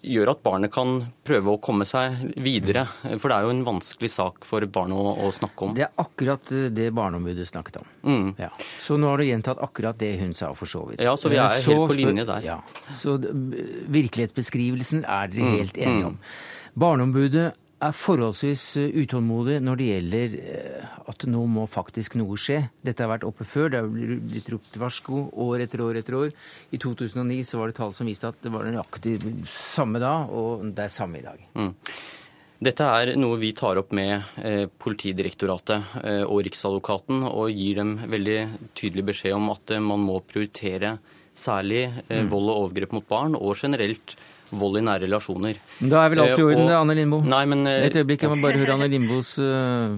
gjør 0.04 0.34
at 0.34 0.42
barnet 0.44 0.74
kan 0.74 0.98
prøve 1.24 1.54
å 1.54 1.60
komme 1.64 1.86
seg 1.88 2.18
videre. 2.44 2.84
For 3.16 3.32
det 3.32 3.38
er 3.38 3.48
jo 3.48 3.54
en 3.54 3.64
vanskelig 3.64 4.10
sak 4.12 4.48
for 4.48 4.66
barn 4.68 4.92
å, 4.92 5.06
å 5.24 5.32
snakke 5.32 5.68
om. 5.68 5.76
Det 5.78 5.86
er 5.88 5.94
akkurat 6.02 6.52
det 6.76 6.90
Barneombudet 6.98 7.48
snakket 7.48 7.80
om. 7.80 7.88
Mm. 8.04 8.28
Ja. 8.42 8.50
Så 8.84 9.00
nå 9.00 9.08
har 9.14 9.22
du 9.22 9.30
gjentatt 9.30 9.64
akkurat 9.64 10.00
det 10.02 10.12
hun 10.20 10.36
sa, 10.36 10.52
for 10.58 10.68
så 10.68 10.84
vidt. 10.90 11.02
Ja, 11.04 11.16
så 11.16 11.32
vi 11.32 11.40
er 11.40 11.56
så, 11.64 11.72
helt 11.72 11.94
på 11.94 12.00
linje 12.02 12.28
der. 12.28 12.44
Ja. 12.46 12.60
Så 12.98 13.16
virkelighetsbeskrivelsen 13.22 15.06
er 15.06 15.32
dere 15.32 15.48
mm. 15.48 15.58
helt 15.62 15.80
enige 15.80 16.12
om. 16.12 16.20
Barneombudet 16.82 17.52
er 17.82 17.96
forholdsvis 17.98 18.64
eh, 18.82 18.94
utålmodig 19.02 19.58
når 19.64 19.80
det 19.80 19.88
gjelder 19.90 20.36
eh, 20.40 20.96
at 21.12 21.26
nå 21.30 21.44
må 21.50 21.66
faktisk 21.70 22.16
noe 22.20 22.38
skje. 22.40 22.60
Dette 22.86 23.04
har 23.04 23.12
vært 23.14 23.28
oppe 23.28 23.48
før. 23.48 23.72
Det 23.74 23.82
har 23.82 23.92
blitt 23.92 24.50
ropt 24.54 24.80
varsko 24.82 25.26
år 25.46 25.66
etter 25.66 25.84
år 25.86 26.02
etter 26.02 26.18
år. 26.20 26.34
I 26.72 26.80
2009 26.82 27.42
så 27.48 27.62
var 27.62 27.72
det 27.72 27.78
tall 27.80 27.94
som 27.98 28.10
viste 28.10 28.30
at 28.30 28.42
det 28.44 28.54
var 28.54 28.68
nøyaktig 28.68 29.18
samme 29.50 30.02
da, 30.02 30.16
og 30.30 30.66
det 30.76 30.88
er 30.88 30.94
samme 30.94 31.22
i 31.22 31.26
dag. 31.26 31.46
Mm. 31.58 31.72
Dette 32.62 32.90
er 33.02 33.16
noe 33.18 33.40
vi 33.42 33.56
tar 33.58 33.80
opp 33.82 33.96
med 33.98 34.14
eh, 34.46 34.68
Politidirektoratet 34.70 35.96
og 36.28 36.44
Riksadvokaten, 36.46 37.26
og 37.26 37.50
gir 37.50 37.82
dem 37.82 37.96
veldig 38.12 38.42
tydelig 38.78 39.08
beskjed 39.10 39.38
om 39.40 39.50
at 39.56 39.74
man 39.82 40.06
må 40.06 40.20
prioritere 40.22 41.00
særlig 41.34 41.88
mm. 42.12 42.30
vold 42.30 42.52
og 42.52 42.58
overgrep 42.68 42.94
mot 42.94 43.08
barn, 43.10 43.38
og 43.40 43.58
generelt 43.58 44.14
vold 44.52 44.78
i 44.78 44.84
nære 44.86 45.06
relasjoner. 45.06 45.60
Da 45.80 46.04
er 46.06 46.14
vel 46.14 46.24
alt 46.26 46.40
i 46.40 46.44
orden, 46.44 46.68
eh, 46.68 46.80
Anne 46.80 46.96
Lindboe? 46.98 47.24
Nei, 47.28 47.46
men... 47.46 47.66
Eh, 47.68 47.88
Et 47.88 47.96
øyeblikk, 47.96 48.26
jeg 48.26 48.34
må 48.34 48.42
bare 48.44 48.60
høre 48.60 48.76
Anne 48.76 48.90
Lindboes 48.92 49.38
uh, 49.40 49.96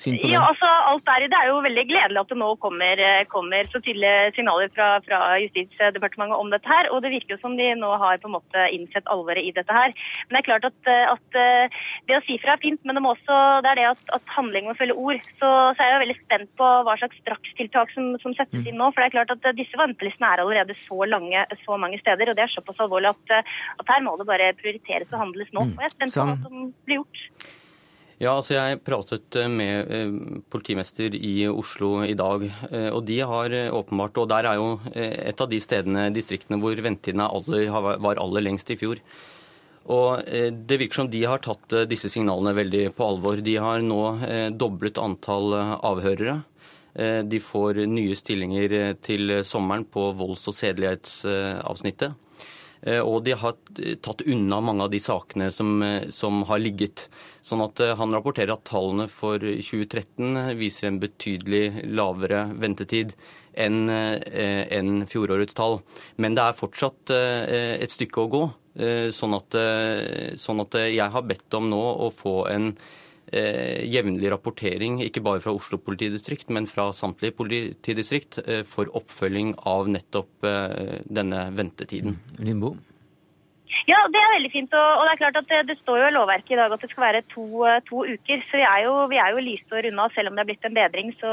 syn 0.00 0.16
på 0.18 0.26
det? 0.26 0.32
Ja, 0.34 0.42
altså, 0.48 0.68
alt 0.90 1.04
der 1.06 1.24
i 1.24 1.28
det 1.30 1.38
er 1.38 1.50
jo 1.50 1.60
veldig 1.64 1.84
gledelig 1.88 2.20
at 2.22 2.32
det 2.32 2.38
nå 2.40 2.48
kommer, 2.62 3.02
eh, 3.04 3.24
kommer 3.30 3.68
så 3.68 3.80
tydelige 3.84 4.32
signaler 4.36 4.72
fra, 4.74 4.88
fra, 5.06 5.20
Justisdepartementet 5.42 6.38
om 6.38 6.50
dette 6.52 6.70
her. 6.70 6.90
Og 6.94 7.02
det 7.04 7.12
virker 7.14 7.36
jo 7.36 7.40
som 7.42 7.56
de 7.58 7.68
nå 7.78 7.90
har 8.02 8.20
på 8.22 8.30
en 8.30 8.36
måte 8.38 8.66
innsett 8.74 9.08
alvoret 9.12 9.44
i 9.44 9.54
dette 9.56 9.76
her. 9.76 9.94
Men 10.26 10.36
det 10.36 10.40
er 10.42 10.48
klart 10.48 10.68
at, 10.70 10.78
eh, 10.90 11.12
at 11.14 11.40
eh, 11.44 11.78
det 12.08 12.18
å 12.18 12.24
si 12.26 12.38
fra 12.42 12.56
er 12.56 12.64
fint, 12.64 12.80
men 12.84 12.98
det, 12.98 13.04
må 13.04 13.14
også, 13.14 13.38
det 13.64 13.72
er 13.72 13.80
det 13.80 13.88
at, 13.92 14.04
at 14.18 14.34
handling 14.36 14.68
må 14.70 14.76
følge 14.78 14.96
ord. 14.96 15.22
Så, 15.38 15.48
så, 15.48 15.78
er 15.78 15.94
jeg 15.94 16.02
veldig 16.06 16.18
spent 16.22 16.52
på 16.60 16.72
hva 16.88 16.96
slags 17.00 17.22
strakstiltak 17.24 17.94
som, 17.94 18.12
som 18.24 18.36
settes 18.38 18.66
inn 18.66 18.80
nå. 18.80 18.90
For 18.90 19.02
det 19.02 19.10
er 19.10 19.16
klart 19.18 19.34
at 19.36 19.50
disse 19.58 19.80
ventelistene 19.80 20.32
er 20.34 20.44
allerede 20.44 20.76
så 20.82 21.04
lange 21.08 21.46
så 21.64 21.78
mange 21.80 22.00
steder, 22.00 22.30
og 22.30 22.38
det 22.38 22.46
er 22.46 22.52
såpass 22.52 22.80
alvorlig 22.82 23.12
at, 23.12 23.40
at 23.82 23.94
her 23.94 24.04
må 24.04 24.16
det 24.18 24.28
bare 24.28 24.52
prioriteres 24.58 25.10
og 25.12 25.24
handles 25.24 25.50
nå. 25.54 25.66
Mm. 25.68 25.74
Og 25.76 25.82
jeg 25.84 25.90
er 25.90 25.96
spent 25.96 26.16
på 26.16 26.28
hva 26.28 26.38
som 26.44 26.70
blir 26.86 27.02
gjort. 27.02 27.58
Ja, 28.20 28.34
altså 28.36 28.52
Jeg 28.52 28.82
pratet 28.84 29.36
eh, 29.40 29.48
med 29.48 29.92
eh, 29.96 30.10
politimester 30.52 31.14
i 31.16 31.46
Oslo 31.48 32.02
i 32.04 32.12
dag. 32.12 32.42
Eh, 32.68 32.90
og 32.92 33.06
de 33.08 33.16
har 33.24 33.54
åpenbart, 33.72 34.20
og 34.20 34.28
der 34.28 34.44
er 34.50 34.58
jo 34.60 34.74
et 34.92 35.40
av 35.40 35.48
de 35.48 35.60
stedene, 35.64 36.10
distriktene 36.12 36.58
hvor 36.60 36.76
ventetidene 36.84 37.30
var 38.04 38.20
aller 38.20 38.44
lengst 38.44 38.74
i 38.74 38.76
fjor. 38.76 39.00
Og 39.90 40.20
Det 40.68 40.76
virker 40.76 41.00
som 41.00 41.08
de 41.10 41.22
har 41.24 41.40
tatt 41.40 41.72
disse 41.88 42.10
signalene 42.12 42.52
veldig 42.54 42.82
på 42.94 43.06
alvor. 43.08 43.40
De 43.40 43.56
har 43.56 43.80
nå 43.80 44.02
doblet 44.52 45.00
antall 45.00 45.56
avhørere. 45.56 46.36
De 47.24 47.40
får 47.40 47.80
nye 47.88 48.14
stillinger 48.14 49.00
til 49.02 49.40
sommeren 49.48 49.88
på 49.88 50.10
volds- 50.20 50.46
og 50.52 50.54
sedelighetsavsnittet. 50.60 52.12
Eh, 52.82 53.00
og 53.00 53.24
de 53.26 53.34
har 53.36 53.56
tatt 54.00 54.24
unna 54.24 54.60
mange 54.64 54.86
av 54.86 54.92
de 54.92 55.00
sakene 55.02 55.50
som, 55.52 55.82
eh, 55.82 56.08
som 56.10 56.42
har 56.48 56.62
ligget. 56.62 57.08
Sånn 57.42 57.64
at 57.64 57.80
eh, 57.80 57.96
Han 57.96 58.12
rapporterer 58.12 58.54
at 58.54 58.64
tallene 58.64 59.08
for 59.08 59.38
2013 59.38 60.56
viser 60.56 60.88
en 60.88 61.00
betydelig 61.00 61.84
lavere 61.92 62.46
ventetid 62.56 63.14
enn 63.60 63.90
en 63.90 64.90
fjorårets 65.10 65.56
tall. 65.58 65.80
Men 66.22 66.36
det 66.38 66.44
er 66.44 66.56
fortsatt 66.56 67.10
et 67.10 67.90
stykke 67.90 68.22
å 68.22 68.30
gå. 68.30 68.42
Sånn 69.12 69.34
at, 69.34 69.56
sånn 70.38 70.62
at 70.62 70.76
jeg 70.78 71.10
har 71.12 71.26
bedt 71.26 71.56
om 71.58 71.66
nå 71.68 71.80
å 72.06 72.12
få 72.14 72.46
en 72.48 72.70
eh, 73.32 73.86
jevnlig 73.90 74.30
rapportering, 74.32 75.00
ikke 75.04 75.22
bare 75.24 75.42
fra 75.44 75.54
Oslo 75.56 75.78
politidistrikt, 75.82 76.50
men 76.54 76.68
fra 76.70 76.90
samtlige 76.96 77.36
politidistrikt, 77.38 78.40
eh, 78.46 78.62
for 78.68 78.90
oppfølging 78.98 79.54
av 79.70 79.90
nettopp 79.90 80.46
eh, 80.48 81.00
denne 81.06 81.48
ventetiden. 81.56 82.18
Limbo? 82.42 82.74
Ja, 83.88 83.98
det 84.12 84.18
er 84.20 84.32
veldig 84.34 84.50
fint. 84.52 84.74
Og, 84.74 85.02
det 85.04 85.12
er 85.12 85.20
klart 85.20 85.38
at 85.40 85.52
det, 85.68 85.76
står 85.80 86.00
jo 86.00 86.08
i 86.08 86.14
lovverket 86.14 86.54
i 86.54 86.58
dag 86.58 86.72
at 86.74 86.82
det 86.82 86.90
skal 86.90 87.04
være 87.06 87.22
to, 87.32 87.44
eh, 87.68 87.80
to 87.88 88.02
uker. 88.04 88.42
Så 88.48 88.58
vi 88.60 88.66
er 88.66 88.84
jo, 88.86 88.94
vi 89.12 89.20
er 89.22 89.34
jo 89.34 89.44
lysår 89.46 89.88
unna. 89.90 90.08
Selv 90.14 90.30
om 90.30 90.36
det 90.36 90.44
er 90.44 90.50
blitt 90.50 90.66
en 90.66 90.76
bedring, 90.76 91.12
så, 91.20 91.32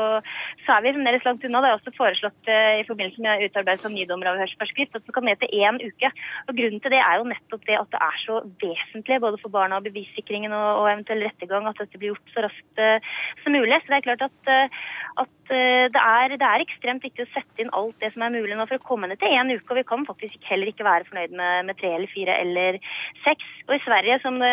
så 0.65 0.75
er 0.75 0.85
vi 0.85 0.93
fremdeles 0.95 1.25
langt 1.27 1.45
unna. 1.47 1.63
Det 1.63 1.71
er 1.71 1.79
også 1.79 1.95
foreslått 1.97 2.51
uh, 2.51 2.73
i 2.81 2.85
forbindelse 2.87 3.23
med 3.25 3.45
utarbeidelse 3.47 3.89
av 3.89 3.95
nydommeravhørsforskrift 3.95 4.97
at 4.99 5.07
det 5.07 5.15
kan 5.17 5.27
ned 5.27 5.41
til 5.41 5.65
én 5.65 5.81
uke. 5.81 6.11
Og 6.47 6.59
Grunnen 6.59 6.83
til 6.83 6.93
det 6.93 7.01
er 7.01 7.19
jo 7.19 7.29
nettopp 7.31 7.65
det 7.69 7.79
at 7.81 7.91
det 7.93 8.03
er 8.07 8.21
så 8.23 8.39
vesentlig 8.63 9.19
både 9.25 9.41
for 9.41 9.53
barna 9.53 9.81
og 9.81 9.87
bevissikringen 9.89 10.53
og, 10.53 10.69
og 10.83 10.91
eventuell 10.93 11.25
rettergang 11.27 11.69
at 11.69 11.81
dette 11.81 11.99
blir 11.99 12.13
gjort 12.13 12.33
så 12.35 12.45
raskt 12.47 12.83
uh, 12.83 13.13
som 13.43 13.57
mulig. 13.57 13.81
Så 13.81 13.91
det 13.91 13.99
er 13.99 14.07
klart 14.09 14.27
at, 14.29 14.39
uh, 14.45 14.81
at 15.21 15.33
det 15.47 16.01
er, 16.01 16.33
det 16.35 16.43
er, 16.43 16.63
ekstremt 16.63 17.05
viktig 17.05 17.23
å 17.23 17.29
sette 17.31 17.63
inn 17.63 17.71
alt 17.75 17.95
det 18.03 18.09
som 18.13 18.25
er 18.25 18.33
mulig 18.33 18.55
nå 18.57 18.65
for 18.67 18.77
å 18.79 18.83
komme 18.83 19.07
ned 19.07 19.19
til 19.21 19.31
én 19.31 19.51
uke. 19.53 19.69
Og 19.71 19.79
vi 19.79 19.85
kan 19.87 20.03
faktisk 20.07 20.43
heller 20.49 20.69
ikke 20.69 20.85
være 20.87 21.07
fornøyd 21.07 21.35
med, 21.39 21.69
med 21.69 21.77
tre 21.79 21.93
eller 21.95 22.11
fire 22.11 22.35
eller 22.43 22.79
seks. 23.23 23.47
Og 23.67 23.75
i 23.77 23.83
Sverige, 23.85 24.17
som 24.23 24.39
det, 24.41 24.51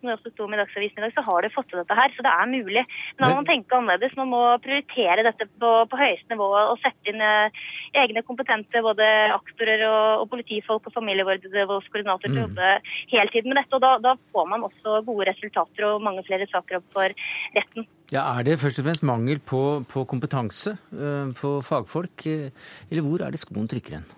som 0.00 0.10
det 0.10 0.16
også 0.18 0.32
sto 0.34 0.48
med 0.48 0.58
i 0.58 0.62
Dagsavisen 0.62 1.00
i 1.00 1.06
dag, 1.06 1.14
så 1.16 1.24
har 1.24 1.46
de 1.46 1.52
fått 1.54 1.70
til 1.72 1.80
dette 1.80 1.96
her. 1.96 2.12
Så 2.12 2.26
det 2.26 2.34
er 2.34 2.52
mulig. 2.52 2.84
Men 3.16 3.24
da 3.24 3.30
må 3.32 3.40
man 3.40 3.48
tenke 3.48 3.78
annerledes. 3.78 4.16
Man 4.20 4.32
må 4.34 4.42
prioritere 4.64 5.24
dette 5.26 5.48
på, 5.48 5.72
på 5.88 6.00
høyeste 6.02 6.34
nivå 6.34 6.50
og 6.60 6.76
sette 6.84 7.12
inn 7.12 7.24
eh, 7.24 7.64
egne 8.04 8.24
kompetente 8.26 8.84
både 8.84 9.08
aktorer 9.34 9.86
og, 9.88 10.26
og 10.26 10.30
politifolk 10.36 10.90
og 10.90 10.96
familievoldskoordinator 10.96 12.28
til 12.28 12.42
å 12.42 12.46
jobbe 12.46 12.72
hele 13.14 13.32
tiden 13.32 13.52
med 13.52 13.62
dette. 13.62 13.78
Og 13.78 13.84
da, 13.84 13.96
da, 14.04 14.16
får 14.36 14.48
man 14.52 14.68
også 14.68 15.00
gode 15.06 15.30
resultater 15.30 15.88
og 15.88 16.04
mange 16.04 16.24
flere 16.28 16.48
saker 16.52 16.82
opp 16.82 16.90
for 16.96 17.28
retten. 17.56 17.88
Ja, 18.12 18.22
Er 18.38 18.44
det 18.46 18.60
først 18.62 18.78
og 18.78 18.86
fremst 18.86 19.02
mangel 19.02 19.40
på, 19.42 19.60
på 19.90 19.95
kompetanse, 20.04 20.76
uh, 20.92 21.32
på 21.38 21.56
fagfolk, 21.64 22.26
uh, 22.26 22.70
eller 22.90 23.06
hvor 23.06 23.24
er 23.24 23.32
det 23.32 23.40
skoen 23.40 23.70
trykker 23.70 24.00
hen? 24.00 24.08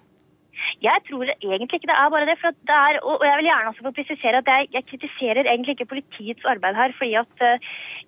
Jeg 0.79 1.01
tror 1.09 1.27
egentlig 1.27 1.79
ikke 1.79 1.91
det 1.91 1.97
er 1.99 2.11
bare 2.15 2.27
det. 2.31 2.37
for 2.43 2.55
det 2.71 2.77
er, 2.87 2.99
og 3.03 3.19
Jeg 3.27 3.37
vil 3.39 3.49
gjerne 3.51 3.71
også 3.71 3.85
få 3.87 3.93
presisere 3.99 4.39
at 4.43 4.51
jeg, 4.55 4.69
jeg, 4.77 4.85
kritiserer 4.91 5.43
egentlig 5.43 5.75
ikke 5.75 5.93
politiets 5.95 6.45
arbeid 6.53 6.75
her. 6.79 6.93
fordi 6.99 7.15
at 7.23 7.35
uh, 7.43 7.59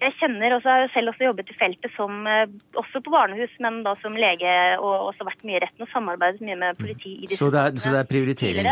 jeg 0.05 0.13
kjenner, 0.21 0.55
og 0.55 0.63
har 0.63 0.87
selv 0.95 1.11
også 1.11 1.27
jobbet 1.29 1.51
i 1.51 1.57
feltet 1.63 1.91
som, 1.99 2.13
uh, 2.31 2.47
også 2.83 3.03
på 3.03 3.11
barnehus, 3.17 3.51
men 3.65 3.83
da 3.87 3.97
som 4.03 4.15
lege 4.15 4.53
og 4.79 5.11
også 5.11 5.27
vært 5.27 5.43
mye 5.47 5.59
i 5.59 5.63
retten 5.65 5.87
og 5.87 5.91
samarbeidet 5.95 6.47
mye 6.47 6.61
med 6.63 6.79
politi. 6.79 7.17
i 7.19 7.27
disse 7.27 7.41
så, 7.43 7.51
det 7.51 7.61
er, 7.65 7.75
så 7.83 7.95
det 7.95 8.01
er 8.03 8.11
prioritering? 8.15 8.71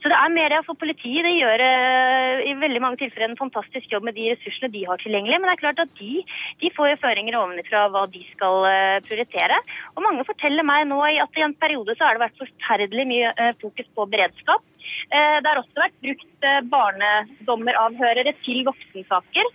Så 0.00 0.12
det 0.12 0.18
er 0.22 0.36
mer 0.38 0.56
for 0.64 0.80
politiet. 0.80 1.28
Det 1.28 1.36
gjør 1.36 1.66
uh, 1.68 2.40
i 2.48 2.56
veldig 2.64 2.82
mange 2.86 3.00
tilfeller 3.02 3.28
en 3.28 3.42
fantastisk 3.44 3.92
jobb 3.92 4.08
med 4.08 4.16
de 4.16 4.30
ressursene 4.32 4.72
de 4.72 4.86
har 4.88 5.04
tilgjengelig. 5.04 5.36
Men 5.36 5.50
det 5.50 5.56
er 5.58 5.64
klart 5.66 5.84
at 5.84 5.94
de, 6.00 6.24
de 6.64 6.72
får 6.78 6.96
føringer 7.04 7.36
ovenfra 7.42 7.84
hva 7.92 8.08
de 8.08 8.24
skal 8.32 8.64
prioritere. 9.04 9.60
Og 9.98 10.02
mange 10.08 10.24
forteller 10.24 10.64
meg 10.64 10.88
nå 10.88 11.04
at 11.04 11.36
i 11.36 11.44
en 11.44 11.56
periode 11.60 11.92
så 11.98 12.08
har 12.08 12.16
det 12.16 12.24
vært 12.24 12.40
forferdelig 12.40 13.08
mye 13.10 13.33
Eh, 13.33 13.33
fokus 13.62 13.88
på 13.94 14.06
beredskap. 14.12 14.62
Eh, 15.10 15.36
det 15.42 15.50
har 15.50 15.60
også 15.60 15.82
vært 15.82 15.96
brukt 16.04 16.48
eh, 16.48 16.62
barnedommeravhørere 16.72 18.34
til 18.44 18.64
voksensaker. 18.68 19.50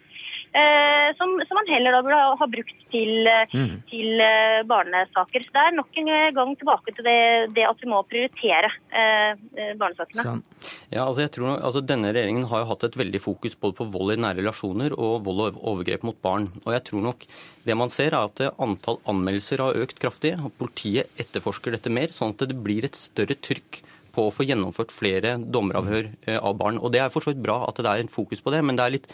Som, 1.20 1.36
som, 1.46 1.58
man 1.58 1.68
heller 1.70 1.94
da 1.94 2.00
burde 2.02 2.20
ha 2.40 2.46
brukt 2.50 2.80
til, 2.90 3.28
mm. 3.54 3.74
til 3.90 4.22
barnesaker. 4.70 5.44
Så 5.46 5.54
det 5.54 5.62
er 5.62 5.76
nok 5.78 6.00
en 6.02 6.10
gang 6.36 6.54
tilbake 6.58 6.94
til 6.98 7.06
det, 7.06 7.20
det 7.54 7.66
at 7.68 7.84
vi 7.84 7.90
må 7.92 8.00
prioritere 8.10 8.72
eh, 8.90 9.74
barnesakene. 9.80 10.26
Sånn. 10.26 10.42
Ja, 10.90 11.06
altså 11.06 11.24
jeg 11.26 11.34
tror, 11.36 11.52
altså 11.58 11.84
Denne 11.86 12.14
regjeringen 12.16 12.48
har 12.50 12.64
jo 12.64 12.70
hatt 12.72 12.88
et 12.88 12.98
veldig 12.98 13.22
fokus 13.22 13.58
både 13.60 13.78
på 13.78 13.90
vold 13.94 14.16
i 14.16 14.20
nære 14.24 14.42
relasjoner 14.42 14.96
og 14.98 15.26
vold 15.28 15.44
og 15.46 15.62
overgrep 15.74 16.08
mot 16.08 16.18
barn. 16.26 16.50
Og 16.66 16.74
jeg 16.76 16.86
tror 16.90 17.06
nok 17.06 17.28
det 17.68 17.78
man 17.78 17.94
ser 17.94 18.16
er 18.16 18.26
at 18.26 18.42
Antall 18.62 19.00
anmeldelser 19.10 19.62
har 19.64 19.78
økt 19.84 20.02
kraftig. 20.02 20.34
og 20.40 20.56
Politiet 20.60 21.22
etterforsker 21.22 21.76
dette 21.76 21.94
mer, 21.94 22.14
sånn 22.16 22.34
at 22.34 22.50
det 22.50 22.58
blir 22.58 22.88
et 22.88 22.98
større 22.98 23.38
trykk 23.38 23.84
på 24.16 24.26
å 24.26 24.34
få 24.34 24.46
gjennomført 24.48 24.94
flere 24.94 25.36
dommeravhør 25.38 26.10
eh, 26.26 26.40
av 26.40 26.58
barn. 26.58 26.80
Og 26.82 26.92
Det 26.94 27.04
er 27.04 27.12
for 27.14 27.24
så 27.24 27.34
vidt 27.34 27.44
bra 27.46 27.62
at 27.68 27.78
det 27.78 27.90
er 27.92 28.02
en 28.02 28.12
fokus 28.12 28.42
på 28.42 28.54
det, 28.54 28.64
men 28.66 28.80
det 28.80 28.86
er 28.86 28.96
litt 28.98 29.12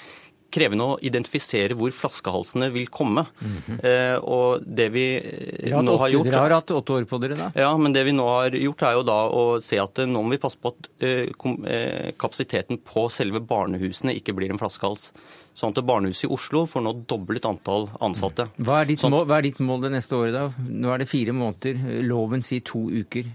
krevende 0.55 0.87
å 0.87 0.97
identifisere 1.05 1.77
hvor 1.77 1.93
flaskehalsene 1.95 2.71
vil 2.73 2.87
komme. 2.87 3.25
Mm 3.39 3.55
-hmm. 3.65 3.79
eh, 3.91 4.17
og 4.23 4.65
det 4.65 4.89
vi 4.95 5.05
dere 5.19 5.81
nå 5.83 5.97
har 6.01 6.09
gjort... 6.13 6.31
Dere 6.31 6.43
har 6.43 6.57
hatt 6.57 6.71
åtte 6.71 6.99
år 6.99 7.05
på 7.05 7.21
dere, 7.21 7.35
da? 7.35 7.51
Ja, 7.55 7.77
men 7.77 7.93
det 7.93 8.03
vi 8.03 8.15
nå 8.15 8.27
har 8.27 8.55
gjort, 8.55 8.81
er 8.81 8.93
jo 8.99 9.03
da 9.03 9.19
å 9.29 9.61
se 9.61 9.79
at 9.79 10.03
nå 10.07 10.21
må 10.21 10.35
vi 10.35 10.41
passe 10.41 10.57
på 10.61 10.73
at 10.73 10.89
eh, 10.99 11.29
eh 11.67 12.11
kapasiteten 12.17 12.77
på 12.77 13.09
selve 13.09 13.39
barnehusene 13.39 14.15
ikke 14.15 14.33
blir 14.33 14.51
en 14.51 14.61
flaskehals. 14.61 15.11
Sånn 15.55 15.71
at 15.71 15.85
Barnehuset 15.87 16.27
i 16.27 16.33
Oslo 16.35 16.65
får 16.67 16.83
nå 16.83 16.91
doblet 17.07 17.45
antall 17.47 17.87
ansatte. 18.03 18.49
Hva 18.57 18.81
er, 18.83 18.91
sånn... 18.99 19.13
mål, 19.13 19.23
hva 19.29 19.37
er 19.39 19.47
ditt 19.47 19.61
mål 19.63 19.85
det 19.85 19.91
neste 19.93 20.17
året, 20.17 20.35
da? 20.35 20.49
Nå 20.67 20.91
er 20.91 20.97
det 20.99 21.07
fire 21.07 21.31
måneder. 21.31 21.79
Loven 22.03 22.43
sier 22.43 22.65
to 22.67 22.89
uker. 22.91 23.31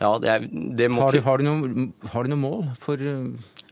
Ja, 0.00 0.10
det 0.20 0.32
er, 0.32 0.48
det 0.50 0.88
må... 0.92 1.04
har, 1.06 1.14
du, 1.14 1.22
har, 1.24 1.40
du 1.40 1.46
noe, 1.46 1.84
har, 2.12 2.26
du, 2.26 2.32
noe, 2.34 2.40
mål 2.42 2.66
for 2.82 3.00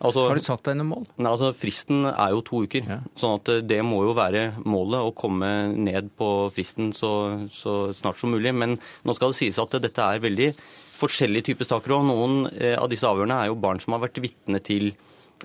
Altså, 0.05 0.27
har 0.29 0.39
du 0.39 0.45
satt 0.45 0.65
deg 0.69 0.77
noen 0.79 0.91
mål? 0.91 1.05
Nei, 1.17 1.31
altså 1.31 1.51
Fristen 1.57 2.05
er 2.11 2.35
jo 2.35 2.43
to 2.45 2.63
uker. 2.67 2.87
Ja. 2.89 3.01
sånn 3.19 3.39
at 3.39 3.51
det 3.65 3.81
må 3.87 4.03
jo 4.05 4.15
være 4.17 4.47
målet, 4.65 5.01
å 5.01 5.15
komme 5.17 5.51
ned 5.73 6.11
på 6.19 6.31
fristen 6.55 6.93
så, 6.97 7.13
så, 7.53 7.95
snart 7.97 8.21
som 8.21 8.35
mulig. 8.35 8.53
Men 8.53 8.77
nå 8.77 9.17
skal 9.17 9.33
det 9.33 9.41
sies 9.41 9.61
at 9.63 9.77
dette 9.81 10.09
er 10.09 10.23
veldig 10.25 10.51
forskjellige 10.99 11.51
typer 11.51 11.71
saker. 11.71 11.97
Og 11.97 12.09
noen 12.11 12.49
eh, 12.53 12.77
av 12.77 12.91
disse 12.93 13.09
avhørene 13.09 13.41
er 13.43 13.53
jo 13.53 13.61
barn 13.61 13.81
som 13.83 13.97
har 13.97 14.05
vært 14.05 14.21
vitne 14.25 14.61
til 14.65 14.91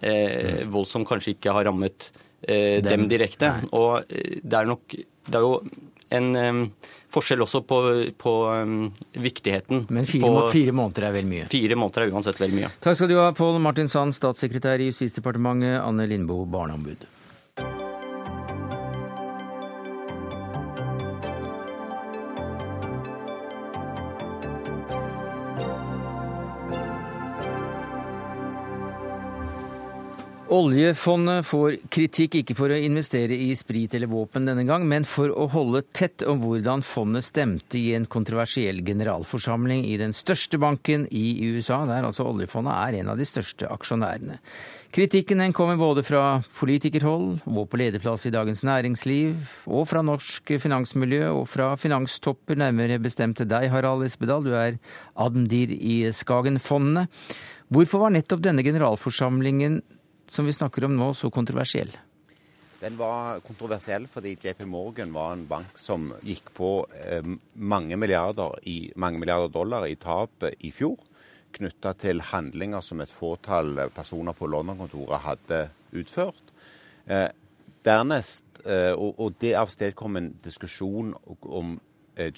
eh, 0.02 0.66
vold 0.70 0.90
som 0.92 1.08
kanskje 1.08 1.38
ikke 1.38 1.56
har 1.56 1.70
rammet 1.70 2.12
eh, 2.42 2.80
dem. 2.84 2.92
dem 2.92 3.08
direkte. 3.12 3.54
Nei. 3.56 3.72
Og 3.80 4.12
eh, 4.12 4.42
det 4.44 4.60
er 4.60 4.70
nok 4.70 5.00
Det 5.30 5.38
er 5.38 5.46
jo 5.46 5.60
en 6.10 6.36
um, 6.36 6.64
forskjell 7.14 7.44
også 7.46 7.62
på, 7.70 7.80
på 8.18 8.34
um, 8.50 8.90
viktigheten. 9.14 9.86
Men 9.90 10.08
fire, 10.10 10.26
på, 10.26 10.48
fire, 10.54 10.74
måneder 10.76 11.10
er 11.10 11.16
vel 11.20 11.30
mye? 11.30 11.46
Fire 11.50 11.78
måneder 11.80 12.08
er 12.08 12.16
uansett 12.16 12.42
vel 12.42 12.56
mye. 12.56 12.72
Takk 12.84 13.00
skal 13.00 13.12
du 13.12 13.18
ha, 13.20 13.30
Pål 13.38 13.62
Martin 13.64 13.92
Sand, 13.92 14.18
statssekretær 14.18 14.82
i 14.82 14.90
Justisdepartementet, 14.90 15.78
Anne 15.84 16.10
Lindboe, 16.10 16.48
barneombud. 16.50 17.06
Oljefondet 30.50 31.46
får 31.46 31.76
kritikk 31.94 32.40
ikke 32.40 32.56
for 32.58 32.74
å 32.74 32.78
investere 32.82 33.36
i 33.38 33.52
sprit 33.54 33.94
eller 33.94 34.10
våpen 34.10 34.48
denne 34.50 34.64
gang, 34.66 34.82
men 34.90 35.04
for 35.06 35.30
å 35.30 35.44
holde 35.54 35.84
tett 35.94 36.24
om 36.26 36.40
hvordan 36.42 36.82
fondet 36.82 37.28
stemte 37.28 37.78
i 37.78 37.92
en 37.94 38.08
kontroversiell 38.10 38.80
generalforsamling 38.82 39.84
i 39.86 40.00
den 40.02 40.16
største 40.18 40.58
banken 40.58 41.04
i 41.14 41.52
USA, 41.52 41.84
der 41.86 42.08
altså 42.08 42.26
oljefondet 42.32 42.74
er 42.74 42.98
en 42.98 43.12
av 43.14 43.22
de 43.22 43.28
største 43.30 43.70
aksjonærene. 43.70 44.40
Kritikken 44.90 45.44
den 45.44 45.54
kommer 45.54 45.78
både 45.78 46.02
fra 46.08 46.40
politikerhold, 46.58 47.44
vår 47.46 47.70
på 47.70 47.82
lederplass 47.84 48.26
i 48.26 48.34
Dagens 48.34 48.66
Næringsliv, 48.66 49.38
og 49.70 49.86
fra 49.92 50.02
norsk 50.02 50.56
finansmiljø 50.66 51.30
og 51.30 51.46
fra 51.52 51.76
finanstopper, 51.78 52.58
nærmere 52.58 52.98
bestemt 52.98 53.46
deg, 53.46 53.70
Harald 53.70 54.10
Espedal, 54.10 54.42
du 54.50 54.58
er 54.58 54.82
admdir 55.14 55.78
i 55.78 56.02
Skagenfondene. 56.10 57.06
Hvorfor 57.70 58.08
var 58.08 58.18
nettopp 58.18 58.42
denne 58.42 58.66
generalforsamlingen 58.66 59.84
som 60.32 60.46
vi 60.46 60.54
snakker 60.56 60.86
om 60.88 60.96
nå, 60.98 61.12
så 61.18 61.32
kontroversiell? 61.34 61.92
Den 62.80 62.96
var 62.96 63.42
kontroversiell 63.44 64.06
fordi 64.08 64.38
JP 64.40 64.64
Morgan 64.72 65.12
var 65.12 65.34
en 65.36 65.46
bank 65.50 65.78
som 65.78 66.14
gikk 66.24 66.54
på 66.56 66.72
eh, 66.96 67.26
mange, 67.54 67.98
milliarder 68.00 68.56
i, 68.72 68.78
mange 68.96 69.20
milliarder 69.20 69.52
dollar 69.52 69.88
i 69.90 69.98
tap 70.00 70.46
i 70.48 70.72
fjor, 70.72 70.96
knytta 71.58 71.94
til 72.00 72.22
handlinger 72.30 72.84
som 72.86 73.02
et 73.04 73.12
fåtall 73.12 73.74
personer 73.96 74.38
på 74.38 74.48
London-kontoret 74.48 75.26
hadde 75.26 75.62
utført. 75.98 76.54
Eh, 77.10 77.28
dernest, 77.86 78.46
eh, 78.66 78.94
og, 78.94 79.20
og 79.20 79.36
det 79.42 79.56
avstedkom 79.60 80.20
en 80.20 80.34
diskusjon 80.46 81.14
om 81.42 81.78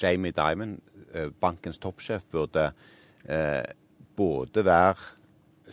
Jamie 0.01 0.33
Dimon, 0.33 0.79
eh, 1.13 1.29
bankens 1.41 1.81
toppsjef, 1.81 2.25
burde 2.31 2.71
både 4.17 4.63
være 4.65 5.20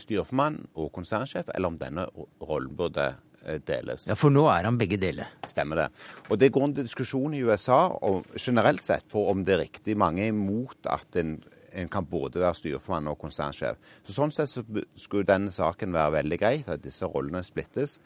styreformann 0.02 0.60
og 0.78 0.92
konsernsjef, 0.94 1.50
eller 1.54 1.72
om 1.72 1.78
denne 1.80 2.06
rollen 2.44 2.74
burde 2.78 3.10
eh, 3.44 3.60
deles. 3.64 4.06
Ja, 4.08 4.16
For 4.18 4.34
nå 4.34 4.46
er 4.52 4.68
han 4.68 4.78
begge 4.80 4.98
deler. 5.00 5.32
Stemmer 5.48 5.84
det. 5.84 5.88
Og 6.28 6.38
Det 6.40 6.52
går 6.54 6.68
en 6.68 6.76
diskusjon 6.80 7.36
i 7.36 7.42
USA 7.44 7.86
og 7.92 8.26
generelt 8.36 8.84
sett 8.84 9.08
på 9.10 9.28
om 9.30 9.44
det 9.44 9.56
er 9.56 9.64
riktig. 9.66 9.98
Mange 9.98 10.26
er 10.26 10.34
imot 10.34 10.88
at 10.90 11.18
en, 11.20 11.36
en 11.72 11.92
kan 11.92 12.06
både 12.08 12.42
være 12.44 12.60
styreformann 12.62 13.10
og 13.12 13.20
konsernsjef. 13.20 13.80
Så 14.04 14.16
Sånn 14.20 14.34
sett 14.34 14.52
så 14.52 14.64
skulle 14.96 15.28
denne 15.28 15.52
saken 15.54 15.96
være 15.96 16.20
veldig 16.20 16.40
greit, 16.40 16.72
at 16.72 16.84
disse 16.84 17.06
rollene 17.08 17.44
splittes. 17.46 17.98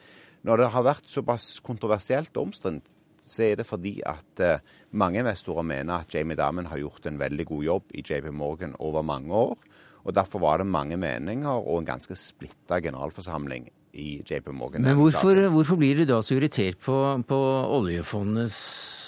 Når 0.43 0.59
det 0.59 0.73
har 0.75 0.89
vært 0.89 1.11
såpass 1.11 1.61
kontroversielt 1.63 2.37
omstridt, 2.37 2.89
så 3.33 3.47
er 3.47 3.61
det 3.61 3.67
fordi 3.67 3.95
at 4.07 4.43
eh, 4.43 4.63
mange 4.99 5.23
investorer 5.23 5.65
mener 5.65 6.03
at 6.03 6.15
Jamie 6.15 6.37
Dimon 6.37 6.69
har 6.69 6.81
gjort 6.81 7.07
en 7.07 7.21
veldig 7.21 7.47
god 7.49 7.65
jobb 7.65 7.95
i 7.95 8.05
JP 8.05 8.33
Morgan 8.37 8.75
over 8.79 9.03
mange 9.07 9.33
år. 9.35 9.59
Og 10.03 10.15
Derfor 10.17 10.43
var 10.43 10.59
det 10.59 10.67
mange 10.67 10.99
meninger 10.99 11.53
og 11.53 11.81
en 11.81 11.89
ganske 11.93 12.17
splitta 12.19 12.81
generalforsamling 12.83 13.69
i 13.93 14.23
JP 14.25 14.53
Morgan. 14.57 14.87
Men 14.87 14.97
hvorfor, 14.97 15.37
hvorfor 15.53 15.77
blir 15.81 16.01
du 16.01 16.07
da 16.09 16.21
så 16.25 16.37
irritert 16.39 16.81
på, 16.81 16.97
på 17.29 17.41
oljefondets 17.77 18.57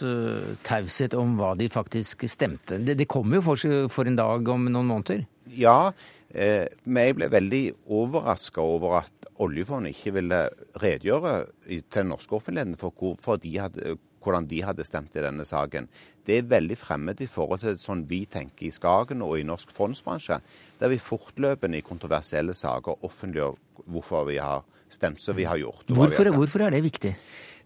uh, 0.04 0.54
taushet 0.66 1.16
om 1.18 1.38
hva 1.38 1.54
de 1.58 1.70
faktisk 1.72 2.26
stemte? 2.30 2.78
Det, 2.84 2.98
det 3.00 3.08
kommer 3.10 3.40
jo 3.40 3.46
for, 3.48 3.64
for, 3.92 4.10
en 4.10 4.18
dag 4.20 4.52
om 4.54 4.68
noen 4.68 4.90
måneder. 4.90 5.24
Ja, 5.56 5.92
eh, 6.30 6.66
men 6.84 7.08
jeg 7.08 7.18
ble 7.18 7.30
veldig 7.32 7.64
overraska 7.96 8.64
over 8.64 9.00
at 9.02 9.30
oljefondet 9.42 9.96
ikke 9.96 10.14
ville 10.20 10.40
redegjøre 10.80 11.36
til 11.66 11.84
den 11.96 12.12
norske 12.12 12.36
offentligheten 12.36 12.78
for, 12.80 12.94
hvor, 12.96 13.16
for 13.20 13.40
de 13.40 13.56
hadde, 13.58 13.96
hvordan 14.24 14.48
de 14.50 14.62
hadde 14.64 14.86
stemt 14.86 15.16
i 15.16 15.24
denne 15.24 15.46
saken. 15.48 15.88
Det 16.24 16.38
er 16.38 16.46
veldig 16.48 16.76
fremmed 16.80 17.20
i 17.20 17.28
forhold 17.28 17.60
til 17.60 17.76
sånn 17.80 18.06
vi 18.08 18.22
tenker 18.30 18.68
i 18.68 18.72
Skagen 18.72 19.24
og 19.24 19.36
i 19.38 19.44
norsk 19.46 19.72
fondsbransje, 19.76 20.38
der 20.80 20.92
vi 20.92 21.00
fortløpende 21.02 21.80
i 21.80 21.84
kontroversielle 21.84 22.54
saker 22.56 23.04
offentliggjør 23.04 23.58
hvorfor 23.92 24.24
vi 24.30 24.38
har 24.40 24.64
stemt 24.92 25.22
som 25.22 25.36
vi 25.36 25.44
har 25.48 25.60
gjort. 25.60 25.90
Hvorfor, 25.92 26.30
har 26.30 26.38
hvorfor 26.38 26.64
er 26.64 26.74
det 26.74 26.84
viktig? 26.84 27.14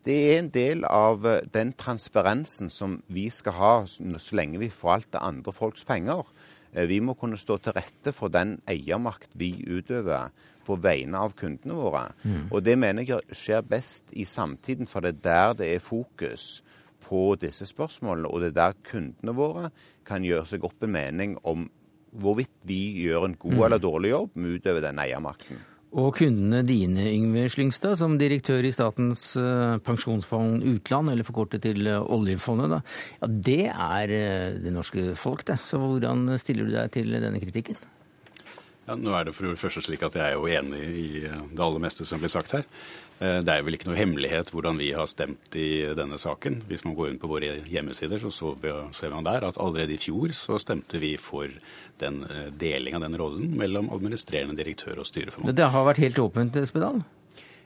Det 0.04 0.16
er 0.30 0.38
en 0.38 0.50
del 0.54 0.84
av 0.88 1.26
eh, 1.26 1.42
den 1.52 1.72
transparensen 1.76 2.70
som 2.70 3.00
vi 3.12 3.28
skal 3.34 3.56
ha 3.58 3.72
så 3.86 4.38
lenge 4.38 4.60
vi 4.62 4.70
forvalter 4.72 5.22
andre 5.22 5.52
folks 5.52 5.84
penger. 5.84 6.26
Eh, 6.72 6.86
vi 6.88 7.00
må 7.04 7.14
kunne 7.18 7.38
stå 7.38 7.58
til 7.62 7.76
rette 7.76 8.14
for 8.16 8.32
den 8.32 8.58
eiermakt 8.70 9.34
vi 9.38 9.52
utøver 9.66 10.30
på 10.68 10.76
vegne 10.84 11.20
av 11.24 11.34
kundene 11.36 11.76
våre. 11.76 12.06
Mm. 12.22 12.48
Og 12.52 12.62
det 12.64 12.76
mener 12.78 13.06
jeg 13.08 13.36
skjer 13.36 13.64
best 13.66 14.12
i 14.12 14.26
samtiden, 14.28 14.88
for 14.88 15.04
det 15.04 15.18
er 15.18 15.22
der 15.24 15.60
det 15.62 15.70
er 15.74 15.84
fokus 15.84 16.58
på 17.08 17.22
disse 17.40 17.66
spørsmålene. 17.68 18.28
Og 18.28 18.44
det 18.44 18.52
er 18.52 18.60
der 18.60 18.78
kundene 18.90 19.34
våre 19.36 19.72
kan 20.08 20.26
gjøre 20.26 20.46
seg 20.52 20.68
opp 20.68 20.84
en 20.84 20.94
mening 20.94 21.38
om 21.48 21.66
hvorvidt 22.18 22.64
vi 22.68 22.80
gjør 23.04 23.28
en 23.28 23.40
god 23.40 23.58
mm. 23.58 23.64
eller 23.66 23.82
dårlig 23.82 24.14
jobb 24.14 24.38
med 24.38 24.50
å 24.50 24.60
utøve 24.60 24.84
den 24.84 25.02
eiermakten. 25.02 25.60
Og 25.96 26.18
kundene 26.18 26.60
dine, 26.68 27.06
Yngve 27.14 27.46
Slyngstad, 27.48 27.96
som 27.96 28.18
direktør 28.20 28.66
i 28.68 28.72
Statens 28.74 29.22
eh, 29.40 29.78
pensjonsfond 29.80 30.66
utland, 30.68 31.08
eller 31.08 31.24
forkortet 31.24 31.64
til 31.64 31.88
eh, 31.88 32.10
oljefondet, 32.12 32.74
da, 32.74 32.80
ja, 33.22 33.28
det 33.48 33.62
er 33.72 34.12
eh, 34.12 34.58
det 34.60 34.72
norske 34.74 35.14
folk, 35.16 35.46
det. 35.48 35.56
Så 35.64 35.80
hvordan 35.80 36.34
stiller 36.40 36.68
du 36.68 36.74
deg 36.76 36.92
til 36.92 37.16
denne 37.16 37.40
kritikken? 37.40 37.80
Ja, 38.88 38.96
nå 39.00 39.16
er 39.16 39.28
det 39.28 39.34
for 39.36 39.48
det 39.48 39.60
første 39.60 39.80
slik 39.84 40.04
at 40.04 40.16
jeg 40.16 40.26
er 40.26 40.36
jo 40.36 40.48
enig 40.48 40.82
i 40.92 41.08
det 41.24 41.64
aller 41.64 41.80
meste 41.80 42.04
som 42.08 42.20
blir 42.20 42.32
sagt 42.32 42.52
her. 42.56 42.68
Eh, 43.18 43.40
det 43.42 43.50
er 43.50 43.64
vel 43.66 43.74
ikke 43.74 43.90
noe 43.90 43.98
hemmelighet 43.98 44.52
hvordan 44.54 44.78
vi 44.78 44.92
har 44.94 45.08
stemt 45.10 45.56
i 45.58 45.82
denne 45.98 46.18
saken. 46.20 46.60
Hvis 46.70 46.84
man 46.86 46.94
går 46.98 47.12
inn 47.12 47.20
på 47.22 47.30
våre 47.30 47.50
hjemmesider, 47.66 48.22
så 48.22 48.54
ser 48.94 49.14
man 49.14 49.26
der 49.26 49.48
at 49.48 49.58
allerede 49.58 49.96
i 49.96 50.00
fjor 50.00 50.34
så 50.36 50.60
stemte 50.62 51.00
vi 51.02 51.16
for 51.20 51.50
den 52.02 52.22
eh, 52.28 52.48
deling 52.54 52.98
av 52.98 53.06
den 53.06 53.18
rollen 53.18 53.56
mellom 53.58 53.90
administrerende 53.94 54.58
direktør 54.58 55.02
og 55.02 55.10
styreformann. 55.10 55.56
Det 55.58 55.70
har 55.74 55.88
vært 55.88 56.04
helt 56.04 56.20
åpent, 56.22 56.60
Spedal? 56.68 57.02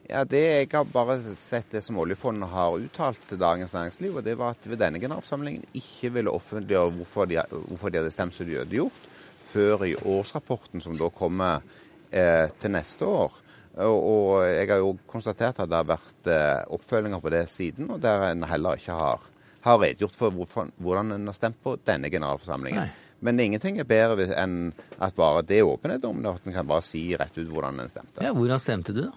Ja, 0.08 0.24
det 0.24 0.40
Jeg 0.40 0.68
har 0.72 0.88
bare 0.90 1.18
sett 1.38 1.70
det 1.70 1.84
som 1.84 2.00
oljefondet 2.02 2.50
har 2.50 2.74
uttalt 2.74 3.22
til 3.28 3.38
Dagens 3.38 3.74
Næringsliv, 3.76 4.16
og 4.18 4.24
det 4.24 4.34
var 4.38 4.56
at 4.56 4.66
ved 4.66 4.80
denne 4.80 5.00
generalforsamlingen 5.00 5.68
ikke 5.78 6.10
ville 6.16 6.32
offentliggjøre 6.32 6.96
hvorfor 6.96 7.28
de, 7.30 7.38
hvorfor 7.68 7.92
de 7.92 8.00
hadde 8.00 8.10
stemt 8.10 8.34
som 8.34 8.48
de 8.48 8.58
hadde 8.58 8.76
gjort, 8.76 9.06
før 9.52 9.86
i 9.86 9.94
årsrapporten 9.94 10.82
som 10.82 10.96
da 10.98 11.08
kommer 11.12 11.62
eh, 12.10 12.48
til 12.58 12.74
neste 12.74 13.06
år. 13.06 13.38
Og 13.80 14.42
jeg 14.44 14.68
har 14.68 14.82
jo 14.82 14.96
konstatert 15.08 15.62
at 15.62 15.70
det 15.70 15.78
har 15.78 15.88
vært 15.88 16.26
eh, 16.28 16.64
oppfølginger 16.76 17.22
på 17.24 17.32
det 17.32 17.46
siden, 17.48 17.88
og 17.94 18.02
der 18.04 18.26
en 18.28 18.44
heller 18.50 18.76
ikke 18.76 18.96
har, 18.98 19.24
har 19.64 19.80
redegjort 19.80 20.18
for 20.18 20.34
hvorfor, 20.36 20.68
hvordan 20.76 21.14
en 21.16 21.30
har 21.30 21.38
stemt 21.38 21.60
på 21.64 21.78
denne 21.86 22.12
generalforsamlingen. 22.12 22.84
Nei. 22.84 23.08
Men 23.22 23.38
ingenting 23.38 23.78
er 23.78 23.86
bedre 23.86 24.26
enn 24.34 24.72
at 24.98 25.14
bare 25.14 25.44
det 25.46 25.60
er 25.60 25.68
åpenhet 25.70 26.04
om 26.08 26.24
det, 26.24 26.32
at 26.34 26.46
en 26.46 26.56
kan 26.56 26.66
bare 26.68 26.84
si 26.84 27.04
rett 27.14 27.36
ut 27.38 27.48
hvordan 27.48 27.78
en 27.78 27.90
stemte. 27.90 28.24
Ja, 28.24 28.34
Hvordan 28.34 28.60
stemte 28.60 28.94
du, 28.96 29.04
da? 29.06 29.12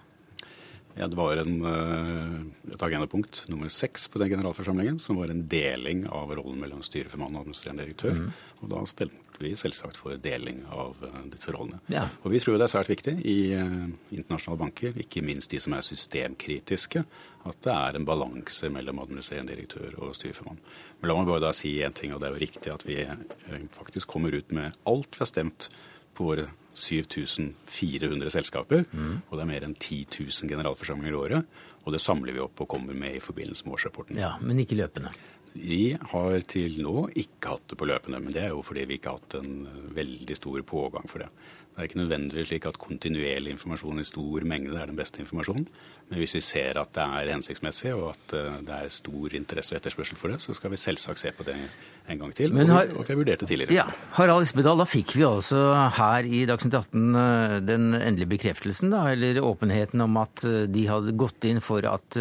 Ja, 0.96 1.08
Det 1.08 1.16
var 1.18 1.36
en, 1.36 1.56
eh, 1.66 2.72
et 2.72 2.82
agendapunkt 2.82 3.42
nummer 3.50 3.68
seks 3.68 4.08
på 4.08 4.18
den 4.18 4.30
generalforsamlingen, 4.30 4.98
som 4.98 5.16
var 5.16 5.28
en 5.28 5.42
deling 5.48 6.06
av 6.08 6.30
rollen 6.32 6.60
mellom 6.60 6.82
styreformann 6.82 7.34
og 7.34 7.42
administrerende 7.42 7.84
direktør. 7.84 8.14
Mm. 8.14 8.30
Og 8.62 8.70
da 8.70 8.84
stemte 8.86 9.25
vi 9.42 9.52
selvsagt 9.58 9.98
for 10.00 10.18
deling 10.22 10.62
av 10.72 10.98
uh, 11.02 11.22
disse 11.32 11.52
rollene. 11.54 11.80
Ja. 11.92 12.06
Og 12.22 12.32
vi 12.34 12.40
tror 12.42 12.58
det 12.58 12.66
er 12.66 12.72
svært 12.72 12.90
viktig 12.92 13.16
i 13.26 13.38
uh, 13.58 13.86
internasjonale 14.14 14.60
banker, 14.64 14.98
ikke 15.02 15.24
minst 15.26 15.52
de 15.54 15.60
som 15.62 15.76
er 15.76 15.86
systemkritiske, 15.86 17.04
at 17.46 17.60
det 17.62 17.74
er 17.74 17.98
en 17.98 18.08
balanse 18.08 18.70
mellom 18.72 19.02
administrerende 19.04 19.54
direktør 19.54 19.98
og 20.02 20.16
styreformann. 20.18 20.60
Men 21.00 21.10
la 21.10 21.18
meg 21.18 21.30
bare 21.30 21.44
da 21.46 21.52
si 21.56 21.76
én 21.84 21.94
ting, 21.96 22.14
og 22.14 22.22
det 22.22 22.30
er 22.30 22.36
jo 22.36 22.44
riktig 22.46 22.74
at 22.74 22.86
vi 22.88 23.00
uh, 23.04 23.58
faktisk 23.76 24.14
kommer 24.16 24.34
ut 24.34 24.54
med 24.56 24.76
alt 24.88 25.18
vi 25.18 25.24
har 25.24 25.32
stemt 25.32 25.70
på 26.16 26.30
våre 26.30 26.48
7400 26.76 28.30
selskaper. 28.30 28.84
Mm. 28.92 29.22
Og 29.28 29.36
det 29.36 29.44
er 29.44 29.48
mer 29.48 29.64
enn 29.64 29.74
10 29.76 30.02
000 30.18 30.50
generalforsamlinger 30.50 31.14
i 31.14 31.20
året. 31.20 31.56
Og 31.86 31.94
det 31.94 32.02
samler 32.02 32.34
vi 32.34 32.42
opp 32.42 32.60
og 32.64 32.68
kommer 32.68 32.96
med 32.98 33.16
i 33.16 33.22
forbindelse 33.22 33.66
med 33.66 33.76
årsrapporten. 33.76 34.18
Ja, 34.18 34.34
Men 34.40 34.58
ikke 34.58 34.78
løpende? 34.78 35.12
Vi 35.56 35.96
har 36.12 36.40
til 36.50 36.80
nå 36.84 37.08
ikke 37.16 37.54
hatt 37.54 37.70
det 37.72 37.78
på 37.80 37.88
løpende, 37.88 38.20
men 38.22 38.34
det 38.34 38.46
er 38.46 38.54
jo 38.54 38.64
fordi 38.66 38.86
vi 38.88 38.98
ikke 38.98 39.14
har 39.14 39.22
hatt 39.22 39.38
en 39.40 39.92
veldig 39.96 40.36
stor 40.38 40.64
pågang 40.68 41.08
for 41.10 41.24
det. 41.24 41.30
Det 41.76 41.82
er 41.82 41.88
ikke 41.90 41.98
nødvendigvis 42.00 42.46
slik 42.48 42.66
at 42.70 42.78
kontinuerlig 42.80 43.50
informasjon 43.52 44.00
i 44.00 44.04
stor 44.08 44.44
mengde 44.48 44.78
er 44.80 44.88
den 44.88 44.96
beste 44.96 45.20
informasjonen. 45.20 45.66
Men 46.08 46.22
hvis 46.22 46.32
vi 46.38 46.40
ser 46.40 46.78
at 46.80 46.94
det 46.96 47.04
er 47.04 47.32
hensiktsmessig 47.34 47.90
og 47.92 48.14
at 48.14 48.32
eh, 48.38 48.56
det 48.64 48.78
er 48.78 48.94
stor 48.94 49.36
interesse 49.36 49.74
og 49.74 49.82
etterspørsel 49.82 50.16
for 50.16 50.32
det, 50.32 50.38
så 50.40 50.56
skal 50.56 50.72
vi 50.72 50.78
selvsagt 50.80 51.20
se 51.20 51.34
på 51.36 51.44
det 51.44 51.58
en 51.58 52.22
gang 52.22 52.32
til. 52.38 52.54
Men 52.56 52.72
har, 52.72 52.88
og, 52.94 53.02
vi 53.04 53.12
har 53.12 53.20
vurdert 53.20 53.44
det 53.44 53.50
tidligere. 53.50 53.76
Ja, 53.76 53.84
Harald 54.16 54.46
Espedal, 54.46 54.80
da 54.80 54.88
fikk 54.88 55.12
vi 55.18 55.26
altså 55.28 55.66
her 55.98 56.30
i 56.30 56.46
Dagsnytt 56.48 56.78
18 56.80 57.20
eh, 57.26 57.56
den 57.68 57.90
endelige 57.92 58.32
bekreftelsen, 58.38 58.96
da, 58.96 59.10
eller 59.12 59.44
åpenheten 59.44 60.06
om 60.06 60.16
at 60.24 60.48
eh, 60.48 60.62
de 60.72 60.88
hadde 60.88 61.12
gått 61.20 61.44
inn 61.44 61.60
for 61.60 61.84
at 61.92 62.20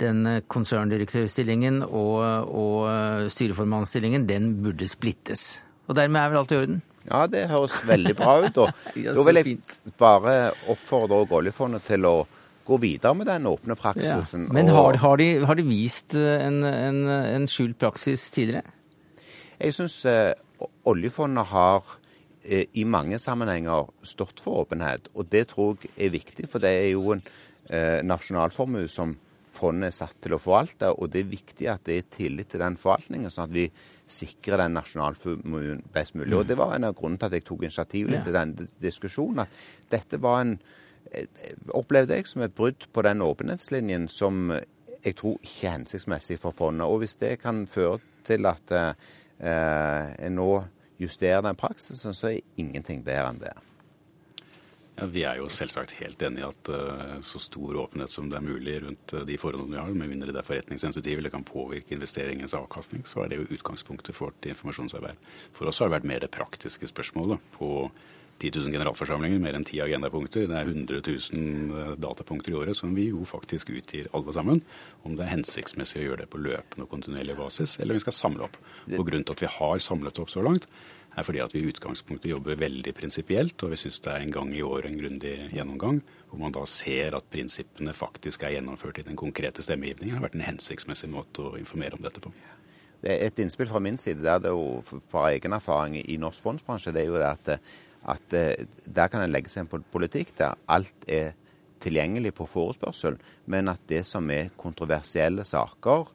den 0.00 0.26
konserndirektørstillingen 0.52 1.82
og, 1.86 2.20
og 2.50 3.30
styreformannsstillingen, 3.32 4.26
den 4.28 4.52
burde 4.64 4.88
splittes. 4.90 5.62
Og 5.86 5.96
dermed 5.98 6.20
er 6.20 6.32
vel 6.32 6.40
alt 6.42 6.52
i 6.52 6.60
orden? 6.60 6.82
Ja, 7.06 7.26
det 7.30 7.46
høres 7.50 7.76
veldig 7.86 8.14
bra 8.18 8.38
ut. 8.42 8.56
Og 8.58 8.72
da 9.16 9.26
vil 9.28 9.40
jeg 9.40 9.58
bare 9.98 10.36
oppfordre 10.72 11.22
oljefondet 11.38 11.86
til 11.86 12.08
å 12.08 12.16
gå 12.66 12.78
videre 12.82 13.14
med 13.14 13.28
den 13.30 13.46
åpne 13.46 13.76
praksisen. 13.78 14.48
Ja. 14.48 14.56
Men 14.58 14.72
har, 14.74 14.98
har, 14.98 15.20
de, 15.20 15.28
har, 15.46 15.58
de, 15.58 15.66
vist 15.68 16.16
eh, 16.18 16.40
en, 16.42 16.64
en, 16.66 17.04
en 17.06 17.46
skjult 17.50 17.78
praksis 17.78 18.26
tidligere? 18.34 18.66
Jeg 19.60 19.76
syns 19.76 20.00
eh, 20.10 20.34
oljefondet 20.90 21.46
har 21.52 21.92
eh, 22.42 22.66
i 22.74 22.82
mange 22.84 23.20
sammenhenger 23.22 23.92
stått 24.02 24.42
for 24.42 24.64
åpenhet, 24.64 25.06
og 25.14 25.30
det 25.30 25.46
tror 25.54 25.78
jeg 25.84 25.94
er 26.08 26.16
viktig. 26.16 26.48
For 26.50 26.62
det 26.62 26.74
er 26.80 26.90
jo 26.90 27.14
en 27.14 27.22
eh, 27.70 28.02
nasjonalformue 28.02 28.90
som 28.90 29.14
fondet 29.56 29.90
er 29.90 29.96
satt 29.96 30.16
til 30.22 30.36
å 30.36 30.40
forvalte, 30.40 30.92
og 30.92 31.10
det 31.12 31.22
er 31.22 31.30
viktig 31.32 31.68
at 31.72 31.84
det 31.88 31.98
er 31.98 32.08
tillit 32.12 32.52
til 32.52 32.62
den 32.62 32.78
forvaltningen, 32.80 33.32
sånn 33.32 33.48
at 33.48 33.54
vi 33.56 33.66
sikrer 34.06 34.62
den 34.62 34.76
nasjonalformuen 34.76 35.82
best 35.94 36.14
mulig. 36.14 36.32
Mm. 36.34 36.38
Og 36.40 36.46
Det 36.46 36.58
var 36.60 36.74
en 36.76 36.88
av 36.88 36.96
grunnene 36.98 37.22
til 37.22 37.30
at 37.30 37.38
jeg 37.38 37.46
tok 37.48 37.66
initiativ 37.66 38.12
ja. 38.12 38.22
til 38.24 38.36
den 38.36 38.56
diskusjonen. 38.82 39.44
At 39.46 39.92
dette 39.92 40.20
var 40.22 40.44
en 40.44 40.58
opplevde 41.74 42.16
jeg 42.18 42.26
som 42.26 42.42
et 42.42 42.54
brudd 42.54 42.88
på 42.92 43.04
den 43.06 43.22
åpenhetslinjen 43.22 44.08
som 44.10 44.50
jeg 45.06 45.14
tror 45.18 45.38
ikke 45.42 45.68
er 45.68 45.76
hensiktsmessig 45.76 46.38
for 46.42 46.56
fondet. 46.56 46.86
Og 46.86 47.02
hvis 47.02 47.18
det 47.20 47.36
kan 47.42 47.64
føre 47.70 48.00
til 48.26 48.46
at 48.48 48.72
eh, 48.74 48.94
en 50.26 50.36
nå 50.38 50.50
justerer 50.98 51.44
den 51.44 51.58
praksisen, 51.58 52.14
så 52.16 52.32
er 52.32 52.58
ingenting 52.58 53.04
bedre 53.06 53.30
enn 53.30 53.42
det. 53.42 53.54
Ja, 54.96 55.06
Vi 55.12 55.22
er 55.28 55.36
jo 55.36 55.48
selvsagt 55.52 55.98
helt 56.00 56.22
enig 56.24 56.40
i 56.40 56.46
at 56.46 56.70
uh, 56.72 57.16
så 57.20 57.40
stor 57.42 57.76
åpenhet 57.82 58.12
som 58.12 58.30
det 58.32 58.38
er 58.38 58.46
mulig 58.46 58.78
rundt 58.80 59.12
uh, 59.12 59.24
de 59.28 59.36
forholdene 59.40 59.76
vi 59.76 59.82
har, 59.82 59.92
med 59.92 60.08
mindre 60.08 60.32
det 60.32 60.40
er 60.40 60.48
forretningssensitiv 60.48 61.20
eller 61.20 61.32
kan 61.34 61.44
påvirke 61.44 61.92
investeringens 61.96 62.56
avkastning, 62.56 63.04
så 63.04 63.24
er 63.24 63.32
det 63.32 63.42
jo 63.42 63.48
utgangspunktet 63.58 64.16
for 64.16 64.30
vårt 64.30 64.48
informasjonsarbeid. 64.48 65.28
For 65.56 65.68
oss 65.68 65.82
har 65.82 65.90
det 65.90 65.98
vært 65.98 66.08
mer 66.12 66.24
det 66.24 66.32
praktiske 66.32 66.88
spørsmålet 66.88 67.52
på 67.58 67.70
10 68.38 68.50
000 68.52 68.72
generalforsamlinger, 68.72 69.40
mer 69.40 69.56
enn 69.56 69.64
10 69.64 69.80
agendapunkter. 69.86 70.44
Det 70.48 70.56
er 70.58 70.68
100 70.68 71.00
000 71.06 71.96
datapunkter 72.02 72.52
i 72.52 72.58
året 72.58 72.76
som 72.76 72.92
vi 72.96 73.08
jo 73.08 73.24
faktisk 73.28 73.72
utgir 73.72 74.10
alle 74.16 74.34
sammen. 74.36 74.60
Om 75.08 75.16
det 75.16 75.24
er 75.24 75.32
hensiktsmessig 75.32 76.02
å 76.02 76.10
gjøre 76.10 76.24
det 76.24 76.32
på 76.32 76.42
løpende 76.44 76.84
og 76.84 76.92
kontinuerlig 76.92 77.38
basis, 77.38 77.78
eller 77.80 77.96
om 77.96 78.00
vi 78.00 78.04
skal 78.04 78.16
samle 78.16 78.48
opp. 78.48 78.60
Og 78.92 79.06
Grunnen 79.08 79.24
til 79.24 79.38
at 79.38 79.46
vi 79.46 79.52
har 79.56 79.80
samlet 79.80 80.20
opp 80.20 80.32
så 80.32 80.44
langt, 80.44 80.68
er 81.16 81.24
fordi 81.24 81.40
at 81.40 81.54
vi 81.54 81.62
i 81.64 81.70
utgangspunktet 81.70 82.30
jobber 82.30 82.58
veldig 82.60 82.92
prinsipielt, 82.96 83.62
og 83.64 83.72
vi 83.72 83.78
syns 83.80 84.02
det 84.04 84.12
er 84.12 84.24
en 84.24 84.34
gang 84.34 84.52
i 84.52 84.62
året 84.64 84.90
en 84.90 84.98
grundig 85.00 85.34
gjennomgang, 85.54 86.02
hvor 86.28 86.42
man 86.42 86.52
da 86.52 86.64
ser 86.68 87.16
at 87.16 87.30
prinsippene 87.32 87.94
faktisk 87.96 88.44
er 88.44 88.56
gjennomført 88.58 89.00
i 89.00 89.06
den 89.06 89.16
konkrete 89.16 89.64
stemmegivningen. 89.64 90.12
Det 90.12 90.20
har 90.20 90.26
vært 90.28 90.36
en 90.38 90.48
hensiktsmessig 90.50 91.10
måte 91.12 91.48
å 91.48 91.56
informere 91.60 91.96
om 91.96 92.04
dette 92.04 92.20
på. 92.20 92.32
Et 93.06 93.40
innspill 93.40 93.68
fra 93.70 93.80
min 93.80 93.98
side, 94.00 94.24
det 94.24 94.50
er 94.50 94.52
jo 94.52 94.80
fra 94.84 95.28
egen 95.30 95.56
erfaring 95.56 95.98
i 96.00 96.16
norsk 96.20 96.44
fondsbransje, 96.44 96.92
det 96.96 97.04
er 97.04 97.10
jo 97.10 97.18
at, 97.22 97.50
at 98.12 98.36
der 98.36 99.10
kan 99.12 99.24
en 99.24 99.32
legge 99.32 99.52
seg 99.52 99.68
på 99.70 99.80
politikk 99.92 100.32
der 100.36 100.56
alt 100.72 101.08
er 101.08 101.34
tilgjengelig 101.80 102.32
på 102.36 102.48
forespørsel, 102.48 103.18
men 103.52 103.68
at 103.68 103.84
det 103.88 104.02
som 104.08 104.28
er 104.32 104.52
kontroversielle 104.58 105.44
saker, 105.44 106.08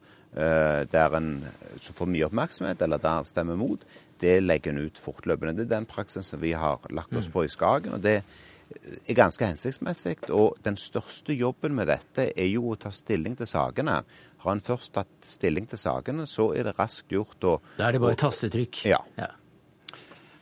der 0.92 1.16
en 1.18 1.34
får 1.82 2.10
mye 2.10 2.28
oppmerksomhet, 2.28 2.82
eller 2.82 3.02
der 3.02 3.22
en 3.22 3.28
stemmer 3.28 3.60
mot, 3.60 3.84
det 4.22 4.38
legger 4.44 4.74
en 4.74 4.86
ut 4.86 5.02
fortløpende. 5.02 5.56
Det 5.58 5.68
er 5.68 5.76
den 5.78 5.90
praksisen 5.90 6.42
vi 6.42 6.54
har 6.58 6.82
lagt 6.94 7.16
oss 7.18 7.30
på 7.32 7.46
i 7.46 7.52
Skagen. 7.52 7.94
og 7.98 8.02
det 8.06 8.22
er 8.22 9.18
ganske 9.18 9.46
hensiktsmessig. 9.46 10.18
Og 10.30 10.58
den 10.64 10.78
største 10.80 11.34
jobben 11.36 11.76
med 11.76 11.90
dette 11.92 12.30
er 12.32 12.50
jo 12.52 12.72
å 12.72 12.80
ta 12.80 12.92
stilling 12.94 13.36
til 13.40 13.50
sakene. 13.50 14.02
Har 14.42 14.56
en 14.56 14.64
først 14.64 14.94
tatt 14.96 15.12
stilling 15.26 15.68
til 15.70 15.78
sakene, 15.82 16.26
så 16.30 16.52
er 16.58 16.70
det 16.70 16.78
raskt 16.80 17.12
gjort 17.14 17.46
å 17.46 17.58
Da 17.78 17.90
er 17.90 17.98
det 17.98 18.02
bare 18.02 18.18
tastetrykk. 18.18 18.86
Ja. 18.90 19.02
ja. 19.20 19.30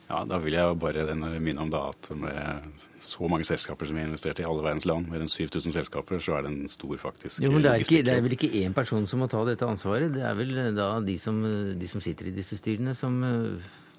Ja, 0.10 0.24
Da 0.26 0.40
vil 0.42 0.56
jeg 0.58 0.78
bare 0.82 1.16
minne 1.40 1.62
om 1.62 1.70
da 1.70 1.84
at 1.92 2.10
med 2.18 2.80
så 3.00 3.30
mange 3.30 3.46
selskaper 3.46 3.86
som 3.86 3.96
vi 3.96 4.02
har 4.02 4.10
investert 4.10 4.42
i 4.42 4.48
alle 4.48 4.64
verdens 4.66 4.88
land, 4.90 5.06
mer 5.12 5.22
enn 5.22 5.30
7000 5.30 5.76
selskaper, 5.76 6.18
så 6.18 6.40
er 6.40 6.48
det 6.48 6.54
en 6.56 6.72
stor 6.72 6.96
faktisk 6.98 7.44
Jo, 7.44 7.52
men 7.54 7.62
det 7.62 7.72
er, 7.72 7.86
ikke, 7.86 8.02
det 8.08 8.16
er 8.16 8.26
vel 8.26 8.34
ikke 8.34 8.52
én 8.64 8.74
person 8.74 9.06
som 9.08 9.22
må 9.22 9.30
ta 9.30 9.44
dette 9.46 9.70
ansvaret? 9.70 10.10
Det 10.16 10.26
er 10.26 10.34
vel 10.40 10.58
da 10.78 10.96
de 11.06 11.18
som, 11.22 11.44
de 11.78 11.88
som 11.92 12.02
sitter 12.02 12.32
i 12.32 12.36
disse 12.36 12.58
styrene 12.58 12.98
som 12.98 13.22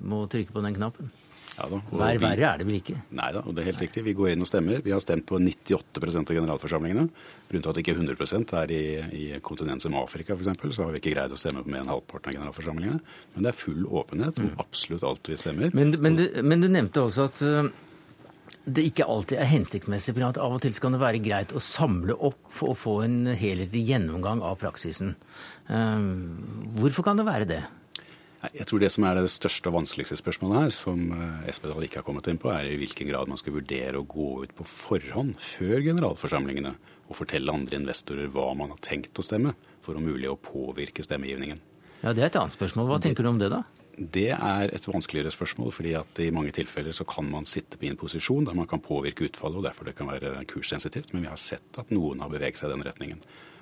må 0.01 0.25
trykke 0.33 0.53
på 0.57 0.65
den 0.67 0.75
knappen? 0.81 1.13
Ja 1.61 1.67
da, 1.69 1.79
Vær 1.93 2.21
verre 2.23 2.47
er 2.49 2.61
det 2.61 2.67
vel 2.69 2.79
ikke? 2.79 2.95
Nei 3.17 3.27
da, 3.37 3.43
og 3.45 3.53
det 3.53 3.63
er 3.63 3.69
helt 3.69 3.83
riktig. 3.83 4.05
Vi 4.07 4.15
går 4.17 4.33
inn 4.33 4.45
og 4.45 4.49
stemmer. 4.49 4.81
Vi 4.85 4.95
har 4.95 5.03
stemt 5.05 5.27
på 5.29 5.37
98 5.37 6.01
av 6.23 6.33
generalforsamlingene. 6.33 7.05
Grunnen 7.51 7.67
til 7.67 7.73
at 7.73 7.81
ikke 7.83 7.97
100% 7.99 8.55
er 8.63 8.73
i, 8.73 8.85
i 9.19 9.25
kontinent 9.45 9.85
som 9.85 9.99
Afrika 10.01 10.37
f.eks., 10.37 10.63
så 10.77 10.87
har 10.87 10.95
vi 10.95 11.03
ikke 11.03 11.13
greid 11.13 11.35
å 11.37 11.41
stemme 11.41 11.65
på 11.67 11.73
mer 11.75 11.83
enn 11.83 11.93
halvparten 11.93 12.33
av 12.33 12.39
generalforsamlingene. 12.39 13.03
Men 13.35 13.45
det 13.45 13.53
er 13.53 13.59
full 13.61 13.85
åpenhet 13.85 14.41
om 14.41 14.55
absolutt 14.63 15.05
alt 15.11 15.29
vi 15.33 15.37
stemmer. 15.41 15.75
Men, 15.77 15.93
men, 16.01 16.17
du, 16.17 16.25
men 16.47 16.65
du 16.65 16.71
nevnte 16.73 17.05
også 17.05 17.27
at 17.29 17.43
uh, 17.45 17.69
det 18.65 18.87
ikke 18.89 19.09
alltid 19.13 19.43
er 19.43 19.51
hensiktsmessig, 19.51 20.15
for 20.17 20.29
at 20.31 20.41
av 20.41 20.57
og 20.57 20.65
til 20.65 20.81
kan 20.81 20.97
det 20.97 21.03
være 21.03 21.21
greit 21.25 21.53
å 21.53 21.61
samle 21.65 22.17
opp 22.17 22.65
og 22.65 22.79
få 22.79 23.03
en 23.05 23.35
helhetlig 23.37 23.85
gjennomgang 23.91 24.41
av 24.47 24.57
praksisen. 24.65 25.13
Uh, 25.69 26.01
hvorfor 26.81 27.11
kan 27.11 27.21
det 27.21 27.29
være 27.29 27.51
det? 27.53 27.61
Jeg 28.41 28.65
tror 28.71 28.81
det 28.81 28.89
som 28.89 29.05
er 29.05 29.19
det 29.19 29.29
største 29.29 29.69
og 29.69 29.75
vanskeligste 29.77 30.17
spørsmålet 30.17 30.63
her, 30.63 30.71
som 30.73 31.11
Espedal 31.51 31.85
ikke 31.85 32.01
har 32.01 32.07
kommet 32.07 32.31
inn 32.31 32.39
på, 32.41 32.49
er 32.55 32.71
i 32.71 32.79
hvilken 32.81 33.11
grad 33.11 33.29
man 33.29 33.41
skal 33.41 33.53
vurdere 33.59 34.01
å 34.01 34.07
gå 34.09 34.29
ut 34.47 34.55
på 34.57 34.65
forhånd, 34.65 35.35
før 35.37 35.83
generalforsamlingene, 35.85 36.73
og 37.11 37.19
fortelle 37.19 37.53
andre 37.53 37.77
investorer 37.83 38.31
hva 38.33 38.47
man 38.57 38.73
har 38.73 38.81
tenkt 38.87 39.21
å 39.21 39.27
stemme, 39.27 39.53
for 39.85 39.99
om 39.99 40.09
mulig 40.09 40.31
å 40.31 40.39
påvirke 40.41 41.05
stemmegivningen. 41.05 41.61
Ja, 42.01 42.15
Det 42.15 42.23
er 42.23 42.31
et 42.31 42.41
annet 42.41 42.57
spørsmål. 42.57 42.89
Hva 42.89 43.01
tenker 43.05 43.27
du 43.27 43.29
om 43.29 43.43
det, 43.43 43.51
da? 43.53 43.61
Det 44.01 44.31
er 44.33 44.71
et 44.73 44.87
vanskeligere 44.89 45.33
spørsmål, 45.35 45.75
fordi 45.77 45.93
at 45.99 46.21
i 46.25 46.31
mange 46.33 46.55
tilfeller 46.57 46.95
så 46.97 47.05
kan 47.05 47.29
man 47.29 47.45
sitte 47.45 47.77
på 47.77 47.91
en 47.91 48.01
posisjon 48.01 48.47
der 48.49 48.57
man 48.57 48.69
kan 48.71 48.81
påvirke 48.81 49.27
utfallet, 49.29 49.61
og 49.61 49.67
derfor 49.69 49.85
det 49.85 49.97
kan 49.99 50.09
være 50.09 50.47
kurssensitivt. 50.49 51.13
Men 51.13 51.27
vi 51.27 51.33
har 51.33 51.41
sett 51.41 51.77
at 51.77 51.93
noen 51.93 52.25
har 52.25 52.33
beveget 52.33 52.57
seg 52.57 52.71
i 52.71 52.79
den 52.79 52.87
retningen. 52.89 53.21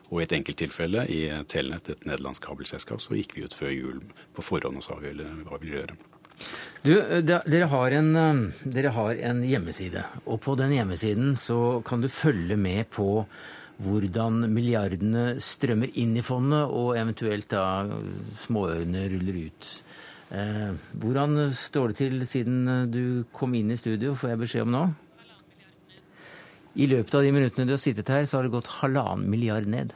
Og 0.09 0.20
i 0.20 0.24
et 0.24 0.36
enkelt 0.38 0.61
tilfelle, 0.61 1.04
i 1.12 1.26
Telenett, 1.50 1.90
et 1.92 2.06
nederlandsk 2.09 2.46
kabelselskap, 2.48 3.02
så 3.04 3.18
gikk 3.18 3.36
vi 3.36 3.44
ut 3.44 3.56
før 3.56 3.74
jul 3.74 3.98
på 4.36 4.44
forhånd 4.44 4.80
og 4.80 4.86
sa 4.86 4.96
vi 5.02 5.12
hva 5.12 5.59
vi 5.59 5.66
ville 5.66 5.82
gjøre. 5.82 5.98
Du, 6.86 6.94
dere 7.26 7.66
har, 7.72 7.94
en, 7.98 8.11
dere 8.62 8.92
har 8.94 9.20
en 9.30 9.40
hjemmeside, 9.44 10.04
og 10.24 10.40
på 10.44 10.54
den 10.59 10.76
hjemmesiden 10.76 11.34
så 11.40 11.80
kan 11.86 12.04
du 12.04 12.09
følge 12.09 12.56
med 12.56 12.86
på 12.94 13.24
hvordan 13.82 14.46
milliardene 14.50 15.24
strømmer 15.42 15.90
inn 16.00 16.16
i 16.18 16.24
fondet, 16.26 16.66
og 16.66 16.96
eventuelt 16.98 17.50
da 17.52 17.64
småørene 18.38 19.04
ruller 19.12 19.42
ut. 19.48 19.72
Eh, 20.34 20.72
hvordan 21.00 21.50
står 21.56 21.92
det 21.92 21.98
til 22.00 22.24
siden 22.28 22.88
du 22.92 23.04
kom 23.34 23.54
inn 23.59 23.70
i 23.74 23.78
studio, 23.80 24.16
får 24.18 24.34
jeg 24.34 24.42
beskjed 24.42 24.66
om 24.66 24.74
nå? 24.74 24.86
I 26.77 26.87
løpet 26.91 27.14
av 27.14 27.25
de 27.25 27.33
minuttene 27.35 27.66
du 27.69 27.75
har 27.75 27.83
sittet 27.83 28.11
her, 28.12 28.27
så 28.29 28.39
har 28.39 28.47
det 28.47 28.55
gått 28.55 28.71
halvannen 28.81 29.29
milliard 29.31 29.66
ned. 29.71 29.95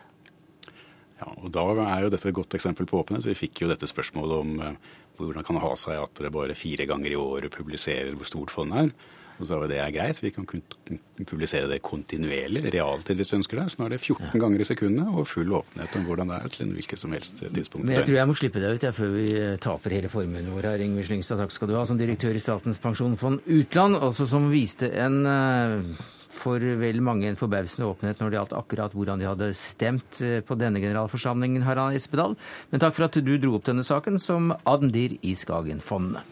Ja, 1.23 1.31
og 1.37 1.53
Da 1.55 1.63
er 1.87 2.03
jo 2.03 2.11
dette 2.11 2.29
et 2.29 2.35
godt 2.35 2.57
eksempel 2.59 2.89
på 2.89 3.03
åpenhet. 3.03 3.29
Vi 3.29 3.39
fikk 3.39 3.63
jo 3.63 3.71
dette 3.71 3.87
spørsmålet 3.87 4.39
om 4.43 4.55
uh, 4.59 4.93
hvordan 5.21 5.47
kan 5.47 5.59
det 5.59 5.65
ha 5.65 5.75
seg 5.79 6.01
at 6.03 6.15
dere 6.19 6.33
bare 6.35 6.57
fire 6.59 6.87
ganger 6.89 7.13
i 7.13 7.19
året 7.19 7.55
publiserer 7.55 8.17
hvor 8.17 8.27
stort 8.27 8.55
fondet 8.55 8.87
er. 8.87 9.11
Og 9.41 9.49
så 9.49 9.59
var 9.59 9.71
det 9.71 9.79
er 9.81 9.91
greit. 9.95 10.21
Vi 10.23 10.31
kan 10.31 10.47
publisere 10.47 11.67
det 11.71 11.81
kontinuerlig, 11.83 12.63
realtid 12.75 13.19
hvis 13.19 13.33
vi 13.33 13.39
ønsker 13.41 13.59
det. 13.59 13.65
Så 13.73 13.81
nå 13.81 13.89
er 13.89 13.95
det 13.95 14.01
14 14.03 14.39
ganger 14.39 14.63
i 14.63 14.67
sekundet 14.69 15.09
og 15.09 15.27
full 15.27 15.55
åpenhet 15.59 15.97
om 15.99 16.07
hvordan 16.07 16.31
det 16.31 16.39
er 16.39 16.53
til 16.53 16.67
en 16.67 16.75
hvilket 16.77 17.01
som 17.01 17.17
helst 17.17 17.43
tidspunkt. 17.43 17.87
Men 17.87 17.97
jeg 17.97 18.07
tror 18.07 18.19
jeg 18.21 18.31
må 18.31 18.37
slippe 18.39 18.63
deg 18.63 18.77
ut 18.77 18.87
jeg, 18.87 18.97
før 18.99 19.13
vi 19.17 19.27
taper 19.67 19.97
hele 19.99 20.13
formuen 20.13 20.51
vår 20.53 20.69
her. 20.71 20.85
Ingvild 20.87 21.09
Slyngstad, 21.11 21.43
takk 21.43 21.55
skal 21.55 21.73
du 21.73 21.79
ha 21.79 21.85
som 21.89 21.99
direktør 21.99 22.39
i 22.39 22.45
Statens 22.45 22.83
pensjonsfond 22.83 23.43
utland, 23.59 23.99
også 23.99 24.29
som 24.31 24.51
viste 24.53 24.93
en 25.03 25.19
uh, 25.27 26.05
for 26.33 26.63
vel 26.81 27.01
mange 27.05 27.29
en 27.29 27.39
forbausende 27.39 27.89
åpenhet 27.91 28.21
når 28.21 28.31
det 28.31 28.39
gjaldt 28.39 28.59
akkurat 28.59 28.97
hvordan 28.97 29.23
de 29.23 29.29
hadde 29.29 29.51
stemt 29.57 30.23
på 30.49 30.59
denne 30.59 30.83
generalforsamlingen, 30.83 31.65
Harald 31.67 31.97
Espedal. 31.99 32.37
Men 32.73 32.83
takk 32.83 32.97
for 32.97 33.09
at 33.09 33.21
du 33.21 33.35
dro 33.37 33.59
opp 33.59 33.69
denne 33.69 33.85
saken 33.87 34.21
som 34.23 34.55
admdir 34.65 35.19
i 35.23 35.37
Skagenfondet. 35.39 36.25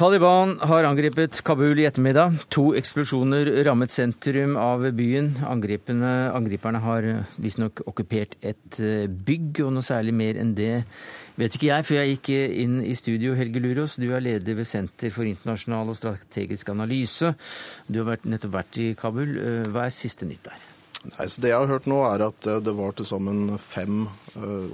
Taliban 0.00 0.54
har 0.64 0.86
angrepet 0.88 1.42
Kabul 1.44 1.76
i 1.76 1.84
ettermiddag. 1.84 2.38
To 2.56 2.70
eksplosjoner 2.78 3.50
rammet 3.66 3.92
sentrum 3.92 4.54
av 4.56 4.86
byen. 4.96 5.34
angriperne 5.44 6.80
har 6.80 7.08
visstnok 7.36 7.82
okkupert 7.84 8.32
et 8.40 8.80
bygg, 9.28 9.60
og 9.60 9.74
noe 9.76 9.84
særlig 9.84 10.16
mer 10.16 10.40
enn 10.40 10.54
det 10.56 10.86
vet 11.36 11.52
ikke 11.52 11.68
jeg, 11.68 11.84
før 11.90 12.00
jeg 12.00 12.16
gikk 12.16 12.32
inn 12.64 12.80
i 12.80 12.96
studio. 12.96 13.36
Helge 13.36 13.60
Lurås, 13.60 14.00
du 14.00 14.08
er 14.08 14.24
leder 14.24 14.56
ved 14.56 14.72
Senter 14.72 15.12
for 15.12 15.28
internasjonal 15.28 15.92
og 15.92 16.00
strategisk 16.00 16.72
analyse. 16.72 17.34
Du 17.84 18.00
har 18.00 18.24
nettopp 18.24 18.56
vært 18.56 18.80
i 18.80 18.92
Kabul. 18.96 19.36
Hva 19.68 19.84
er 19.84 19.98
siste 20.00 20.24
nytt 20.24 20.48
der? 20.48 20.69
Nei, 21.00 21.28
så 21.32 21.40
Det 21.40 21.48
jeg 21.48 21.56
har 21.56 21.70
hørt 21.70 21.86
nå, 21.88 22.02
er 22.04 22.26
at 22.26 22.44
det 22.44 22.72
var 22.76 22.92
til 22.92 23.06
sammen 23.08 23.54
fem 23.56 24.02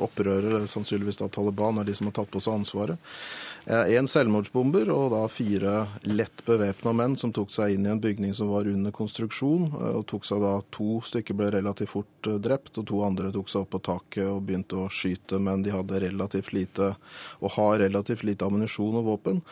opprørere, 0.03 0.65
sannsynligvis 0.67 1.21
da 1.21 1.29
Taliban, 1.31 1.79
er 1.79 1.87
de 1.87 1.95
som 1.95 2.09
har 2.09 2.17
tatt 2.17 2.33
på 2.33 2.41
seg 2.43 2.57
ansvaret. 2.59 2.99
En 3.67 4.09
selvmordsbomber 4.11 4.91
og 4.95 5.13
da 5.15 5.21
fire 5.31 5.75
lett 6.07 6.43
bevæpna 6.47 6.93
menn 6.99 7.15
som 7.19 7.31
tok 7.35 7.51
seg 7.55 7.75
inn 7.75 7.87
i 7.87 7.93
en 7.93 8.03
bygning 8.03 8.35
som 8.35 8.51
var 8.51 8.67
under 8.67 8.95
konstruksjon. 8.95 9.71
og 9.75 10.07
tok 10.11 10.27
seg 10.27 10.43
da 10.43 10.61
To 10.77 11.01
stykker 11.03 11.35
ble 11.35 11.51
relativt 11.55 11.91
fort 11.95 12.29
drept, 12.43 12.79
og 12.79 12.87
to 12.91 13.03
andre 13.07 13.31
tok 13.35 13.49
seg 13.49 13.63
opp 13.63 13.71
på 13.71 13.83
taket 13.87 14.27
og 14.27 14.43
begynte 14.47 14.83
å 14.83 14.91
skyte. 14.91 15.39
Men 15.39 15.63
de 15.63 15.71
hadde 15.75 16.01
relativt 16.01 16.53
lite, 16.53 16.97
og 17.39 17.55
har 17.55 17.79
relativt 17.79 18.27
lite 18.27 18.47
ammunisjon 18.47 18.99
og 18.99 19.07
våpen. 19.13 19.45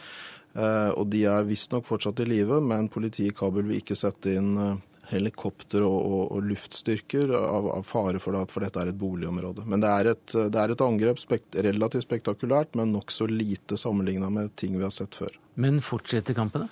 Og 0.98 1.06
de 1.10 1.22
er 1.26 1.46
visstnok 1.46 1.86
fortsatt 1.86 2.18
i 2.22 2.26
live, 2.26 2.60
men 2.60 2.90
politiet 2.90 3.30
i 3.30 3.36
Kabul 3.36 3.70
vil 3.70 3.78
ikke 3.78 3.98
sette 3.98 4.34
inn 4.34 4.82
helikopter 5.10 5.84
og, 5.86 5.98
og, 6.00 6.22
og 6.36 6.46
luftstyrker 6.50 7.34
av, 7.38 7.68
av, 7.78 7.82
fare 7.88 8.20
for 8.22 8.36
det, 8.36 8.44
for 8.52 8.64
dette 8.64 8.80
er 8.80 8.92
et 8.92 9.00
boligområde. 9.00 9.66
Men 9.68 9.84
det 9.84 9.90
er 9.90 10.12
et, 10.14 10.36
det 10.52 10.60
er 10.60 10.74
et 10.74 10.86
angrep, 10.86 11.20
spekt, 11.22 11.58
relativt 11.66 12.06
spektakulært, 12.08 12.74
men 12.78 12.94
nokså 12.94 13.28
lite 13.30 13.78
sammenligna 13.80 14.30
med 14.32 14.54
ting 14.60 14.78
vi 14.78 14.86
har 14.86 14.94
sett 14.94 15.16
før. 15.18 15.36
Men 15.60 15.82
fortsetter 15.84 16.36
kampene? 16.36 16.70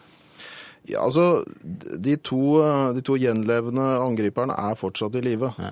Ja, 0.82 1.04
altså, 1.04 1.44
de 1.62 2.16
to, 2.26 2.58
de 2.96 3.02
to, 3.06 3.14
gjenlevende 3.20 3.84
angriperne 4.02 4.56
er 4.58 4.78
fortsatt 4.78 5.14
i 5.20 5.22
live. 5.22 5.52
Ja. 5.62 5.70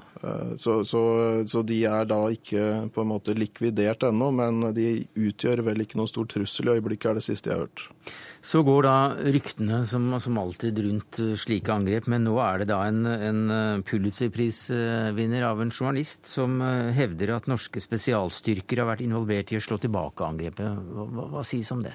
Så, 0.54 0.84
så, 0.86 1.02
så, 1.50 1.64
de 1.66 1.80
er 1.90 2.06
da 2.06 2.20
ikke 2.30 2.92
på 2.94 3.02
en 3.02 3.10
måte 3.10 3.34
likvidert 3.34 4.06
ennå, 4.06 4.30
men 4.38 4.68
de 4.76 5.00
utgjør 5.18 5.64
vel 5.66 5.82
ikke 5.82 5.98
noen 5.98 6.10
stor 6.10 6.30
trussel 6.30 6.70
i 6.70 6.76
øyeblikket, 6.76 7.10
er 7.10 7.18
det 7.18 7.26
siste 7.26 7.50
jeg 7.50 7.58
har 7.58 7.66
hørt. 7.66 8.14
Så 8.40 8.62
går 8.64 8.86
da 8.86 8.94
ryktene 9.20 9.82
som, 9.84 10.06
som 10.16 10.38
alltid 10.40 10.78
rundt 10.86 11.18
slike 11.36 11.74
angrep, 11.74 12.06
men 12.08 12.24
nå 12.24 12.38
er 12.40 12.62
det 12.62 12.70
da 12.70 12.78
en, 12.88 13.04
en 13.04 13.82
Pulitzer-prisvinner 13.84 15.44
av 15.44 15.60
en 15.60 15.72
journalist 15.74 16.24
som 16.30 16.56
hevder 16.96 17.34
at 17.36 17.50
norske 17.52 17.82
spesialstyrker 17.84 18.80
har 18.80 18.94
vært 18.94 19.04
involvert 19.04 19.52
i 19.52 19.60
å 19.60 19.64
slå 19.66 19.76
tilbake 19.82 20.24
angrepet. 20.24 20.72
Hva, 20.72 21.04
hva, 21.04 21.26
hva 21.34 21.44
sies 21.44 21.68
om 21.76 21.84
det? 21.84 21.92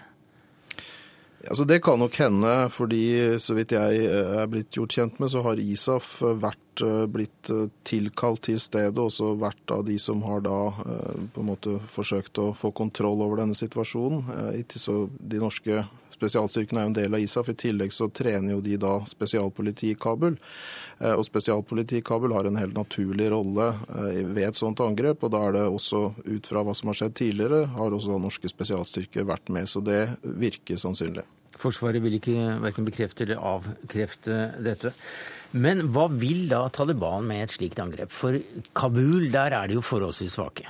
Altså 1.46 1.66
Det 1.66 1.78
kan 1.84 2.00
nok 2.02 2.16
hende, 2.18 2.52
fordi 2.74 3.38
så 3.42 3.54
vidt 3.58 3.76
jeg 3.76 4.06
eh, 4.08 4.38
er 4.42 4.48
blitt 4.50 4.74
gjort 4.74 4.96
kjent 4.98 5.20
med, 5.22 5.30
så 5.30 5.44
har 5.46 5.62
ISAF 5.62 6.08
eh, 6.26 6.38
vært 6.42 6.82
eh, 6.82 7.04
blitt 7.12 7.52
tilkalt 7.86 8.46
til 8.48 8.58
stedet, 8.62 8.98
også 8.98 9.36
vært 9.38 9.74
av 9.74 9.84
de 9.86 9.98
som 10.02 10.24
har 10.26 10.42
da 10.46 10.58
på 11.36 11.44
en 11.44 11.50
måte 11.52 11.78
forsøkt 11.92 12.42
å 12.42 12.50
få 12.58 12.72
kontroll 12.76 13.22
over 13.22 13.44
denne 13.44 13.58
situasjonen. 13.58 14.26
Så 14.74 14.98
de 15.20 15.42
norske 15.42 15.84
spesialstyrkene 16.16 16.82
er 16.82 16.88
jo 16.88 16.92
en 16.94 16.98
del 16.98 17.18
av 17.18 17.24
ISAF. 17.24 17.52
I 17.52 17.58
tillegg 17.66 17.94
så 17.94 18.10
trener 18.10 18.56
jo 18.56 18.64
de 18.66 18.80
da 18.82 18.96
spesialpoliti 19.10 19.92
i 19.94 20.00
Kabul. 20.00 20.40
Og 21.12 21.24
spesialpoliti 21.28 22.00
i 22.00 22.06
Kabul 22.06 22.34
har 22.36 22.48
en 22.48 22.60
helt 22.60 22.78
naturlig 22.78 23.30
rolle 23.34 23.70
ved 23.92 24.44
et 24.48 24.60
sånt 24.60 24.82
angrep. 24.84 25.24
Og 25.28 25.34
da 25.36 25.44
er 25.48 25.58
det 25.58 25.66
også, 25.68 26.04
ut 26.24 26.52
fra 26.52 26.64
hva 26.66 26.76
som 26.78 26.92
har 26.92 27.00
skjedd 27.02 27.18
tidligere, 27.20 27.66
har 27.76 27.96
også 27.96 28.20
norske 28.20 28.52
spesialstyrker 28.52 29.28
vært 29.28 29.52
med. 29.54 29.68
Så 29.70 29.84
det 29.84 30.02
virker 30.24 30.80
sannsynlig. 30.82 31.28
Forsvaret 31.56 32.04
vil 32.04 32.18
ikke 32.18 32.60
verken 32.64 32.88
bekrefte 32.88 33.24
eller 33.24 33.44
avkrefte 33.54 34.40
dette. 34.64 34.92
Men 35.56 35.86
hva 35.96 36.10
vil 36.12 36.50
da 36.52 36.66
Taliban 36.74 37.24
med 37.30 37.46
et 37.46 37.54
slikt 37.54 37.80
angrep? 37.80 38.12
For 38.12 38.36
Kabul, 38.76 39.30
der 39.32 39.56
er 39.56 39.72
de 39.72 39.78
jo 39.78 39.86
forholdsvis 39.86 40.36
svake. 40.36 40.68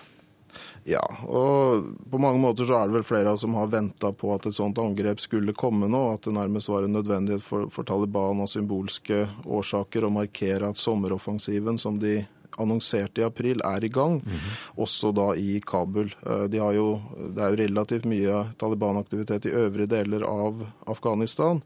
Ja, 0.85 1.01
og 1.25 1.87
på 2.11 2.19
mange 2.21 2.37
måter 2.37 2.67
så 2.69 2.77
er 2.77 2.89
det 2.89 2.99
vel 2.99 3.07
flere 3.07 3.31
av 3.31 3.39
oss 3.39 3.41
som 3.41 3.55
har 3.57 3.71
venta 3.73 4.11
på 4.13 4.29
at 4.35 4.45
et 4.45 4.53
sånt 4.53 4.77
angrep 4.77 5.17
skulle 5.23 5.55
komme 5.57 5.89
nå. 5.89 6.01
At 6.13 6.27
det 6.27 6.35
nærmest 6.35 6.69
var 6.69 6.85
en 6.85 6.93
nødvendighet 6.93 7.41
for, 7.41 7.65
for 7.73 7.87
Taliban 7.89 8.43
av 8.43 8.51
symbolske 8.51 9.23
årsaker 9.49 10.05
å 10.05 10.13
markere 10.13 10.69
at 10.69 10.81
sommeroffensiven 10.81 11.81
som 11.81 11.97
de 11.97 12.19
annonserte 12.61 13.21
i 13.21 13.25
april, 13.25 13.61
er 13.65 13.83
i 13.83 13.89
gang, 13.89 14.21
mm 14.21 14.31
-hmm. 14.31 14.81
også 14.83 15.11
da 15.11 15.35
i 15.35 15.61
Kabul. 15.65 16.15
Eh, 16.25 16.43
de 16.43 16.57
jo, 16.57 17.01
det 17.35 17.43
er 17.43 17.49
jo 17.49 17.63
relativt 17.65 18.05
mye 18.05 18.45
Taliban-aktivitet 18.57 19.45
i 19.45 19.55
øvrige 19.55 19.87
deler 19.87 20.23
av 20.23 20.67
Afghanistan. 20.87 21.61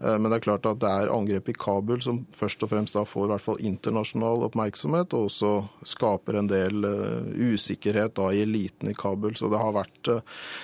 Eh, 0.00 0.18
men 0.18 0.30
det 0.30 0.38
er 0.38 0.46
klart 0.46 0.68
at 0.68 0.80
det 0.82 0.90
er 0.90 1.12
angrep 1.14 1.50
i 1.50 1.56
Kabul 1.58 2.02
som 2.04 2.22
først 2.36 2.62
og 2.64 2.72
fremst 2.72 2.96
da 2.98 3.04
får 3.08 3.26
i 3.26 3.32
hvert 3.32 3.46
fall 3.46 3.64
internasjonal 3.70 4.46
oppmerksomhet, 4.48 5.16
og 5.16 5.28
også 5.30 5.52
skaper 5.88 6.38
en 6.38 6.50
del 6.50 6.86
uh, 6.86 7.26
usikkerhet 7.34 8.16
da 8.18 8.30
i 8.32 8.42
eliten 8.44 8.90
i 8.90 8.96
Kabul. 8.96 9.36
Så 9.38 9.50
det 9.52 9.60
har 9.60 9.76
vært 9.76 10.12
uh, 10.12 10.22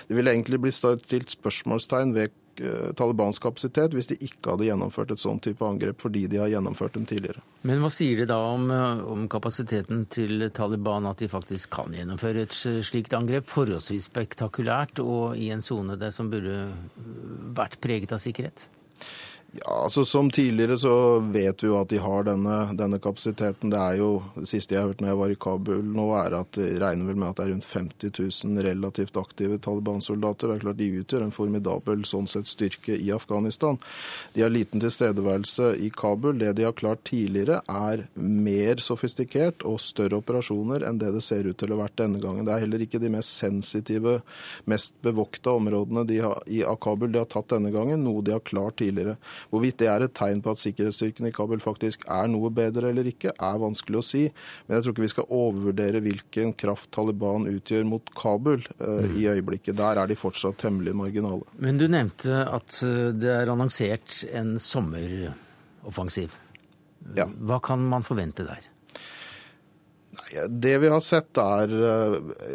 Det 0.09 0.17
vil 0.17 0.31
egentlig 0.31 0.61
bli 0.63 0.73
stilt 0.75 1.33
spørsmålstegn 1.35 2.15
ved 2.17 2.35
Eh, 2.61 2.93
Talibans 2.95 3.39
kapasitet 3.43 3.95
hvis 3.97 4.09
de 4.13 4.17
ikke 4.23 4.53
hadde 4.53 4.69
gjennomført 4.69 5.11
et 5.11 5.23
sånn 5.23 5.41
type 5.43 5.65
angrep 5.67 5.99
fordi 6.05 6.25
de 6.31 6.39
har 6.39 6.53
gjennomført 6.53 6.95
dem 6.95 7.07
tidligere. 7.09 7.43
Men 7.67 7.83
hva 7.83 7.91
sier 7.91 8.21
det 8.21 8.29
da 8.31 8.39
om, 8.53 8.69
eh, 8.71 9.03
om, 9.11 9.27
kapasiteten 9.29 10.05
til 10.07 10.51
Taliban, 10.55 11.07
at 11.11 11.19
de 11.19 11.29
faktisk 11.29 11.73
kan 11.75 11.95
gjennomføre 11.95 12.47
et 12.47 12.55
slikt 12.55 13.17
angrep? 13.17 13.49
Forholdsvis 13.51 14.07
spektakulært 14.11 15.03
og 15.03 15.37
i 15.37 15.51
en 15.51 15.63
sone 15.63 15.99
som 16.13 16.31
burde 16.31 16.71
vært 17.55 17.81
preget 17.81 18.13
av 18.13 18.23
sikkerhet? 18.23 18.69
Ja, 19.57 19.83
altså 19.85 20.05
Som 20.05 20.31
tidligere 20.31 20.79
så 20.79 21.19
vet 21.19 21.63
vi 21.63 21.69
jo 21.69 21.77
at 21.79 21.91
de 21.93 22.01
har 22.03 22.25
denne, 22.27 22.57
denne, 22.75 22.99
kapasiteten. 22.99 23.71
Det 23.71 23.79
er 23.79 23.99
jo, 24.01 24.09
det 24.35 24.49
siste 24.51 24.75
jeg 24.75 24.83
hørte 24.83 25.05
når 25.05 25.13
jeg 25.13 25.19
var 25.21 25.35
i 25.35 25.37
Kabul 25.45 25.85
nå, 25.95 26.07
er 26.19 26.35
at 26.41 26.57
de 26.59 26.73
regner 26.83 27.07
vel 27.07 27.21
med 27.21 27.29
at 27.29 27.39
det 27.39 27.45
er 27.45 27.53
rundt 27.53 27.69
50 27.69 28.11
000 28.19 28.65
relativt 28.67 29.19
aktive 29.21 29.61
Taliban-soldater. 29.63 30.51
Det 30.51 30.57
er 30.57 30.65
klart 30.65 30.81
De 30.81 30.89
utgjør 30.99 31.27
en 31.27 31.35
formidabel 31.37 32.03
sånn 32.09 32.27
sett 32.31 32.51
styrke 32.51 32.97
i 32.97 33.13
Afghanistan. 33.15 33.79
De 34.35 34.43
har 34.43 34.51
liten 34.51 34.83
tilstedeværelse 34.83 35.71
i 35.87 35.93
Kabul. 35.95 36.41
Det 36.43 36.51
de 36.59 36.67
har 36.67 36.75
klart 36.75 37.05
tidligere, 37.07 37.61
er 37.71 38.09
mer 38.19 38.83
sofistikert 38.83 39.63
og 39.63 39.79
større 39.85 40.19
operasjoner 40.19 40.83
enn 40.89 40.99
det 40.99 41.13
det 41.15 41.23
ser 41.23 41.47
ut 41.47 41.61
til 41.61 41.71
å 41.71 41.79
ha 41.79 41.85
vært 41.85 42.01
denne 42.03 42.19
gangen. 42.23 42.49
Det 42.49 42.57
er 42.57 42.65
heller 42.67 42.83
ikke 42.83 43.03
de 43.03 43.13
mest 43.15 43.37
sensitive, 43.39 44.19
mest 44.67 44.99
bevokta 45.07 45.55
områdene 45.61 46.07
de 46.11 46.19
har, 46.27 46.43
i 46.51 46.65
Kabul 46.83 47.15
de 47.15 47.23
har 47.23 47.31
tatt 47.31 47.55
denne 47.55 47.71
gangen, 47.75 48.03
noe 48.03 48.25
de 48.25 48.35
har 48.35 48.43
klart 48.43 48.81
tidligere. 48.83 49.15
Hvorvidt 49.53 49.79
det 49.83 49.89
er 49.91 50.07
et 50.07 50.15
tegn 50.17 50.43
på 50.45 50.55
at 50.55 50.63
sikkerhetsstyrkene 50.63 51.31
i 51.31 51.35
Kabul 51.35 51.63
faktisk 51.63 52.07
er 52.11 52.29
noe 52.31 52.51
bedre 52.55 52.91
eller 52.93 53.09
ikke, 53.11 53.35
er 53.35 53.63
vanskelig 53.63 54.01
å 54.01 54.05
si. 54.07 54.25
Men 54.67 54.79
jeg 54.79 54.87
tror 54.87 54.97
ikke 54.97 55.07
vi 55.07 55.13
skal 55.15 55.33
overvurdere 55.41 56.03
hvilken 56.05 56.55
kraft 56.61 56.91
Taliban 56.95 57.49
utgjør 57.51 57.89
mot 57.89 58.15
Kabul 58.19 58.63
eh, 58.79 59.19
i 59.21 59.27
øyeblikket. 59.33 59.79
Der 59.81 60.03
er 60.03 60.11
de 60.11 60.19
fortsatt 60.19 60.61
temmelig 60.63 60.97
marginale. 60.99 61.45
Men 61.59 61.81
du 61.81 61.89
nevnte 61.91 62.45
at 62.45 62.81
eh, 62.87 63.11
det 63.17 63.33
er 63.35 63.53
annonsert 63.53 64.23
en 64.33 64.57
sommeroffensiv. 64.63 66.39
Ja. 67.15 67.29
Hva 67.29 67.61
kan 67.65 67.83
man 67.91 68.07
forvente 68.07 68.47
der? 68.47 68.74
Det 70.49 70.79
vi 70.79 70.89
har 70.89 71.01
sett, 71.05 71.37
er 71.37 71.73
eh, 71.89 72.15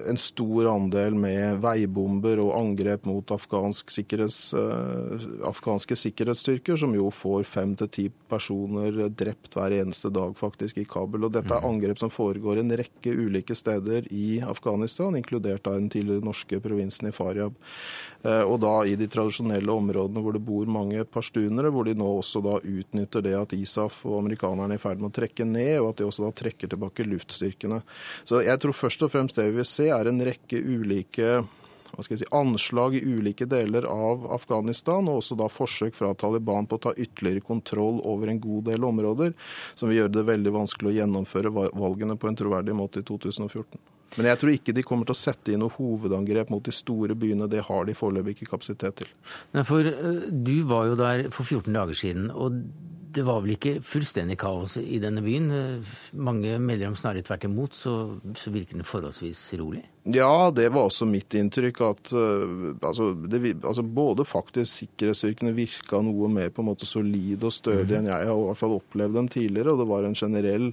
en 0.10 0.18
stor 0.18 0.72
andel 0.72 1.14
med 1.18 1.60
veibomber 1.62 2.42
og 2.42 2.54
angrep 2.58 3.06
mot 3.06 3.34
afghansk 3.36 3.92
sikkerhets, 3.94 4.54
eh, 4.58 5.26
afghanske 5.48 5.98
sikkerhetsstyrker, 6.00 6.80
som 6.82 6.96
jo 6.98 7.12
får 7.14 7.46
fem 7.50 7.76
til 7.80 7.92
ti 7.94 8.08
personer 8.32 8.98
drept 9.14 9.54
hver 9.58 9.76
eneste 9.80 10.10
dag 10.14 10.34
faktisk 10.40 10.82
i 10.82 10.88
Kabul. 10.90 11.28
Og 11.28 11.36
dette 11.36 11.54
er 11.54 11.62
mm. 11.62 11.70
angrep 11.70 12.02
som 12.02 12.14
foregår 12.14 12.64
en 12.64 12.74
rekke 12.82 13.14
ulike 13.14 13.58
steder 13.58 14.10
i 14.10 14.40
Afghanistan, 14.42 15.18
inkludert 15.20 15.70
av 15.70 15.78
den 15.78 15.92
tidligere 15.94 16.26
norske 16.26 16.62
provinsen 16.64 17.12
i 17.12 17.16
Faryab. 17.16 17.58
Eh, 18.24 18.42
og 18.44 18.60
da 18.60 18.74
i 18.84 18.98
de 19.00 19.08
tradisjonelle 19.12 19.72
områdene 19.72 20.24
hvor 20.24 20.36
det 20.36 20.44
bor 20.44 20.68
mange 20.72 21.06
pashtunere, 21.08 21.72
hvor 21.72 21.88
de 21.88 21.96
nå 21.98 22.08
også 22.18 22.42
da 22.44 22.58
utnytter 22.60 23.24
det 23.24 23.36
at 23.40 23.56
ISAF 23.56 24.02
og 24.10 24.20
amerikanerne 24.24 24.76
er 24.76 24.82
i 24.82 24.84
ferd 24.84 25.00
med 25.00 25.12
å 25.12 25.18
trekke 25.22 25.48
ned, 25.48 25.78
og 25.80 25.94
at 25.94 26.02
de 26.02 26.10
også 26.10 26.26
da 26.28 26.34
trekker 26.44 26.72
tilbake 26.72 27.08
luftstyrkene. 27.08 27.80
Så 28.28 28.44
jeg 28.44 28.60
tror 28.60 28.76
først 28.76 29.08
og 29.08 29.14
fremst 29.16 29.40
det 29.40 29.48
vi 29.50 29.62
vil 29.62 29.70
se, 29.70 29.88
er 29.96 30.12
en 30.12 30.22
rekke 30.28 30.60
ulike 30.60 31.40
hva 31.90 32.04
skal 32.06 32.16
jeg 32.16 32.22
si, 32.22 32.34
anslag 32.38 32.96
i 32.96 33.02
ulike 33.02 33.48
deler 33.50 33.88
av 33.90 34.28
Afghanistan, 34.36 35.08
og 35.10 35.24
også 35.24 35.36
da 35.40 35.48
forsøk 35.50 35.98
fra 35.98 36.14
Taliban 36.14 36.70
på 36.70 36.78
å 36.78 36.84
ta 36.86 36.94
ytterligere 36.94 37.42
kontroll 37.48 37.98
over 38.06 38.30
en 38.30 38.42
god 38.44 38.70
del 38.70 38.86
områder, 38.86 39.34
som 39.74 39.90
vil 39.90 40.04
gjøre 40.04 40.14
det 40.20 40.28
veldig 40.30 40.54
vanskelig 40.54 40.92
å 40.92 40.98
gjennomføre 41.00 41.54
valgene 41.56 42.20
på 42.20 42.30
en 42.30 42.38
troverdig 42.40 42.78
måte 42.78 43.02
i 43.02 43.08
2014. 43.10 43.82
Men 44.18 44.30
jeg 44.32 44.42
tror 44.42 44.54
ikke 44.54 44.76
de 44.76 44.86
kommer 44.86 45.10
til 45.10 45.16
å 45.16 45.22
sette 45.22 45.54
inn 45.54 45.62
noe 45.64 45.76
hovedangrep 45.76 46.50
mot 46.54 46.66
de 46.66 46.74
store 46.76 47.18
byene. 47.20 47.50
Det 47.52 47.66
har 47.68 47.86
de 47.86 47.98
foreløpig 47.98 48.38
ikke 48.38 48.54
kapasitet 48.56 49.02
til. 49.04 49.12
Nei, 49.56 49.66
for 49.68 49.86
uh, 49.86 50.30
Du 50.30 50.56
var 50.70 50.90
jo 50.90 51.00
der 51.00 51.28
for 51.36 51.46
14 51.46 51.76
dager 51.76 51.98
siden. 51.98 52.32
og 52.32 52.64
det 53.10 53.24
var 53.26 53.42
vel 53.42 53.56
ikke 53.56 53.80
fullstendig 53.82 54.38
kaos 54.38 54.76
i 54.78 55.00
denne 55.02 55.24
byen? 55.26 55.50
Mange 56.14 56.60
melder 56.62 56.92
om 56.92 56.98
snarere 57.00 57.26
tvert 57.26 57.48
imot, 57.48 57.74
så, 57.74 57.94
så 58.38 58.54
virker 58.54 58.78
den 58.78 58.86
forholdsvis 58.86 59.42
rolig? 59.58 59.82
Ja, 60.04 60.52
det 60.56 60.70
var 60.70 60.88
også 60.88 61.04
mitt 61.06 61.34
inntrykk. 61.36 61.82
at 61.82 62.12
uh, 62.16 62.72
altså, 62.82 63.12
det, 63.14 63.58
altså, 63.64 63.84
Både 63.84 64.24
faktisk 64.26 64.72
sikkerhetsstyrkene 64.72 65.52
virka 65.52 66.00
noe 66.02 66.30
mer 66.32 66.50
på 66.50 66.64
en 66.64 66.70
måte 66.70 66.88
solide 66.88 67.50
og 67.50 67.54
stødige 67.54 68.00
enn 68.00 68.08
jeg 68.08 68.30
har 68.30 68.32
i 68.32 68.46
hvert 68.48 68.62
fall 68.62 68.78
opplevd 68.78 69.18
dem 69.20 69.28
tidligere. 69.28 69.74
og 69.74 69.82
Det 69.82 69.88
var 69.90 70.08
en 70.08 70.16
generell 70.16 70.70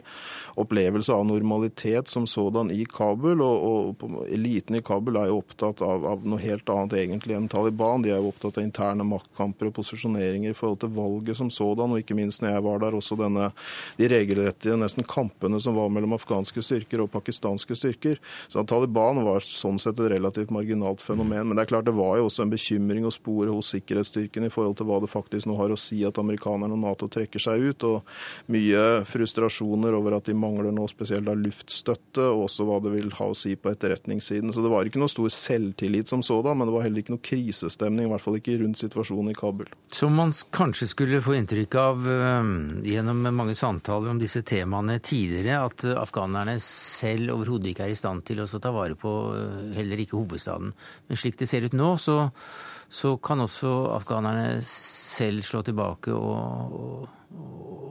opplevelse 0.56 1.12
av 1.12 1.26
normalitet 1.26 2.08
som 2.08 2.26
sådan 2.26 2.70
i 2.70 2.84
Kabul. 2.86 3.42
Og, 3.42 3.98
og 4.06 4.30
eliten 4.30 4.78
i 4.78 4.82
Kabul 4.86 5.18
er 5.18 5.32
jo 5.32 5.40
opptatt 5.42 5.82
av, 5.82 6.06
av, 6.06 6.24
noe 6.24 6.40
helt 6.40 6.70
annet 6.70 6.96
egentlig 7.02 7.36
enn 7.36 7.50
Taliban. 7.50 8.06
De 8.06 8.14
er 8.14 8.22
jo 8.22 8.30
opptatt 8.30 8.60
av 8.60 8.64
interne 8.64 9.04
maktkamper 9.10 9.72
og 9.72 9.76
posisjoneringer 9.80 10.54
i 10.54 10.56
forhold 10.56 10.80
til 10.84 10.94
valget 10.96 11.40
som 11.42 11.50
sådan. 11.50 11.92
Og 11.92 12.04
ikke 12.04 12.16
minst 12.16 12.44
når 12.44 12.54
jeg 12.54 12.66
var 12.70 12.80
der, 12.86 12.96
også 12.96 13.18
denne, 13.18 13.50
de 13.98 14.10
regelrettige 14.14 14.78
nesten 14.78 15.04
kampene 15.04 15.60
som 15.60 15.76
var 15.76 15.90
mellom 15.92 16.14
afghanske 16.16 16.62
styrker 16.62 17.02
og 17.02 17.12
pakistanske 17.12 17.76
styrker. 17.76 18.22
Så 18.48 18.62
Taliban 18.70 19.25
var 19.26 19.44
sånn 19.44 19.80
sett 19.82 19.98
et 19.98 20.12
relativt 20.14 20.52
marginalt 20.54 21.02
fenomen. 21.04 21.48
Men 21.48 21.58
det 21.58 21.66
er 21.66 21.72
klart 21.74 21.88
det 21.88 21.96
var 21.96 22.16
jo 22.20 22.28
også 22.28 22.46
en 22.46 22.52
bekymring 22.52 23.06
å 23.06 23.14
spore 23.14 23.52
hos 23.52 23.72
sikkerhetsstyrken 23.74 24.46
i 24.46 24.52
forhold 24.52 24.78
til 24.78 24.88
hva 24.88 25.00
det 25.02 25.10
faktisk 25.12 25.48
nå 25.50 25.58
har 25.58 25.74
å 25.74 25.78
si 25.80 26.00
at 26.06 26.20
amerikanerne 26.22 26.76
og 26.76 26.82
Nato 26.82 27.08
trekker 27.12 27.42
seg 27.42 27.66
ut, 27.66 27.86
og 27.88 28.52
mye 28.52 28.84
frustrasjoner 29.08 29.96
over 29.96 30.18
at 30.18 30.28
de 30.28 30.36
mangler 30.36 30.72
nå 30.74 30.86
spesielt 30.90 31.28
av 31.30 31.40
luftstøtte, 31.40 32.24
og 32.30 32.46
også 32.46 32.66
hva 32.68 32.80
det 32.84 32.94
vil 32.94 33.12
ha 33.18 33.30
å 33.30 33.36
si 33.36 33.54
på 33.58 33.72
etterretningssiden. 33.72 34.54
Så 34.54 34.64
det 34.64 34.72
var 34.72 34.88
ikke 34.88 35.02
noe 35.02 35.12
stor 35.12 35.30
selvtillit 35.32 36.10
som 36.10 36.24
sådan, 36.26 36.58
men 36.58 36.68
det 36.68 36.76
var 36.76 36.86
heller 36.86 37.02
ikke 37.02 37.16
noe 37.16 37.26
krisestemning, 37.26 38.06
i 38.06 38.12
hvert 38.14 38.24
fall 38.24 38.38
ikke 38.40 38.58
rundt 38.62 38.80
situasjonen 38.80 39.32
i 39.32 39.38
Kabul. 39.38 39.70
Som 39.92 40.16
man 40.18 40.34
kanskje 40.54 40.90
skulle 40.90 41.22
få 41.24 41.36
inntrykk 41.38 41.78
av 41.80 42.08
gjennom 42.86 43.24
mange 43.36 43.56
samtaler 43.58 44.12
om 44.12 44.20
disse 44.20 44.42
temaene 44.46 44.98
tidligere, 45.04 45.60
at 45.66 45.86
afghanerne 45.96 46.56
selv 46.62 47.34
overhodet 47.36 47.72
ikke 47.72 47.86
er 47.86 47.94
i 47.94 47.98
stand 47.98 48.24
til 48.26 48.42
å 48.42 48.46
ta 48.46 48.72
vare 48.74 48.96
på 48.98 49.05
heller 49.76 50.02
ikke 50.02 50.18
hovedstaden. 50.18 50.72
Men 51.08 51.20
slik 51.20 51.38
det 51.40 51.48
ser 51.50 51.66
ut 51.66 51.76
nå, 51.76 51.94
så, 52.00 52.28
så 52.88 53.16
kan 53.16 53.44
også 53.44 53.72
afghanerne 53.96 54.62
selv 54.66 55.44
slå 55.46 55.62
tilbake 55.66 56.14
og, 56.14 56.76
og, 56.80 57.08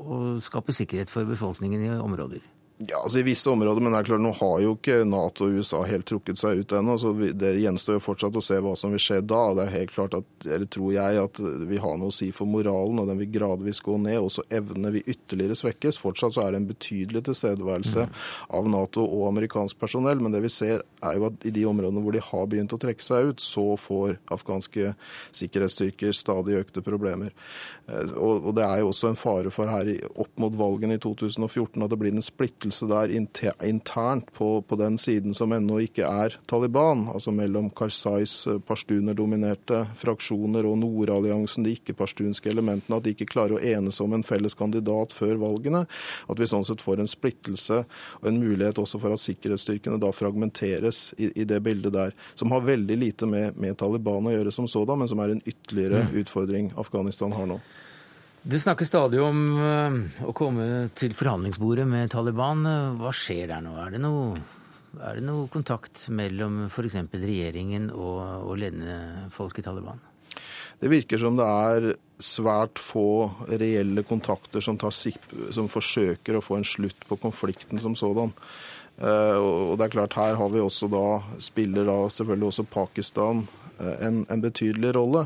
og, 0.06 0.28
skape 0.44 0.76
sikkerhet 0.76 1.14
for 1.14 1.28
befolkningen 1.28 1.86
i 1.86 1.94
områder. 1.98 2.44
Ja, 2.78 2.98
altså 3.04 3.20
I 3.20 3.24
visse 3.24 3.48
områder, 3.50 3.80
men 3.80 3.94
det 3.94 4.02
er 4.02 4.08
klart, 4.10 4.20
nå 4.20 4.34
har 4.36 4.58
jo 4.60 4.74
ikke 4.76 4.98
Nato 5.08 5.46
og 5.48 5.62
USA 5.62 5.80
helt 5.88 6.04
trukket 6.10 6.42
seg 6.42 6.60
ut 6.60 6.74
ennå. 6.76 6.98
så 7.00 7.14
Det 7.16 7.54
gjenstår 7.56 7.96
jo 7.96 8.02
fortsatt 8.04 8.36
å 8.36 8.42
se 8.44 8.58
hva 8.60 8.74
som 8.76 8.92
vil 8.92 9.00
skje 9.00 9.22
da. 9.24 9.44
Det 9.56 9.64
er 9.64 9.72
helt 9.78 9.94
klart 9.96 10.18
at, 10.18 10.28
eller 10.44 10.68
tror 10.68 10.92
jeg 10.92 11.22
at 11.22 11.40
vi 11.70 11.80
har 11.80 11.96
noe 11.96 12.12
å 12.12 12.16
si 12.16 12.28
for 12.36 12.52
moralen, 12.52 13.00
og 13.00 13.08
den 13.08 13.22
vil 13.24 13.32
gradvis 13.32 13.80
gå 13.86 13.96
ned. 14.04 14.20
Og 14.20 14.34
så 14.36 14.44
evner 14.52 14.92
vi 14.92 15.06
ytterligere 15.08 15.56
svekkes. 15.56 16.02
Fortsatt 16.04 16.36
så 16.36 16.44
er 16.44 16.52
det 16.52 16.60
en 16.60 16.68
betydelig 16.68 17.22
tilstedeværelse 17.30 18.10
av 18.60 18.68
Nato 18.68 19.06
og 19.08 19.30
amerikansk 19.30 19.80
personell. 19.80 20.20
Men 20.20 20.36
det 20.36 20.44
vi 20.44 20.52
ser 20.52 20.84
er 21.00 21.16
jo 21.16 21.30
at 21.30 21.48
i 21.48 21.56
de 21.56 21.64
områdene 21.72 22.04
hvor 22.04 22.18
de 22.18 22.26
har 22.28 22.52
begynt 22.52 22.76
å 22.76 22.82
trekke 22.82 23.08
seg 23.08 23.32
ut, 23.32 23.46
så 23.46 23.66
får 23.80 24.18
afghanske 24.36 24.92
sikkerhetsstyrker 25.32 26.12
stadig 26.12 26.60
økte 26.60 26.84
problemer. 26.84 27.32
Eh, 27.88 28.12
og, 28.20 28.52
og 28.52 28.60
det 28.60 28.68
er 28.68 28.84
jo 28.84 28.92
også 28.92 29.14
en 29.14 29.20
fare 29.20 29.54
for 29.54 29.72
her 29.72 29.96
opp 30.12 30.36
mot 30.44 30.60
valgene 30.60 31.00
i 31.00 31.04
2014 31.08 31.80
at 31.80 31.92
det 31.94 32.04
blir 32.04 32.12
en 32.12 32.26
splittelse 32.26 32.65
der 32.66 33.12
internt 33.66 34.32
på, 34.34 34.62
på 34.62 34.76
den 34.76 34.98
siden 34.98 35.34
som 35.34 35.54
ennå 35.54 35.80
ikke 35.84 36.08
er 36.08 36.36
Taliban, 36.50 37.08
altså 37.14 37.32
mellom 37.36 37.70
Karzais 37.76 38.48
eh, 38.48 38.60
pashtuner-dominerte 38.60 39.84
fraksjoner 40.00 40.66
og 40.66 40.78
Nordalliansen, 40.82 41.66
de 41.66 41.76
ikke-pashtunske 41.76 42.50
elementene, 42.50 42.98
at 42.98 43.06
de 43.06 43.14
ikke 43.16 43.30
klarer 43.30 43.58
å 43.58 43.62
enes 43.62 44.02
om 44.04 44.16
en 44.16 44.26
felles 44.26 44.58
kandidat 44.58 45.14
før 45.16 45.40
valgene. 45.42 45.86
At 46.30 46.42
vi 46.42 46.50
sånn 46.50 46.66
sett 46.68 46.84
får 46.84 47.04
en 47.04 47.12
splittelse 47.12 47.82
og 48.22 48.30
en 48.30 48.42
mulighet 48.42 48.82
også 48.82 49.02
for 49.02 49.16
at 49.16 49.24
sikkerhetsstyrkene 49.24 50.00
da 50.02 50.12
fragmenteres 50.16 51.12
i, 51.18 51.32
i 51.36 51.48
det 51.48 51.62
bildet 51.66 51.96
der, 51.96 52.16
som 52.36 52.54
har 52.56 52.66
veldig 52.66 53.00
lite 53.02 53.30
med, 53.30 53.60
med 53.60 53.78
Taliban 53.80 54.30
å 54.30 54.36
gjøre 54.36 54.54
som 54.56 54.70
sådan, 54.72 55.02
men 55.02 55.12
som 55.12 55.22
er 55.24 55.36
en 55.36 55.44
ytterligere 55.46 56.08
mm. 56.08 56.16
utfordring 56.24 56.72
Afghanistan 56.80 57.36
har 57.36 57.50
nå. 57.50 57.60
Det 58.46 58.60
snakkes 58.62 58.92
stadig 58.92 59.18
om 59.26 59.38
uh, 59.58 59.96
å 60.30 60.32
komme 60.38 60.66
til 60.94 61.16
forhandlingsbordet 61.18 61.88
med 61.90 62.12
Taliban. 62.14 62.60
Hva 63.00 63.10
skjer 63.10 63.50
der 63.50 63.64
nå? 63.66 63.72
Er 63.82 63.96
det 63.96 64.02
noe, 64.04 64.36
er 65.00 65.18
det 65.18 65.24
noe 65.26 65.48
kontakt 65.50 66.04
mellom 66.14 66.68
f.eks. 66.68 67.00
regjeringen 67.10 67.90
og, 67.90 68.20
og 68.46 68.60
ledende 68.62 69.32
folk 69.34 69.58
i 69.58 69.66
Taliban? 69.66 69.98
Det 70.78 70.94
virker 70.94 71.18
som 71.24 71.40
det 71.40 71.50
er 71.50 71.90
svært 72.22 72.78
få 72.78 73.32
reelle 73.50 74.06
kontakter 74.06 74.62
som, 74.62 74.78
som 74.78 75.72
forsøker 75.72 76.38
å 76.38 76.46
få 76.46 76.60
en 76.60 76.70
slutt 76.70 77.02
på 77.10 77.18
konflikten 77.26 77.82
som 77.82 77.98
sådan. 77.98 78.36
Uh, 79.02 79.42
og 79.42 79.74
det 79.82 79.90
er 79.90 79.98
klart, 79.98 80.22
her 80.22 80.38
har 80.38 80.54
vi 80.54 80.62
også 80.62 80.86
da, 80.94 81.08
spiller 81.42 81.90
da 81.90 82.04
selvfølgelig 82.14 82.52
også 82.54 82.70
Pakistan 82.78 83.48
Eh, 83.48 83.65
en, 83.80 84.26
en, 84.30 84.42
betydelig 84.42 84.94
rolle. 84.96 85.26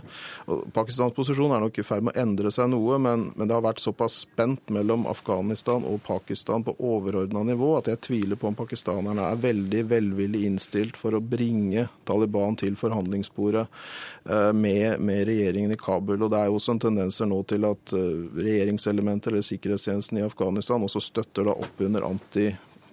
Og 0.49 0.65
Pakistans 0.73 1.13
posisjon 1.15 1.51
er 1.55 1.63
nok 1.63 1.79
i 1.79 1.85
ferd 1.85 2.05
med 2.05 2.15
å 2.15 2.23
endre 2.23 2.51
seg 2.53 2.69
noe, 2.71 2.97
men, 3.01 3.29
men, 3.35 3.49
det 3.49 3.55
har 3.55 3.65
vært 3.65 3.83
såpass 3.83 4.21
spent 4.25 4.71
mellom 4.73 5.05
Afghanistan 5.09 5.85
og 5.87 6.01
Pakistan 6.05 6.65
på 6.65 6.75
overordna 6.77 7.43
nivå 7.47 7.75
at 7.77 7.89
jeg 7.91 8.01
tviler 8.07 8.39
på 8.39 8.49
om 8.51 8.57
pakistanerne 8.57 9.27
er 9.29 9.41
veldig 9.41 9.83
velvillig 9.89 10.45
innstilt 10.49 10.97
for 10.99 11.17
å 11.17 11.23
bringe 11.23 11.87
Taliban 12.07 12.57
til 12.59 12.77
forhandlingsbordet 12.79 13.65
eh, 13.65 14.51
med, 14.53 14.99
med, 14.99 15.25
regjeringen 15.29 15.75
i 15.75 15.79
Kabul. 15.79 16.21
Og 16.21 16.31
Det 16.31 16.39
er 16.39 16.49
jo 16.49 16.57
også 16.59 16.75
en 16.75 16.83
tendenser 16.87 17.29
nå 17.29 17.41
til 17.49 17.67
at 17.69 17.95
eh, 17.97 18.25
regjeringselementer 18.39 19.35
eller 19.35 19.45
sikkerhetstjenesten 19.45 20.21
i 20.21 20.25
Afghanistan 20.27 20.83
også 20.85 21.03
støtter 21.03 21.49
da 21.49 21.57
opp 21.57 21.85
under 21.85 22.07
anti 22.09 22.49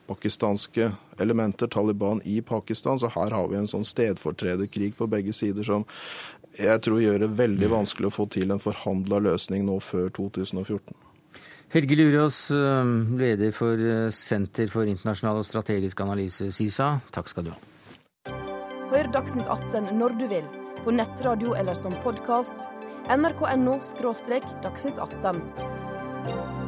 pakistanske 0.07 0.91
elementer, 1.21 1.71
Taliban 1.73 2.21
i 2.25 2.41
Pakistan. 2.43 2.99
Så 2.99 3.11
her 3.15 3.35
har 3.35 3.49
vi 3.51 3.59
en 3.61 3.71
sånn 3.71 3.87
stedfortrederkrig 3.87 4.95
på 4.99 5.09
begge 5.11 5.35
sider 5.37 5.67
som 5.67 5.87
jeg 6.57 6.81
tror 6.87 7.03
gjør 7.03 7.27
det 7.27 7.35
veldig 7.37 7.69
vanskelig 7.69 8.09
å 8.09 8.15
få 8.15 8.27
til 8.33 8.55
en 8.55 8.63
forhandla 8.63 9.21
løsning 9.27 9.67
nå 9.67 9.77
før 9.85 10.09
2014. 10.17 10.97
Helge 11.75 11.97
Lurås, 11.99 12.51
eh, 12.51 12.85
leder 13.19 13.53
for 13.53 13.75
eh, 13.75 14.11
Senter 14.11 14.71
for 14.73 14.89
internasjonal 14.89 15.43
og 15.43 15.49
strategisk 15.49 16.01
analyse, 16.01 16.49
SISA. 16.55 17.01
Takk 17.13 17.29
skal 17.29 17.49
du 17.49 17.53
ha. 17.53 17.59
Hør 18.93 19.11
Dagsnytt 19.13 19.51
18 19.51 19.91
når 19.99 20.15
du 20.21 20.29
vil, 20.31 20.47
på 20.85 20.95
nettradio 20.95 21.57
eller 21.59 21.75
som 21.75 21.93
podkast. 22.07 22.69
nrk.no– 23.11 23.79
dagsnytt 24.63 24.99
18. 24.99 26.66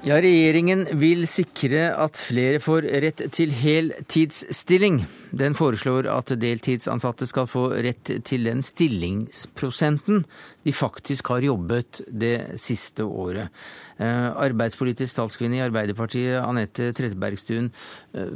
Ja, 0.00 0.16
Regjeringen 0.16 0.86
vil 0.96 1.26
sikre 1.28 1.90
at 1.92 2.16
flere 2.24 2.56
får 2.64 2.86
rett 3.04 3.18
til 3.36 3.50
heltidsstilling. 3.52 5.02
Den 5.36 5.52
foreslår 5.58 6.08
at 6.08 6.32
deltidsansatte 6.40 7.28
skal 7.28 7.44
få 7.50 7.66
rett 7.84 8.08
til 8.24 8.48
den 8.48 8.64
stillingsprosenten 8.64 10.22
de 10.64 10.72
faktisk 10.72 11.28
har 11.34 11.44
jobbet 11.44 12.00
det 12.08 12.56
siste 12.62 13.04
året. 13.04 13.52
Eh, 14.00 14.30
arbeidspolitisk 14.40 15.20
talskvinne 15.20 15.60
i 15.60 15.64
Arbeiderpartiet, 15.66 16.40
Anette 16.40 16.94
Trettebergstuen. 16.96 17.68
Eh, 18.16 18.32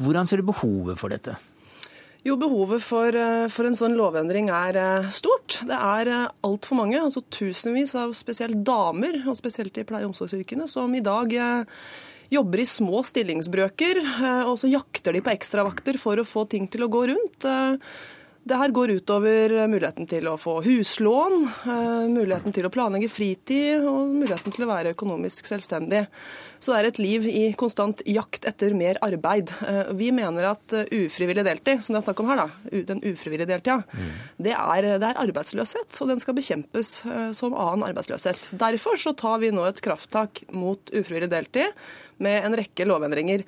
hvordan 0.00 0.24
ser 0.24 0.40
du 0.40 0.48
behovet 0.48 0.96
for 0.96 1.12
dette? 1.12 1.36
Jo, 2.26 2.34
behovet 2.36 2.82
for, 2.82 3.14
eh, 3.14 3.46
for, 3.46 3.68
en 3.68 3.76
sånn 3.78 3.94
lovendring 3.98 4.48
er 4.50 4.76
eh, 4.76 5.08
stort. 5.14 5.60
Det 5.68 5.76
er 5.76 6.10
eh, 6.10 6.24
altfor 6.46 6.80
mange, 6.80 6.98
altså 6.98 7.22
tusenvis 7.30 7.94
av 7.98 8.14
spesielt 8.18 8.64
damer, 8.66 9.20
og 9.30 9.38
spesielt 9.38 9.78
i 9.78 9.86
pleie- 9.86 10.02
og 10.02 10.10
omsorgsyrkene, 10.10 10.66
som 10.70 10.94
i 10.98 11.04
dag 11.04 11.30
jobber 12.28 12.60
i 12.60 12.68
små 12.68 13.00
stillingsbrøker, 13.06 14.02
og 14.50 14.58
så 14.60 14.68
jakter 14.68 15.16
de 15.16 15.22
på 15.24 15.32
ekstravakter 15.32 15.96
for 15.96 16.20
å 16.20 16.26
få 16.28 16.42
ting 16.50 16.66
til 16.68 16.84
å 16.84 16.90
gå 16.92 17.06
rundt. 17.08 17.46
Det 18.48 18.56
her 18.56 18.72
går 18.72 18.94
utover 18.96 19.52
muligheten 19.68 20.06
til 20.08 20.24
å 20.30 20.38
få 20.40 20.54
huslån, 20.64 21.42
eh, 21.68 22.06
muligheten 22.08 22.54
til 22.56 22.64
å 22.64 22.70
planlegge 22.72 23.10
fritid 23.12 23.84
og 23.84 24.14
muligheten 24.14 24.54
til 24.54 24.64
å 24.64 24.68
være 24.70 24.94
økonomisk 24.94 25.44
selvstendig. 25.50 26.06
Så 26.58 26.72
det 26.72 26.78
er 26.78 26.88
et 26.88 27.00
liv 27.02 27.26
i 27.28 27.42
konstant 27.60 28.00
jakt 28.08 28.48
etter 28.48 28.72
mer 28.78 28.96
arbeid. 29.04 29.52
Eh, 29.66 29.92
vi 29.92 30.08
mener 30.16 30.48
at 30.54 30.72
eh, 30.72 30.88
ufrivillig 31.04 31.44
deltid, 31.44 31.84
som 31.84 31.92
det 31.92 32.00
er 32.00 32.06
snakk 32.08 32.24
om 32.24 32.32
her, 32.32 32.40
da, 32.46 32.48
den 32.88 33.04
ufrivillige 33.04 33.50
deltida, 33.52 33.82
mm. 33.84 34.16
det, 34.48 34.56
er, 34.56 34.90
det 35.02 35.12
er 35.12 35.22
arbeidsløshet, 35.26 36.00
og 36.00 36.14
den 36.14 36.24
skal 36.24 36.38
bekjempes 36.38 36.96
som 37.36 37.52
annen 37.52 37.84
arbeidsløshet. 37.90 38.52
Derfor 38.56 38.96
så 38.96 39.12
tar 39.12 39.42
vi 39.44 39.52
nå 39.52 39.68
et 39.68 39.84
krafttak 39.84 40.46
mot 40.56 40.80
ufrivillig 40.94 41.28
deltid 41.34 41.76
med 42.24 42.46
en 42.46 42.56
rekke 42.56 42.88
lovendringer. 42.88 43.44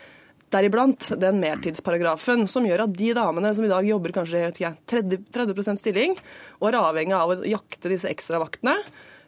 Deriblant 0.51 1.12
den 1.22 1.38
mertidsparagrafen 1.42 2.48
som 2.51 2.64
gjør 2.66 2.84
at 2.88 2.94
de 2.98 3.12
damene 3.14 3.53
som 3.55 3.66
i 3.66 3.70
dag 3.70 3.86
jobber 3.86 4.14
kanskje 4.16 4.48
30, 4.90 5.20
30 5.30 5.78
stilling, 5.78 6.16
og 6.59 6.70
er 6.70 6.80
avhengig 6.80 7.14
av 7.14 7.36
å 7.36 7.38
jakte 7.46 7.92
disse 7.92 8.11
ekstravaktene, 8.11 8.74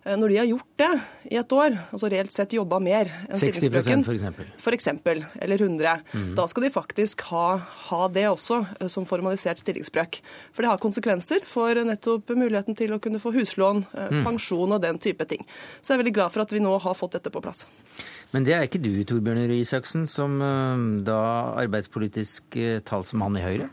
når 0.04 0.32
de 0.32 0.38
har 0.40 0.48
gjort 0.50 0.70
det 0.82 0.90
i 1.30 1.38
et 1.38 1.52
år, 1.54 1.76
altså 1.94 2.08
reelt 2.10 2.34
sett 2.34 2.56
jobba 2.56 2.80
mer 2.82 3.10
enn 3.28 3.38
60 3.38 3.68
for 4.02 4.16
eksempel. 4.16 4.48
for 4.58 4.74
eksempel, 4.74 5.22
eller 5.38 5.62
100, 5.62 6.02
mm. 6.10 6.32
da 6.38 6.46
skal 6.50 6.66
de 6.66 6.72
faktisk 6.74 7.22
ha, 7.30 7.46
ha, 7.88 8.00
det 8.10 8.26
også 8.30 8.58
eh, 8.80 8.90
som 8.90 9.06
formalisert 9.06 9.62
stillingsbrøk. 9.62 10.18
For 10.50 10.64
det 10.64 10.72
har 10.72 10.82
konsekvenser 10.82 11.46
for 11.46 11.78
nettopp 11.86 12.34
muligheten 12.34 12.78
til 12.78 12.96
å 12.96 13.00
kunne 13.02 13.22
få 13.22 13.34
huslån, 13.36 13.84
eh, 13.94 14.16
mm. 14.18 14.24
pensjon 14.26 14.74
og 14.74 14.82
den 14.82 14.98
type 15.02 15.26
ting. 15.30 15.46
Så 15.80 15.92
jeg 15.92 16.00
er 16.00 16.02
veldig 16.04 16.16
glad 16.18 16.34
for 16.34 16.46
at 16.46 16.54
vi 16.54 16.64
nå 16.64 16.74
har 16.82 16.98
fått 16.98 17.20
dette 17.20 17.30
på 17.30 17.44
plass. 17.44 17.68
Men 18.32 18.46
det 18.48 18.56
er 18.56 18.66
ikke 18.66 18.80
du, 18.82 18.94
Torbjørn 19.06 19.44
Røe 19.44 19.60
Isaksen, 19.60 20.08
som 20.10 20.40
eh, 20.42 20.88
da 21.06 21.20
arbeidspolitisk 21.62 22.58
eh, 22.58 22.80
talsmann 22.86 23.38
i 23.38 23.44
Høyre? 23.44 23.70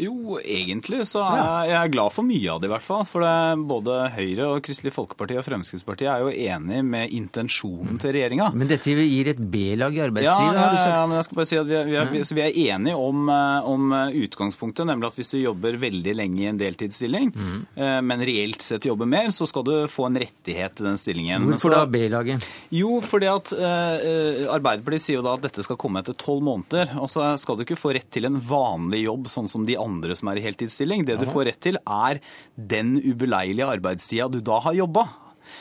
Jo, 0.00 0.38
egentlig 0.42 1.04
så 1.06 1.22
er 1.22 1.68
jeg 1.70 1.92
glad 1.94 2.12
for 2.14 2.26
mye 2.26 2.50
av 2.50 2.60
det, 2.60 2.68
i 2.68 2.72
hvert 2.72 2.84
fall. 2.84 3.04
For 3.06 3.22
det, 3.22 3.64
både 3.70 3.98
Høyre 4.16 4.48
og 4.50 4.62
Kristelig 4.66 4.94
Folkeparti 4.94 5.36
og 5.38 5.44
Fremskrittspartiet 5.46 6.10
er 6.10 6.24
jo 6.24 6.32
enig 6.32 6.80
med 6.86 7.14
intensjonen 7.14 8.00
til 8.02 8.14
regjeringa. 8.16 8.50
Men 8.54 8.70
dette 8.70 8.90
gir 8.90 9.30
et 9.30 9.38
B-lag 9.38 9.94
i 9.94 10.02
arbeidslivet, 10.04 10.58
ja, 10.58 10.64
har 10.64 10.74
du 10.74 10.80
sagt? 10.80 10.94
Ja, 10.94 11.04
men 11.06 11.18
jeg 11.20 11.28
skal 11.28 11.38
bare 11.40 11.50
si 11.50 11.60
at 11.60 11.68
vi 11.68 11.78
er, 11.78 11.90
vi 12.10 12.22
er, 12.22 12.26
vi 12.38 12.44
er 12.44 12.58
enige 12.74 12.98
om, 12.98 13.28
eh, 13.30 13.70
om, 13.70 13.94
eh, 13.94 14.18
utgangspunktet, 14.24 14.88
nemlig 14.90 15.10
at 15.12 15.18
hvis 15.20 15.34
du 15.34 15.38
jobber 15.38 15.78
veldig 15.84 16.16
lenge 16.18 16.42
i 16.42 16.50
en 16.50 16.60
deltidsstilling, 16.60 17.30
mm. 17.34 17.52
Eh, 17.74 18.00
men 18.06 18.22
reelt 18.26 18.62
sett 18.62 18.84
jobber 18.86 19.08
mer, 19.08 19.30
så 19.34 19.46
skal 19.48 19.64
du 19.66 19.72
få 19.90 20.08
en 20.08 20.18
rettighet 20.20 20.74
til 20.76 20.88
den 20.88 20.98
stillingen. 21.00 21.46
Hvorfor 21.52 21.70
så, 21.70 21.82
da 21.82 21.86
B-laget? 21.90 22.44
Jo, 22.74 22.98
fordi 23.04 23.28
at 23.30 23.52
uh, 23.54 24.52
Arbeiderpartiet 24.52 25.04
sier 25.04 25.18
jo 25.18 25.24
da 25.26 25.34
at 25.38 25.46
dette 25.46 25.64
skal 25.66 25.78
komme 25.80 26.02
etter 26.02 26.16
tolv 26.18 26.44
måneder. 26.46 26.94
Og 27.02 27.10
så 27.12 27.26
skal 27.40 27.58
du 27.58 27.64
ikke 27.64 27.78
få 27.78 27.94
rett 27.96 28.08
til 28.14 28.28
en 28.28 28.38
vanlig 28.40 29.04
jobb, 29.04 29.28
sånn 29.30 29.50
som 29.50 29.66
de 29.68 29.76
andre 29.80 29.83
andre 29.84 30.16
som 30.18 30.30
er 30.32 30.40
i 30.40 30.46
heltidsstilling. 30.46 31.04
Det 31.08 31.18
du 31.20 31.26
får 31.30 31.50
rett 31.50 31.60
til, 31.64 31.78
er 31.84 32.20
den 32.56 32.96
ubeleilige 33.02 33.68
arbeidstida 33.76 34.30
du 34.32 34.40
da 34.44 34.60
har 34.64 34.76
jobba. 34.76 35.06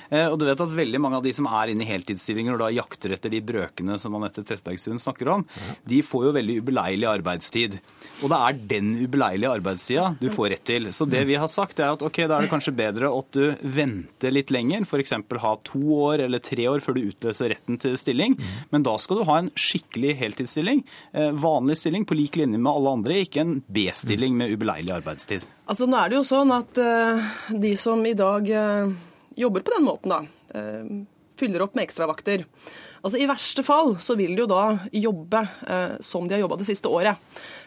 Eh, 0.09 0.27
og 0.27 0.37
du 0.39 0.45
vet 0.47 0.61
at 0.63 0.75
veldig 0.75 1.01
mange 1.01 1.19
av 1.19 1.25
de 1.25 1.33
som 1.35 1.47
er 1.49 1.71
inne 1.73 1.85
i 1.85 1.89
heltidsstillinger 1.89 2.55
og 2.55 2.63
da 2.63 2.71
jakter 2.73 3.15
etter 3.15 3.33
de 3.33 3.41
brøkene 3.45 3.97
som 4.01 4.15
Anette 4.17 4.43
Trettebergstuen 4.43 5.01
snakker 5.01 5.31
om, 5.35 5.45
de 5.89 6.01
får 6.05 6.27
jo 6.27 6.33
veldig 6.37 6.57
ubeleilig 6.63 7.09
arbeidstid. 7.09 7.77
Og 8.21 8.31
det 8.31 8.39
er 8.39 8.59
den 8.73 8.91
ubeleilige 9.03 9.53
arbeidstida 9.59 10.13
du 10.19 10.29
får 10.33 10.53
rett 10.55 10.65
til. 10.67 10.89
Så 10.95 11.07
det 11.09 11.23
vi 11.29 11.37
har 11.39 11.51
sagt 11.51 11.81
er 11.81 11.93
at 11.93 12.03
ok, 12.05 12.23
da 12.27 12.37
er 12.37 12.47
det 12.47 12.53
kanskje 12.53 12.75
bedre 12.77 13.11
at 13.13 13.31
du 13.35 13.69
venter 13.75 14.33
litt 14.33 14.53
lenger, 14.53 14.87
f.eks. 14.87 15.15
ha 15.43 15.53
to 15.65 15.83
år 15.99 16.25
eller 16.27 16.43
tre 16.43 16.67
år 16.71 16.83
før 16.83 16.97
du 16.97 17.05
utløser 17.09 17.53
retten 17.53 17.79
til 17.81 17.97
stilling. 17.99 18.37
Men 18.73 18.85
da 18.85 18.95
skal 19.01 19.21
du 19.21 19.27
ha 19.29 19.39
en 19.41 19.51
skikkelig 19.59 20.17
heltidsstilling, 20.21 20.83
eh, 21.13 21.31
vanlig 21.43 21.79
stilling 21.81 22.07
på 22.09 22.17
lik 22.17 22.37
linje 22.39 22.59
med 22.59 22.71
alle 22.71 22.97
andre, 22.99 23.21
ikke 23.23 23.43
en 23.43 23.57
B-stilling 23.73 24.35
med 24.37 24.53
ubeleilig 24.55 24.93
arbeidstid. 24.95 25.47
Altså 25.69 25.87
Nå 25.87 25.97
er 25.99 26.11
det 26.11 26.17
jo 26.19 26.25
sånn 26.27 26.51
at 26.51 26.79
uh, 26.81 27.33
de 27.55 27.71
som 27.79 28.01
i 28.07 28.15
dag 28.17 28.49
uh 28.51 29.11
jobber 29.35 29.65
på 29.65 29.75
den 29.75 29.85
måten, 29.87 30.13
da. 30.13 30.59
Eh, 30.59 31.03
fyller 31.39 31.63
opp 31.65 31.75
med 31.75 31.87
ekstravakter. 31.87 32.45
Altså 33.03 33.19
I 33.19 33.27
verste 33.27 33.63
fall 33.65 33.95
så 34.03 34.15
vil 34.15 34.35
de 34.35 34.43
jo 34.45 34.49
da 34.49 34.63
jobbe 34.95 35.41
eh, 35.67 35.95
som 36.05 36.27
de 36.27 36.37
har 36.37 36.43
jobba 36.43 36.59
det 36.61 36.69
siste 36.69 36.91
året. 36.91 37.19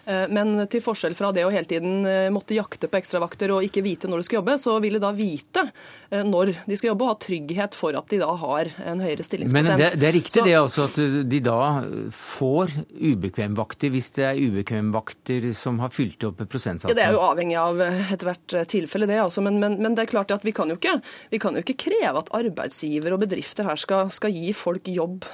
Eh, 0.06 0.26
men 0.30 0.54
til 0.70 0.82
forskjell 0.84 1.16
fra 1.18 1.32
det 1.34 1.42
å 1.42 1.50
hele 1.50 1.66
tiden 1.66 2.06
eh, 2.06 2.28
måtte 2.34 2.54
jakte 2.54 2.86
på 2.90 3.00
ekstravakter 3.00 3.50
og 3.56 3.64
ikke 3.66 3.82
vite 3.82 4.06
når 4.10 4.22
de 4.22 4.26
skal 4.28 4.38
jobbe, 4.38 4.54
så 4.62 4.76
vil 4.82 4.94
de 4.98 5.02
da 5.02 5.10
vite 5.16 5.64
eh, 5.66 6.22
når 6.26 6.52
de 6.62 6.78
skal 6.78 6.92
jobbe 6.92 7.06
og 7.08 7.10
ha 7.10 7.16
trygghet 7.24 7.74
for 7.74 7.98
at 7.98 8.06
de 8.12 8.20
da 8.22 8.28
har 8.38 8.70
en 8.86 9.02
høyere 9.02 9.26
stillingsprosent. 9.26 9.72
Men 9.72 9.82
det, 9.82 9.90
det 9.98 10.10
er 10.10 10.14
riktig 10.14 10.38
Så- 10.38 10.46
det 10.46 10.54
også, 10.60 10.86
at 10.86 11.30
de 11.32 11.40
da 11.42 11.58
får 12.14 12.76
ubekvemvakter 12.94 13.90
hvis 13.94 14.12
det 14.14 14.28
er 14.28 14.38
ubekvemvakter 14.46 15.48
som 15.58 15.82
har 15.82 15.90
fylt 15.94 16.22
opp 16.28 16.44
prosentsatsen? 16.46 16.94
Ja, 16.94 16.98
Det 17.00 17.08
er 17.08 17.16
jo 17.18 17.24
avhengig 17.26 17.58
av 17.58 17.82
etter 17.82 18.14
ethvert 18.16 18.56
tilfelle, 18.70 19.10
det. 19.10 19.18
Altså. 19.22 19.42
Men, 19.42 19.58
men, 19.62 19.78
men 19.82 19.98
det 19.98 20.06
er 20.06 20.12
klart 20.14 20.30
at 20.34 20.46
vi 20.46 20.54
kan, 20.54 20.70
jo 20.70 20.78
ikke, 20.78 21.00
vi 21.34 21.40
kan 21.42 21.58
jo 21.58 21.64
ikke 21.64 21.78
kreve 21.88 22.22
at 22.22 22.30
arbeidsgiver 22.36 23.14
og 23.16 23.24
bedrifter 23.26 23.66
her 23.66 23.78
skal, 23.80 24.10
skal 24.14 24.34
gi 24.34 24.54
folk 24.56 24.86
jobb 24.86 25.26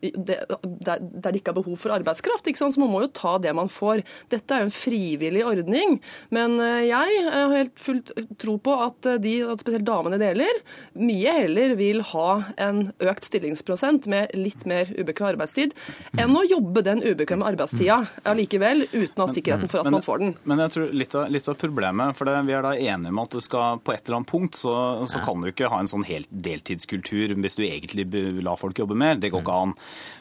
der, 0.00 0.46
de 0.48 0.96
det 1.26 1.40
ikke 1.40 1.52
er 1.52 1.58
behov 1.60 1.76
for 1.80 1.92
arbeidskraft. 1.96 2.48
Så 2.56 2.72
man 2.80 2.92
må 2.92 3.04
jo 3.04 3.12
ta 3.12 3.36
det 3.42 3.52
man 3.56 3.68
får. 3.72 4.05
Dette 4.32 4.56
er 4.56 4.64
jo 4.64 4.68
en 4.70 4.74
frivillig 4.74 5.44
ordning. 5.46 5.98
Men 6.34 6.58
eh, 6.62 6.88
jeg 6.88 7.20
eh, 7.22 7.30
har 7.36 7.54
helt 7.54 7.80
fullt 7.80 8.12
tro 8.40 8.56
på 8.58 8.74
at 8.86 9.08
eh, 9.12 9.20
de, 9.22 9.34
at 9.46 9.62
spesielt 9.62 9.86
damene 9.86 10.18
deler, 10.20 10.60
mye 10.98 11.36
heller 11.42 11.76
vil 11.78 12.02
ha 12.12 12.30
en 12.62 12.90
økt 13.04 13.28
stillingsprosent 13.28 14.08
med 14.10 14.34
litt 14.36 14.66
mer 14.68 14.90
ubekvem 14.96 15.32
arbeidstid, 15.32 15.72
enn 16.20 16.36
å 16.36 16.44
jobbe 16.46 16.82
den 16.86 17.00
ubekvemme 17.02 17.46
arbeidstida 17.48 18.02
allikevel, 18.28 18.84
uten 18.92 19.22
å 19.22 19.26
ha 19.26 19.32
sikkerheten 19.32 19.70
for 19.70 19.82
at 19.82 19.90
man 19.92 20.04
får 20.04 20.22
den. 20.22 20.34
Men 20.46 20.62
jeg 20.64 20.74
tror 20.76 20.92
litt 21.02 21.16
av, 21.18 21.30
litt 21.32 21.48
av 21.50 21.58
problemet, 21.60 22.18
for 22.18 22.28
det, 22.28 22.36
vi 22.46 22.54
er 22.56 22.66
da 22.66 22.74
enige 22.76 23.14
om 23.14 23.22
at 23.22 23.38
du 23.38 23.42
skal 23.44 23.80
på 23.82 23.94
et 23.94 24.04
eller 24.04 24.20
annet 24.20 24.30
punkt, 24.30 24.58
så, 24.58 24.74
så 25.10 25.22
kan 25.24 25.42
du 25.42 25.50
ikke 25.50 25.70
ha 25.72 25.80
en 25.82 25.90
sånn 25.90 26.06
helt 26.06 26.30
deltidskultur 26.30 27.34
hvis 27.36 27.58
du 27.58 27.64
egentlig 27.66 28.06
lar 28.44 28.56
la 28.56 28.60
folk 28.60 28.78
jobbe 28.78 28.96
mer. 28.96 29.20
Det 29.20 29.30
går 29.30 29.44
ikke 29.44 29.58
an. 29.66 29.74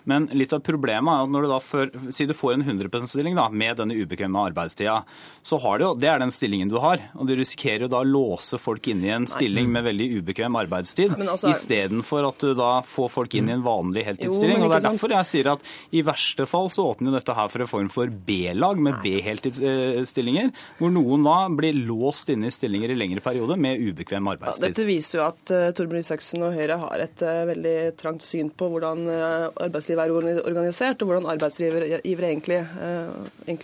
Men 0.09 0.27
litt 0.35 0.53
av 0.53 0.63
problemet 0.65 1.11
er 1.11 1.25
at 1.25 1.33
når 1.33 1.45
du 1.45 1.51
da 1.51 1.59
før, 1.63 1.91
si 2.13 2.27
du 2.27 2.35
får 2.35 2.57
en 2.57 2.65
100 2.65 2.91
%-stilling 2.91 3.37
da, 3.37 3.47
denne 3.79 3.97
ubekvemme 3.97 4.41
arbeidstida, 4.49 5.01
så 5.45 5.59
har 5.61 5.79
du 5.79 5.85
jo, 5.85 5.91
det 5.99 6.09
er 6.09 6.21
den 6.21 6.33
stillingen 6.33 6.71
du 6.71 6.77
har. 6.83 7.01
Og 7.15 7.27
du 7.29 7.35
risikerer 7.37 7.85
jo 7.85 7.91
da 7.91 8.01
å 8.01 8.07
låse 8.07 8.59
folk 8.61 8.87
inn 8.91 9.03
i 9.05 9.11
en 9.13 9.27
stilling 9.29 9.69
med 9.71 9.85
veldig 9.87 10.07
ubekvem 10.19 10.57
arbeidstid, 10.63 11.15
altså- 11.21 11.51
istedenfor 11.51 12.29
at 12.29 12.45
du 12.45 12.53
da 12.57 12.71
får 12.85 13.11
folk 13.13 13.35
inn 13.35 13.49
i 13.49 13.55
en 13.55 13.65
vanlig 13.65 14.05
heltidsstilling. 14.07 14.59
Jo, 14.59 14.65
og 14.65 14.73
det 14.73 14.79
er 14.79 14.89
derfor 14.89 15.15
jeg 15.15 15.29
sier 15.31 15.51
at 15.53 15.71
i 15.91 16.03
verste 16.05 16.47
fall 16.49 16.69
så 16.73 16.87
åpner 16.91 17.11
jo 17.11 17.17
dette 17.19 17.35
her 17.37 17.51
for 17.53 17.65
en 17.65 17.71
form 17.71 17.89
for 17.93 18.07
B-lag 18.07 18.81
med 18.81 18.99
B-heltidsstillinger, 19.03 20.51
hvor 20.79 20.93
noen 20.93 21.25
da 21.25 21.37
blir 21.49 21.77
låst 21.85 22.29
inne 22.33 22.49
i 22.49 22.55
stillinger 22.55 22.93
i 22.93 22.99
lengre 22.99 23.23
periode 23.25 23.57
med 23.57 23.79
ubekvem 23.79 24.33
arbeidstid. 24.33 24.69
dette 24.69 24.87
viser 24.87 25.19
jo 25.19 25.25
at 25.27 25.53
uh, 25.53 25.69
Torbjørn 25.75 26.03
Isaksen 26.03 26.45
og 26.45 26.55
Høyre 26.55 26.79
har 26.81 27.05
et 27.05 27.25
uh, 27.25 27.45
veldig 27.51 27.77
trangt 27.99 28.25
syn 28.25 28.49
på 28.49 28.69
hvordan 28.71 29.05
uh, 29.09 29.49
arbeidslivet 29.65 30.05
er 30.05 30.41
organisert, 30.45 31.01
og 31.01 31.11
hvordan 31.11 31.29
arbeidsgivere 31.35 32.01
egentlig, 32.05 32.59
eh, 32.81 33.09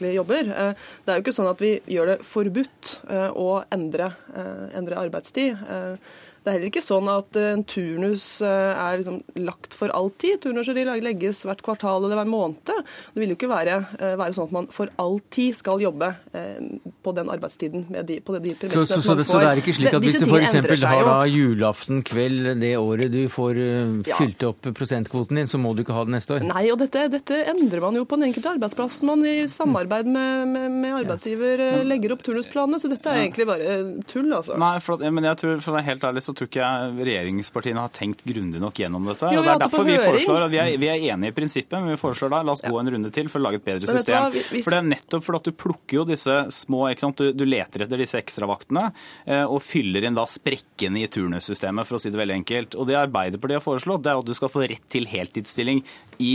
egentlig 0.02 0.16
jobber. 0.16 0.50
Eh, 0.50 0.74
det 1.06 1.12
er 1.12 1.20
jo 1.20 1.26
ikke 1.26 1.36
sånn 1.36 1.52
at 1.52 1.62
vi 1.62 1.72
gjør 1.92 2.14
det 2.14 2.18
forbudt 2.26 2.92
eh, 3.10 3.30
å 3.32 3.64
endre, 3.72 4.12
eh, 4.36 4.68
endre 4.78 5.00
arbeidstid. 5.02 5.58
Det 6.42 6.50
er 6.50 6.56
heller 6.56 6.72
ikke 6.72 6.82
sånn 6.82 7.06
at 7.12 7.38
eh, 7.38 7.52
en 7.54 7.62
turnus 7.70 8.24
eh, 8.42 8.72
er 8.74 8.96
liksom 8.98 9.20
lagt 9.46 9.76
for 9.78 9.94
all 9.94 10.10
tid. 10.18 10.40
Turnuser 10.42 10.74
de 10.74 10.86
legges 11.06 11.44
hvert 11.46 11.62
kvartal 11.62 12.02
eller 12.02 12.18
hver 12.18 12.32
måned. 12.32 12.64
Det 12.66 13.22
vil 13.22 13.34
jo 13.34 13.38
ikke 13.38 13.50
være, 13.52 13.76
eh, 14.00 14.16
være 14.18 14.34
sånn 14.34 14.50
at 14.50 14.56
man 14.56 14.70
for 14.74 14.90
all 15.02 15.20
tid 15.30 15.54
skal 15.60 15.82
jobbe 15.84 16.10
på 17.02 17.12
den 17.14 17.30
arbeidstiden 17.30 17.86
med 17.92 18.08
de, 18.10 18.18
på 18.26 18.34
de 18.34 18.54
Så, 18.54 18.58
premissene 18.62 18.86
så, 18.88 19.02
så, 19.04 19.12
man 19.12 19.20
det, 19.20 19.26
så 19.30 19.40
det 19.42 19.50
er 19.52 19.62
ikke 19.62 19.74
slik 19.76 19.96
at 19.98 20.06
hvis 20.06 20.18
du 20.22 20.26
f.eks. 20.26 20.84
har 20.88 21.04
da 21.06 21.16
julaften 21.30 22.02
kveld 22.08 22.50
det 22.62 22.72
året 22.80 23.14
du 23.14 23.20
får 23.32 23.60
fylt 24.08 24.46
opp 24.48 24.70
prosentkvoten 24.78 25.42
din, 25.42 25.50
så 25.52 25.60
må 25.62 25.74
du 25.76 25.84
ikke 25.84 25.96
ha 25.96 26.06
det 26.08 26.16
neste 26.16 26.38
år? 26.38 26.46
Nei, 26.48 26.64
og 26.74 26.80
dette, 26.82 27.06
dette 27.14 27.38
endrer 27.52 27.84
man 27.84 28.00
jo 28.00 28.06
på 28.10 28.18
den 28.18 28.30
enkelte 28.30 28.56
arbeidsplass. 28.56 29.02
Man 29.08 29.26
i 29.28 29.36
samarbeid 29.52 30.10
med, 30.10 30.48
med, 30.56 30.68
med 30.82 30.98
arbeidsgiver 31.04 31.84
legger 31.86 32.16
opp 32.16 32.26
turnusplanene, 32.26 32.82
så 32.82 32.90
dette 32.92 33.14
er 33.14 33.26
egentlig 33.28 33.50
bare 33.50 33.78
tull, 34.10 34.32
altså. 34.34 34.58
Nei, 34.62 34.76
for, 34.84 35.02
men 35.02 35.30
jeg 35.32 35.42
tror, 35.44 35.62
for 35.62 35.76
å 35.76 35.78
være 35.78 35.90
helt 35.92 36.10
ærlig 36.10 36.26
så 36.26 36.31
tror 36.38 36.48
ikke 36.50 36.62
jeg 36.62 37.06
regjeringspartiene 37.08 37.82
har 37.84 37.92
tenkt 37.96 38.24
grundig 38.28 38.60
nok 38.62 38.74
gjennom 38.82 39.06
dette. 39.10 39.32
Jo, 39.34 39.40
og 39.42 39.46
det 39.48 39.54
er 39.56 39.62
derfor 39.66 39.86
vi 39.88 39.98
foreslår 39.98 40.46
at 40.48 40.52
vi 40.54 40.60
er, 40.64 40.72
vi 40.82 40.90
er 40.92 41.06
enige 41.16 41.32
i 41.34 41.36
prinsippet, 41.38 41.78
men 41.82 41.94
vi 41.94 42.00
foreslår 42.02 42.30
da 42.34 42.42
la 42.48 42.52
oss 42.56 42.62
gå 42.66 42.80
en 42.80 42.92
runde 42.96 43.12
til 43.14 43.30
for 43.32 43.40
å 43.42 43.46
lage 43.48 43.60
et 43.62 43.66
bedre 43.66 43.88
system. 43.88 44.18
hva, 44.32 44.44
hvis- 44.52 44.64
For 44.66 44.72
det 44.76 44.80
er 44.82 44.90
nettopp 44.96 45.24
fordi 45.28 45.42
at 45.42 45.44
du 45.44 45.52
plukker 45.52 45.94
jo 46.02 46.06
disse 46.06 46.38
små? 46.52 46.82
Du, 47.16 47.32
du 47.34 47.46
leter 47.46 47.84
etter 47.86 47.98
disse 47.98 48.18
ekstravaktene 48.22 48.92
eh, 49.28 49.44
og 49.46 49.62
fyller 49.62 50.04
inn 50.08 50.16
da 50.16 50.24
sprekkene 50.26 51.04
i 51.04 51.08
turnussystemet, 51.08 51.86
for 51.86 51.98
å 51.98 52.02
si 52.02 52.10
det 52.10 52.20
veldig 52.20 52.40
enkelt. 52.44 52.76
Og 52.76 52.88
det 52.88 52.96
Arbeiderpartiet 53.00 53.60
har 53.60 53.66
foreslått, 53.66 54.04
det 54.04 54.12
er 54.12 54.20
at 54.20 54.26
du 54.26 54.34
skal 54.34 54.50
få 54.50 54.66
rett 54.68 54.88
til 54.90 55.06
heltidsstilling 55.06 55.84
i, 56.22 56.32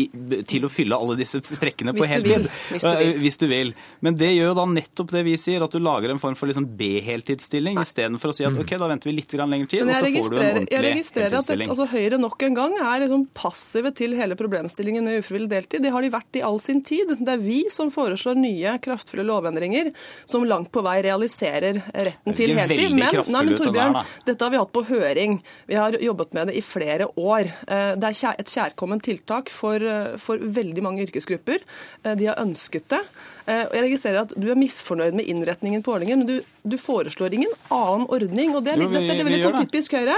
til 0.49 0.67
å 0.67 0.71
fylle 0.73 0.99
alle 0.99 1.17
disse 1.19 1.41
sprekkene 1.47 1.95
på 1.97 2.07
heltid. 2.09 2.49
hvis 2.73 2.85
du 2.85 2.91
vil. 2.91 3.13
Eh, 3.13 3.21
hvis 3.23 3.41
du 3.41 3.47
vil. 3.51 3.73
Men 4.05 4.19
det 4.19 4.33
gjør 4.35 4.53
jo 4.53 4.57
da 4.61 4.67
nettopp 4.77 5.15
det 5.15 5.25
vi 5.27 5.37
sier, 5.41 5.65
at 5.65 5.75
du 5.75 5.81
lager 5.83 6.13
en 6.13 6.23
form 6.23 6.37
for 6.39 6.51
liksom 6.51 6.69
B-heltidsstilling 6.79 7.81
istedenfor 7.83 8.33
å 8.33 8.37
si 8.37 8.47
at 8.49 8.57
ok, 8.59 8.77
da 8.81 8.91
venter 8.91 9.11
vi 9.11 9.17
litt 9.19 9.37
lenger 9.37 9.71
tid, 9.71 9.85
og 9.87 9.93
så 9.93 10.03
får 10.03 10.31
du 10.33 10.37
en 10.37 10.47
ordentlig 10.47 10.77
jeg 10.77 10.85
registrerer 10.85 11.39
at 11.39 11.51
dette, 11.51 11.69
altså, 11.71 11.87
Høyre 11.87 12.19
nok 12.21 12.43
en 12.47 12.57
gang 12.57 12.75
er 12.81 13.05
liksom 13.05 13.27
passive 13.37 13.93
til 13.97 14.17
hele 14.19 14.37
problemstillingen 14.39 15.07
med 15.07 15.21
ufrivillig 15.23 15.51
deltid. 15.53 15.85
Det 15.85 15.93
har 15.95 16.05
de 16.05 16.11
vært 16.13 16.39
i 16.41 16.43
all 16.47 16.59
sin 16.63 16.83
tid. 16.87 17.15
Det 17.21 17.37
er 17.37 17.43
vi 17.43 17.61
som 17.73 17.93
foreslår 17.95 18.39
nye, 18.41 18.77
kraftfulle 18.83 19.25
lovendringer 19.27 19.93
som 20.29 20.45
langt 20.49 20.73
på 20.75 20.83
vei 20.87 20.99
realiserer 21.07 21.81
retten 21.95 22.37
til 22.37 22.55
heltid. 22.59 22.97
Men, 22.97 23.23
nei, 23.31 23.45
men 23.47 23.61
Torbjørn, 23.61 23.99
dette 24.27 24.47
har 24.47 24.55
vi 24.55 24.61
hatt 24.61 24.75
på 24.75 24.85
høring. 24.91 25.39
Vi 25.71 25.79
har 25.79 25.97
jobbet 26.03 26.35
med 26.37 26.51
det 26.51 26.59
i 26.61 26.65
flere 26.65 27.09
år. 27.17 27.53
Eh, 27.67 27.95
Det 27.97 28.11
er 28.11 28.41
et 28.41 28.53
kjærkomment 28.53 29.03
tiltak 29.07 29.51
for, 29.53 29.76
eh, 29.83 30.17
for 30.23 30.39
veldig 30.41 30.83
mange 30.85 31.07
yrkesgrupper. 31.07 31.65
Eh, 32.05 32.15
De 32.17 32.27
har 32.31 32.41
ønsket 32.43 32.89
det. 32.93 33.03
Eh, 33.47 33.65
jeg 33.73 33.83
registrerer 33.87 34.21
at 34.27 34.33
du 34.35 34.49
er 34.51 34.59
misfornøyd 34.59 35.15
med 35.15 35.27
innretningen 35.31 35.83
på 35.87 35.95
ordningen, 35.95 36.19
men 36.19 36.27
du, 36.27 36.41
du 36.67 36.77
foreslår 36.77 37.33
ingen 37.39 37.53
annen 37.71 38.07
ordning. 38.11 38.55
og 38.57 38.65
Det 38.65 38.73
er, 38.75 38.83
Jo, 38.83 38.89
vi- 38.89 38.99
dette 39.07 39.15
er 39.21 39.25
vi 39.25 39.31
veldig 39.31 39.53
det. 39.55 39.69
typisk 39.71 39.93
Høyre. 39.93 40.17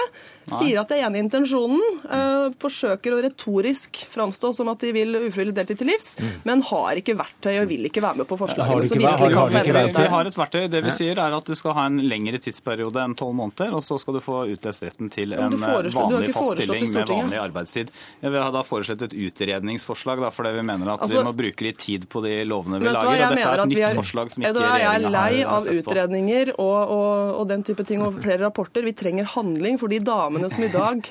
Nei. 0.48 0.58
Sier 0.62 0.78
at 0.80 0.88
det 0.88 0.96
er 0.96 1.04
enig 1.10 1.18
i 1.20 1.22
intensjonen, 1.26 1.82
eh, 2.08 2.48
forsøker 2.56 3.12
å 3.12 3.18
retorisk 3.20 3.98
framstå 4.08 4.54
som 4.56 4.70
at 4.72 4.78
de 4.80 4.92
vil 4.96 5.12
ufrivillig 5.28 5.52
deltid 5.58 5.76
til 5.82 5.90
livs, 5.90 6.16
men 6.48 6.62
har 6.62 6.96
ikke 6.96 7.12
verktøy 7.18 7.60
og 7.60 7.68
vil 7.68 7.84
ikke 7.84 8.00
være 8.00 8.16
med 8.22 8.26
på 8.30 8.38
Har 8.38 8.48
forslagene 8.48 8.88
som 8.88 8.96
ikke- 8.96 9.10
har 9.12 9.18
virkelig 9.18 9.74
har 9.76 9.88
ikke 9.88 9.98
Vi 9.98 10.08
har 10.08 10.24
et 10.24 10.34
verktøy. 10.40 10.70
Det 10.70 10.80
vi 10.84 10.88
Ja. 10.88 10.94
sier 10.96 11.18
er 11.18 11.36
at 11.36 11.44
du 11.44 11.54
skal 11.54 11.74
ha 11.74 11.84
en 11.84 11.98
lengre 12.00 12.38
tidsperiode 12.40 12.96
enn 12.96 13.14
tolv 13.14 13.34
måneder, 13.36 13.74
og 13.74 13.82
så 13.84 14.00
skal 14.00 14.14
du 14.14 14.20
få 14.20 14.48
utløst 14.48 14.82
retten 14.88 15.10
til 15.10 15.34
en 15.34 15.52
eh, 15.52 15.58
foreslår- 15.58 15.92
vanlig 16.16 16.32
fast 16.32 16.52
stilling 16.56 16.92
med 16.94 17.06
vanlig 17.06 17.38
arbeidstid. 17.44 17.88
Ja, 18.22 18.30
vi 18.30 18.38
har 18.38 18.50
da 18.50 18.62
foreslått 18.62 19.02
et 19.02 19.12
utredningsforslag, 19.12 20.20
da, 20.20 20.30
fordi 20.30 20.54
vi 20.56 20.62
mener 20.62 20.94
at 20.94 21.00
Altså- 21.02 21.22
vi 21.22 21.28
må 21.28 21.36
bruke 21.36 21.60
litt 21.60 21.78
tid 21.78 22.08
på 22.08 22.22
de 22.22 22.44
lovene 22.48 22.80
vi 22.80 22.86
lager. 22.88 23.17
Jeg 23.18 23.28
Og 23.28 23.36
dette 23.36 23.48
er 23.52 23.62
et 23.62 23.72
nytt 23.72 23.84
er- 23.88 23.98
forslag 23.98 24.30
som 24.32 24.42
ikke 24.42 24.52
du 24.54 24.60
hva, 24.62 24.78
Jeg 24.78 24.88
er 25.04 25.10
lei 25.10 25.42
av 25.44 25.66
utredninger 25.72 26.52
og, 26.58 26.92
og, 26.96 27.34
og 27.40 27.48
den 27.48 27.62
type 27.66 27.84
ting 27.88 28.02
og 28.02 28.18
flere 28.22 28.40
rapporter. 28.46 28.84
Vi 28.86 28.92
trenger 28.92 29.24
handling 29.34 29.78
for 29.80 29.88
de 29.92 29.98
damene 30.00 30.50
som 30.50 30.64
i 30.64 30.68
dag 30.72 31.02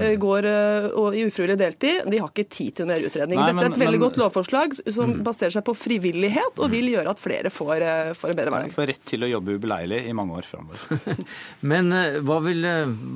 eh, 0.00 0.14
går 0.16 0.44
eh, 0.48 0.88
og- 0.94 1.14
i 1.18 1.24
ufrivillig 1.28 1.58
deltid. 1.58 2.08
De 2.10 2.18
har 2.22 2.28
ikke 2.32 2.48
tid 2.48 2.74
til 2.80 2.86
mer 2.86 2.98
utredning. 3.04 3.38
Nei, 3.40 3.50
Dette 3.52 3.64
er 3.66 3.72
et 3.72 3.80
veldig 3.84 3.98
men- 3.98 4.06
godt 4.06 4.18
lovforslag 4.22 4.76
som 4.92 5.14
baserer 5.26 5.52
seg 5.58 5.64
på 5.66 5.74
frivillighet 5.76 6.58
og 6.62 6.70
vil 6.70 6.88
gjøre 6.94 7.08
at 7.14 7.18
flere 7.20 7.50
får, 7.52 7.82
eh, 7.82 8.12
får 8.14 8.30
en 8.30 8.36
bedre 8.42 8.50
hverdag. 8.54 8.72
Får 8.78 8.86
rett 8.92 9.04
til 9.04 9.20
å 9.26 9.30
jobbe 9.34 9.58
ubeleilig 9.58 10.02
i 10.08 10.12
mange 10.16 10.36
år 10.38 10.44
framover. 10.48 11.24
Men 11.72 11.90
hva 12.24 12.38
vil, 12.44 12.62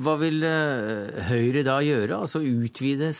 hva 0.03 0.17
vil 0.19 0.41
Høyre 1.29 1.63
da 1.65 1.77
gjøre? 1.83 2.17
Altså 2.23 2.41
utvide 2.43 3.11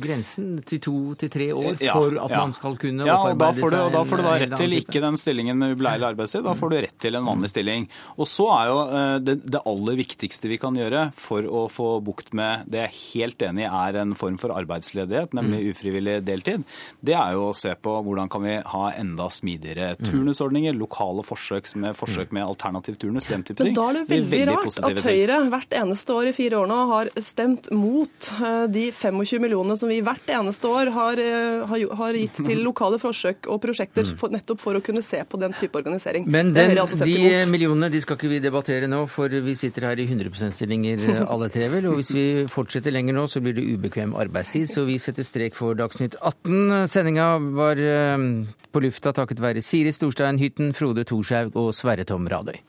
grensen 0.00 0.58
til 0.66 0.80
to 0.82 0.94
til 1.20 1.30
tre 1.32 1.48
år 1.54 1.80
Ja, 1.82 1.94
for 1.96 2.14
at 2.20 2.30
ja. 2.32 2.40
man 2.42 2.52
skal 2.56 2.76
kunne 2.80 3.06
ja, 3.08 3.16
og 3.16 3.34
da 3.38 3.50
opparbeide 3.50 3.60
får 3.64 3.70
du, 3.70 3.76
seg 3.76 3.84
og 3.86 3.92
da 3.96 4.02
får 4.10 4.20
du 4.20 4.22
da 4.26 4.34
rett 4.44 4.54
til 4.60 4.76
ikke 4.80 5.02
den 5.04 5.16
stillingen 5.20 5.58
med 5.60 5.74
ubeleilig 5.76 6.08
arbeidstid, 6.12 6.44
da 6.46 6.54
får 6.58 6.70
du 6.70 6.76
rett 6.86 6.98
til 7.00 7.18
en 7.18 7.26
vanlig 7.28 7.50
stilling. 7.52 7.88
Og 8.16 8.26
så 8.28 8.46
er 8.54 8.70
jo 8.70 8.78
eh, 8.86 9.18
det, 9.24 9.36
det 9.44 9.62
aller 9.66 9.98
viktigste 10.00 10.48
vi 10.50 10.58
kan 10.62 10.76
gjøre 10.76 11.08
for 11.16 11.42
å 11.48 11.66
få 11.70 11.88
bukt 12.04 12.32
med 12.36 12.66
det 12.70 12.80
jeg 12.80 12.90
er 12.90 12.98
helt 13.20 13.42
enig 13.50 13.64
i 13.66 13.70
er 13.70 14.00
en 14.02 14.14
form 14.18 14.38
for 14.40 14.54
arbeidsledighet, 14.56 15.34
nemlig 15.36 15.60
Mm. 15.60 15.70
ufrivillig 15.70 16.24
deltid, 16.24 16.62
det 17.04 17.14
er 17.14 17.32
jo 17.34 17.48
å 17.50 17.54
se 17.56 17.74
på 17.74 17.92
hvordan 18.04 18.28
kan 18.30 18.42
vi 18.42 18.56
ha 18.64 18.90
enda 18.96 19.28
smidigere 19.30 19.96
Mm. 19.98 20.06
turnusordninger, 20.10 20.72
lokale 20.76 21.22
forsøk 21.22 21.74
med, 21.76 21.94
forsøk 21.96 22.32
med 22.32 22.42
alternativ 22.44 22.96
turnus, 22.98 23.26
den 23.26 23.42
type 23.42 23.64
Men 23.64 23.74
da 23.74 23.88
er 23.90 23.92
det 23.92 24.00
er 24.00 24.10
veldig 24.14 24.46
rart 24.48 24.78
at. 24.78 25.02
Høyre 25.04 25.50
hvert 25.50 25.70
eneste 25.70 26.10
år 26.14 26.26
i 26.28 26.32
fire 26.32 26.56
år 26.60 26.66
nå 26.70 26.86
har 26.90 27.10
stemt 27.20 27.70
mot 27.72 28.30
eh, 28.42 28.66
de 28.66 28.90
25 28.90 29.40
millionene 29.40 29.76
som 29.78 29.88
vi 29.88 30.00
hvert 30.00 30.26
eneste 30.28 30.66
år 30.68 30.90
har, 30.90 31.18
eh, 31.18 31.66
har, 31.66 31.94
har 31.96 32.12
gitt 32.14 32.42
til 32.44 32.62
lokale 32.68 32.98
forsøk 32.98 33.46
og 33.48 33.60
prosjekter 33.62 34.04
for, 34.16 34.28
nettopp 34.30 34.49
for 34.58 34.78
å 34.78 34.82
kunne 34.84 35.02
se 35.06 35.20
på 35.24 35.38
den 35.40 35.54
type 35.58 35.78
organisering. 35.78 36.26
Men 36.30 36.52
den, 36.56 36.74
altså 36.80 37.04
de 37.04 37.44
millionene 37.50 37.90
de 37.92 38.00
skal 38.02 38.18
ikke 38.18 38.30
vi 38.32 38.40
debattere 38.42 38.88
nå, 38.90 39.04
for 39.10 39.30
vi 39.30 39.54
sitter 39.58 39.90
her 39.90 40.00
i 40.02 40.06
100 40.08 40.32
%-stillinger 40.32 41.04
alle 41.32 41.50
tre 41.52 41.68
vel. 41.72 41.90
Og 41.92 42.00
hvis 42.00 42.12
vi 42.16 42.26
fortsetter 42.50 42.94
lenger 42.94 43.16
nå, 43.16 43.26
så 43.30 43.42
blir 43.44 43.56
det 43.56 43.66
ubekvem 43.68 44.16
arbeidstid. 44.18 44.70
Så 44.72 44.86
vi 44.88 44.98
setter 45.02 45.26
strek 45.26 45.58
for 45.58 45.78
Dagsnytt 45.78 46.18
18. 46.20 46.88
Sendinga 46.90 47.30
var 47.60 47.80
eh, 47.80 48.26
på 48.72 48.84
lufta 48.86 49.14
takket 49.16 49.42
være 49.42 49.64
Siri 49.64 49.94
Storstein 49.94 50.40
Hytten, 50.40 50.74
Frode 50.76 51.06
Thorshaug 51.08 51.56
og 51.58 51.72
Sverre 51.76 52.08
Tom 52.08 52.28
Radøy. 52.30 52.60